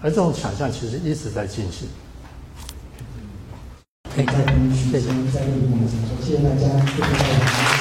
[0.02, 1.88] 而这种想象其实一直在进行。
[4.16, 7.77] 再跟许先生再跟你们讲说，谢谢大家，谢谢大家。